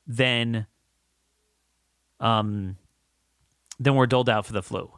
than 0.06 0.66
um 2.18 2.76
than 3.78 3.94
were 3.94 4.06
doled 4.06 4.28
out 4.28 4.44
for 4.44 4.52
the 4.52 4.62
flu. 4.62 4.90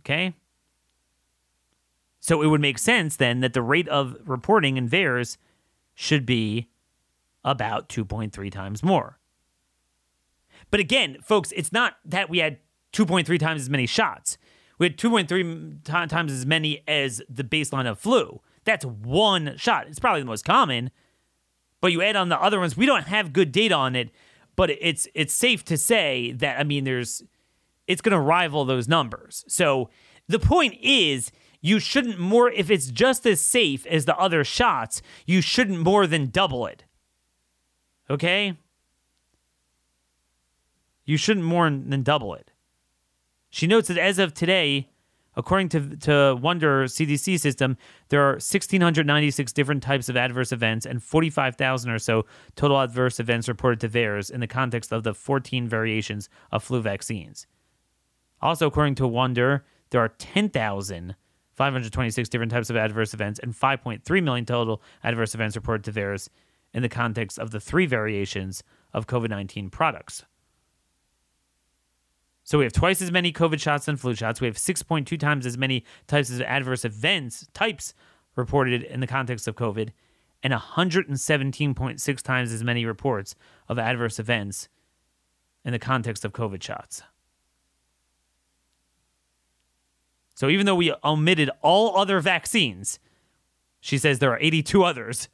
Okay? 0.00 0.34
So 2.20 2.40
it 2.42 2.46
would 2.46 2.60
make 2.60 2.78
sense 2.78 3.16
then 3.16 3.40
that 3.40 3.52
the 3.52 3.62
rate 3.62 3.88
of 3.88 4.16
reporting 4.24 4.76
in 4.76 4.88
VAERS 4.88 5.36
should 5.94 6.24
be 6.24 6.68
about 7.44 7.88
2.3 7.88 8.50
times 8.50 8.82
more. 8.82 9.17
But 10.70 10.80
again, 10.80 11.18
folks, 11.22 11.52
it's 11.52 11.72
not 11.72 11.96
that 12.04 12.28
we 12.28 12.38
had 12.38 12.58
2.3 12.92 13.38
times 13.38 13.62
as 13.62 13.70
many 13.70 13.86
shots. 13.86 14.38
We 14.78 14.86
had 14.86 14.96
2.3 14.96 16.08
times 16.08 16.32
as 16.32 16.46
many 16.46 16.82
as 16.86 17.22
the 17.28 17.44
baseline 17.44 17.88
of 17.88 17.98
flu. 17.98 18.40
That's 18.64 18.84
one 18.84 19.56
shot. 19.56 19.86
It's 19.88 19.98
probably 19.98 20.20
the 20.20 20.26
most 20.26 20.44
common. 20.44 20.90
But 21.80 21.92
you 21.92 22.02
add 22.02 22.16
on 22.16 22.28
the 22.28 22.40
other 22.40 22.60
ones, 22.60 22.76
we 22.76 22.86
don't 22.86 23.06
have 23.06 23.32
good 23.32 23.52
data 23.52 23.74
on 23.74 23.96
it, 23.96 24.10
but 24.56 24.70
it's 24.70 25.06
it's 25.14 25.32
safe 25.32 25.64
to 25.66 25.76
say 25.76 26.32
that 26.32 26.58
I 26.58 26.64
mean 26.64 26.84
there's 26.84 27.22
it's 27.86 28.02
going 28.02 28.12
to 28.12 28.20
rival 28.20 28.64
those 28.64 28.88
numbers. 28.88 29.44
So 29.48 29.88
the 30.26 30.38
point 30.38 30.74
is 30.82 31.30
you 31.60 31.78
shouldn't 31.78 32.18
more 32.18 32.50
if 32.50 32.70
it's 32.70 32.88
just 32.88 33.26
as 33.26 33.40
safe 33.40 33.86
as 33.86 34.04
the 34.04 34.16
other 34.16 34.44
shots, 34.44 35.02
you 35.26 35.40
shouldn't 35.40 35.80
more 35.80 36.06
than 36.06 36.30
double 36.30 36.66
it. 36.66 36.84
Okay? 38.10 38.56
You 41.08 41.16
shouldn't 41.16 41.46
more 41.46 41.68
than 41.70 42.02
double 42.02 42.34
it. 42.34 42.50
She 43.48 43.66
notes 43.66 43.88
that 43.88 43.96
as 43.96 44.18
of 44.18 44.34
today, 44.34 44.90
according 45.36 45.70
to, 45.70 45.96
to 45.96 46.38
Wonder 46.38 46.84
CDC 46.84 47.40
system, 47.40 47.78
there 48.10 48.20
are 48.20 48.32
1,696 48.32 49.54
different 49.54 49.82
types 49.82 50.10
of 50.10 50.18
adverse 50.18 50.52
events 50.52 50.84
and 50.84 51.02
45,000 51.02 51.90
or 51.90 51.98
so 51.98 52.26
total 52.56 52.78
adverse 52.78 53.18
events 53.18 53.48
reported 53.48 53.80
to 53.80 53.88
VAERS 53.88 54.30
in 54.30 54.40
the 54.40 54.46
context 54.46 54.92
of 54.92 55.02
the 55.02 55.14
14 55.14 55.66
variations 55.66 56.28
of 56.52 56.62
flu 56.62 56.82
vaccines. 56.82 57.46
Also, 58.42 58.66
according 58.66 58.96
to 58.96 59.08
Wonder, 59.08 59.64
there 59.88 60.02
are 60.02 60.10
10,526 60.10 62.28
different 62.28 62.52
types 62.52 62.68
of 62.68 62.76
adverse 62.76 63.14
events 63.14 63.40
and 63.40 63.54
5.3 63.54 64.22
million 64.22 64.44
total 64.44 64.82
adverse 65.02 65.34
events 65.34 65.56
reported 65.56 65.84
to 65.84 65.92
VAERS 65.98 66.28
in 66.74 66.82
the 66.82 66.90
context 66.90 67.38
of 67.38 67.50
the 67.50 67.60
three 67.60 67.86
variations 67.86 68.62
of 68.92 69.06
COVID 69.06 69.30
19 69.30 69.70
products. 69.70 70.26
So 72.48 72.56
we 72.56 72.64
have 72.64 72.72
twice 72.72 73.02
as 73.02 73.12
many 73.12 73.30
COVID 73.30 73.60
shots 73.60 73.84
than 73.84 73.98
flu 73.98 74.14
shots. 74.14 74.40
We 74.40 74.46
have 74.46 74.56
6.2 74.56 75.20
times 75.20 75.44
as 75.44 75.58
many 75.58 75.84
types 76.06 76.30
of 76.30 76.40
adverse 76.40 76.82
events 76.82 77.46
types 77.52 77.92
reported 78.36 78.84
in 78.84 79.00
the 79.00 79.06
context 79.06 79.46
of 79.46 79.54
COVID, 79.54 79.90
and 80.42 80.54
117.6 80.54 82.22
times 82.22 82.50
as 82.50 82.64
many 82.64 82.86
reports 82.86 83.34
of 83.68 83.78
adverse 83.78 84.18
events 84.18 84.70
in 85.62 85.72
the 85.72 85.78
context 85.78 86.24
of 86.24 86.32
COVID 86.32 86.62
shots. 86.62 87.02
So 90.34 90.48
even 90.48 90.64
though 90.64 90.74
we 90.74 90.94
omitted 91.04 91.50
all 91.60 91.98
other 91.98 92.18
vaccines, 92.18 92.98
she 93.78 93.98
says 93.98 94.20
there 94.20 94.32
are 94.32 94.40
82 94.40 94.84
others. 94.84 95.28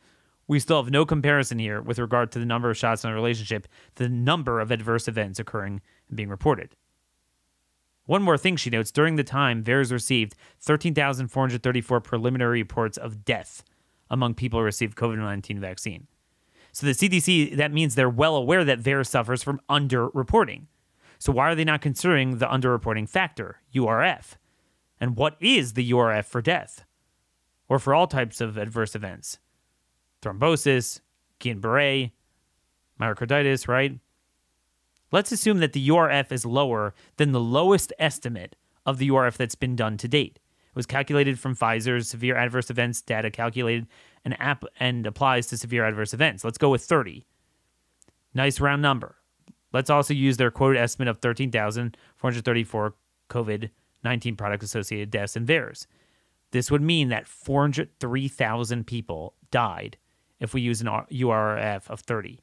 We 0.48 0.58
still 0.58 0.82
have 0.82 0.90
no 0.90 1.06
comparison 1.06 1.60
here 1.60 1.80
with 1.80 2.00
regard 2.00 2.32
to 2.32 2.40
the 2.40 2.44
number 2.44 2.70
of 2.70 2.76
shots 2.76 3.04
in 3.04 3.12
relationship 3.12 3.68
to 3.94 4.02
the 4.02 4.08
number 4.08 4.58
of 4.58 4.72
adverse 4.72 5.06
events 5.06 5.38
occurring 5.38 5.80
and 6.08 6.16
being 6.16 6.28
reported. 6.28 6.74
One 8.06 8.22
more 8.22 8.36
thing 8.36 8.56
she 8.56 8.70
notes 8.70 8.90
during 8.90 9.16
the 9.16 9.24
time, 9.24 9.64
VAERS 9.64 9.90
received 9.90 10.34
13,434 10.60 12.00
preliminary 12.00 12.60
reports 12.60 12.98
of 12.98 13.24
death 13.24 13.64
among 14.10 14.34
people 14.34 14.60
who 14.60 14.64
received 14.64 14.96
COVID 14.96 15.18
19 15.18 15.58
vaccine. 15.58 16.06
So 16.72 16.86
the 16.86 16.92
CDC, 16.92 17.56
that 17.56 17.72
means 17.72 17.94
they're 17.94 18.10
well 18.10 18.36
aware 18.36 18.64
that 18.64 18.80
VAERS 18.80 19.06
suffers 19.06 19.42
from 19.42 19.60
underreporting. 19.70 20.66
So 21.18 21.32
why 21.32 21.50
are 21.50 21.54
they 21.54 21.64
not 21.64 21.80
considering 21.80 22.38
the 22.38 22.46
underreporting 22.46 23.08
factor, 23.08 23.60
URF? 23.74 24.34
And 25.00 25.16
what 25.16 25.36
is 25.40 25.72
the 25.72 25.90
URF 25.90 26.26
for 26.26 26.42
death? 26.42 26.84
Or 27.68 27.78
for 27.78 27.94
all 27.94 28.06
types 28.06 28.40
of 28.40 28.58
adverse 28.58 28.94
events? 28.94 29.38
Thrombosis, 30.20 31.00
Guillain 31.40 31.60
Barre, 31.60 32.12
myocarditis, 33.00 33.68
right? 33.68 33.98
Let's 35.14 35.30
assume 35.30 35.60
that 35.60 35.74
the 35.74 35.88
URF 35.90 36.32
is 36.32 36.44
lower 36.44 36.92
than 37.18 37.30
the 37.30 37.38
lowest 37.38 37.92
estimate 38.00 38.56
of 38.84 38.98
the 38.98 39.10
URF 39.10 39.36
that's 39.36 39.54
been 39.54 39.76
done 39.76 39.96
to 39.98 40.08
date. 40.08 40.40
It 40.66 40.74
was 40.74 40.86
calculated 40.86 41.38
from 41.38 41.54
Pfizer's 41.54 42.08
severe 42.08 42.34
adverse 42.34 42.68
events 42.68 43.00
data 43.00 43.30
calculated 43.30 43.86
and 44.24 44.34
app 44.40 44.64
and 44.80 45.06
applies 45.06 45.46
to 45.46 45.56
severe 45.56 45.86
adverse 45.86 46.14
events. 46.14 46.42
Let's 46.42 46.58
go 46.58 46.68
with 46.68 46.82
30. 46.82 47.24
Nice 48.34 48.58
round 48.58 48.82
number. 48.82 49.14
Let's 49.72 49.88
also 49.88 50.12
use 50.12 50.36
their 50.36 50.50
quoted 50.50 50.80
estimate 50.80 51.06
of 51.06 51.18
13,434 51.18 52.94
COVID 53.30 53.70
19 54.02 54.34
product 54.34 54.64
associated 54.64 55.12
deaths 55.12 55.36
and 55.36 55.46
VAERS. 55.46 55.86
This 56.50 56.72
would 56.72 56.82
mean 56.82 57.10
that 57.10 57.28
403,000 57.28 58.84
people 58.84 59.34
died 59.52 59.96
if 60.40 60.52
we 60.54 60.60
use 60.60 60.80
an 60.80 60.88
URF 60.88 61.88
of 61.88 62.00
30 62.00 62.40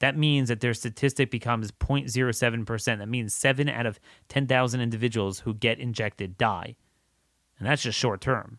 that 0.00 0.16
means 0.16 0.48
that 0.48 0.60
their 0.60 0.74
statistic 0.74 1.30
becomes 1.30 1.70
0.07%. 1.72 2.98
That 2.98 3.08
means 3.08 3.32
seven 3.32 3.68
out 3.68 3.86
of 3.86 4.00
10,000 4.28 4.80
individuals 4.80 5.38
who 5.40 5.54
get 5.54 5.78
injected 5.78 6.36
die. 6.36 6.74
And 7.58 7.66
that's 7.66 7.82
just 7.82 7.98
short 7.98 8.20
term. 8.20 8.58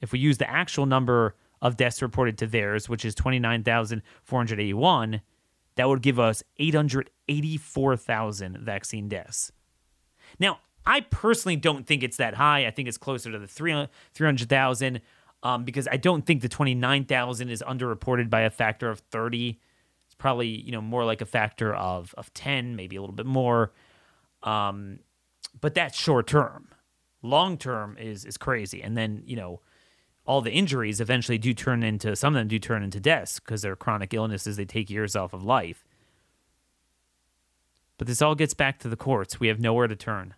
If 0.00 0.12
we 0.12 0.18
use 0.18 0.36
the 0.38 0.50
actual 0.50 0.84
number 0.84 1.36
of 1.62 1.78
deaths 1.78 2.02
reported 2.02 2.36
to 2.38 2.46
VAERS, 2.46 2.88
which 2.88 3.04
is 3.04 3.14
29,481, 3.14 5.20
that 5.76 5.88
would 5.88 6.02
give 6.02 6.20
us 6.20 6.42
884,000 6.58 8.58
vaccine 8.58 9.08
deaths. 9.08 9.52
Now, 10.38 10.58
I 10.84 11.00
personally 11.00 11.56
don't 11.56 11.86
think 11.86 12.02
it's 12.02 12.18
that 12.18 12.34
high. 12.34 12.66
I 12.66 12.70
think 12.70 12.88
it's 12.88 12.98
closer 12.98 13.32
to 13.32 13.38
the 13.38 13.46
300,000 13.46 15.00
um, 15.46 15.62
because 15.62 15.86
I 15.88 15.96
don't 15.96 16.26
think 16.26 16.42
the 16.42 16.48
29,000 16.48 17.50
is 17.50 17.62
underreported 17.64 18.28
by 18.28 18.40
a 18.40 18.50
factor 18.50 18.90
of 18.90 18.98
30. 18.98 19.60
It's 20.06 20.14
probably, 20.16 20.48
you 20.48 20.72
know, 20.72 20.80
more 20.80 21.04
like 21.04 21.20
a 21.20 21.24
factor 21.26 21.72
of, 21.72 22.12
of 22.18 22.34
10, 22.34 22.74
maybe 22.74 22.96
a 22.96 23.00
little 23.00 23.14
bit 23.14 23.26
more. 23.26 23.72
Um, 24.42 24.98
but 25.60 25.72
that's 25.76 25.96
short 25.96 26.26
term. 26.26 26.66
Long 27.22 27.58
term 27.58 27.96
is, 27.96 28.24
is 28.24 28.36
crazy. 28.36 28.82
And 28.82 28.96
then, 28.96 29.22
you 29.24 29.36
know, 29.36 29.60
all 30.26 30.40
the 30.40 30.50
injuries 30.50 31.00
eventually 31.00 31.38
do 31.38 31.54
turn 31.54 31.84
into, 31.84 32.16
some 32.16 32.34
of 32.34 32.40
them 32.40 32.48
do 32.48 32.58
turn 32.58 32.82
into 32.82 32.98
deaths 32.98 33.38
because 33.38 33.62
they're 33.62 33.76
chronic 33.76 34.12
illnesses. 34.12 34.56
They 34.56 34.64
take 34.64 34.90
years 34.90 35.14
off 35.14 35.32
of 35.32 35.44
life. 35.44 35.84
But 37.98 38.08
this 38.08 38.20
all 38.20 38.34
gets 38.34 38.52
back 38.52 38.80
to 38.80 38.88
the 38.88 38.96
courts. 38.96 39.38
We 39.38 39.46
have 39.46 39.60
nowhere 39.60 39.86
to 39.86 39.94
turn. 39.94 40.34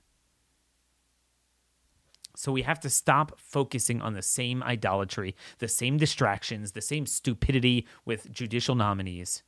So 2.39 2.53
we 2.53 2.63
have 2.63 2.79
to 2.81 2.89
stop 2.89 3.33
focusing 3.37 4.01
on 4.01 4.15
the 4.15 4.23
same 4.23 4.63
idolatry, 4.63 5.35
the 5.59 5.67
same 5.67 5.97
distractions, 5.97 6.71
the 6.71 6.81
same 6.81 7.05
stupidity 7.05 7.85
with 8.05 8.31
judicial 8.31 8.77
nominees. 8.77 9.43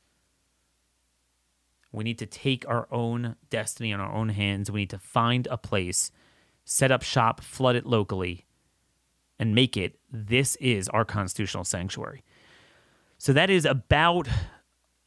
We 1.93 2.03
need 2.03 2.19
to 2.19 2.25
take 2.25 2.67
our 2.67 2.89
own 2.91 3.37
destiny 3.49 3.91
in 3.91 4.01
our 4.01 4.11
own 4.11 4.27
hands. 4.27 4.69
We 4.69 4.81
need 4.81 4.89
to 4.89 4.99
find 4.99 5.47
a 5.47 5.55
place, 5.55 6.11
set 6.65 6.91
up 6.91 7.01
shop, 7.01 7.39
flood 7.39 7.77
it 7.77 7.85
locally, 7.85 8.45
and 9.39 9.55
make 9.55 9.77
it 9.77 9.97
this 10.11 10.57
is 10.57 10.89
our 10.89 11.05
constitutional 11.05 11.63
sanctuary. 11.63 12.25
So 13.17 13.31
that 13.31 13.49
is 13.49 13.63
about 13.63 14.27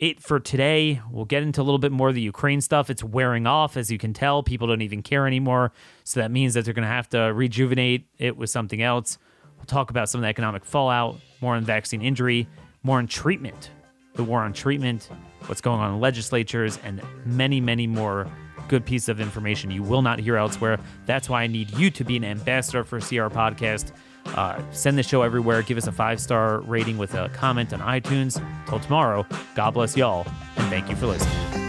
it 0.04 0.22
for 0.22 0.38
today. 0.38 1.00
We'll 1.10 1.24
get 1.24 1.42
into 1.42 1.60
a 1.60 1.64
little 1.64 1.78
bit 1.78 1.90
more 1.90 2.10
of 2.10 2.14
the 2.14 2.20
Ukraine 2.20 2.60
stuff. 2.60 2.90
It's 2.90 3.02
wearing 3.02 3.46
off, 3.46 3.76
as 3.76 3.90
you 3.90 3.96
can 3.96 4.12
tell. 4.12 4.42
People 4.42 4.66
don't 4.66 4.82
even 4.82 5.02
care 5.02 5.26
anymore. 5.26 5.72
So 6.04 6.20
that 6.20 6.30
means 6.30 6.54
that 6.54 6.64
they're 6.64 6.74
going 6.74 6.86
to 6.86 6.88
have 6.88 7.08
to 7.10 7.32
rejuvenate 7.32 8.06
it 8.18 8.36
with 8.36 8.50
something 8.50 8.82
else. 8.82 9.18
We'll 9.56 9.64
talk 9.64 9.90
about 9.90 10.10
some 10.10 10.18
of 10.18 10.22
the 10.22 10.28
economic 10.28 10.64
fallout, 10.64 11.18
more 11.40 11.54
on 11.54 11.64
vaccine 11.64 12.02
injury, 12.02 12.46
more 12.82 12.98
on 12.98 13.06
treatment, 13.06 13.70
the 14.14 14.24
war 14.24 14.42
on 14.42 14.52
treatment, 14.52 15.08
what's 15.46 15.62
going 15.62 15.80
on 15.80 15.94
in 15.94 16.00
legislatures, 16.00 16.78
and 16.84 17.00
many, 17.24 17.60
many 17.60 17.86
more 17.86 18.30
good 18.68 18.84
pieces 18.84 19.08
of 19.08 19.20
information 19.20 19.70
you 19.70 19.82
will 19.82 20.02
not 20.02 20.18
hear 20.18 20.36
elsewhere. 20.36 20.78
That's 21.06 21.30
why 21.30 21.42
I 21.42 21.46
need 21.46 21.70
you 21.78 21.90
to 21.90 22.04
be 22.04 22.16
an 22.16 22.24
ambassador 22.24 22.84
for 22.84 23.00
CR 23.00 23.28
Podcast 23.28 23.92
Uh, 24.26 24.60
send 24.72 24.98
the 24.98 25.02
show 25.02 25.22
everywhere. 25.22 25.62
Give 25.62 25.78
us 25.78 25.86
a 25.86 25.92
five 25.92 26.20
star 26.20 26.60
rating 26.60 26.98
with 26.98 27.14
a 27.14 27.28
comment 27.30 27.72
on 27.72 27.80
iTunes. 27.80 28.42
Till 28.68 28.80
tomorrow, 28.80 29.26
God 29.54 29.72
bless 29.72 29.96
y'all, 29.96 30.26
and 30.56 30.68
thank 30.68 30.88
you 30.88 30.96
for 30.96 31.06
listening. 31.06 31.63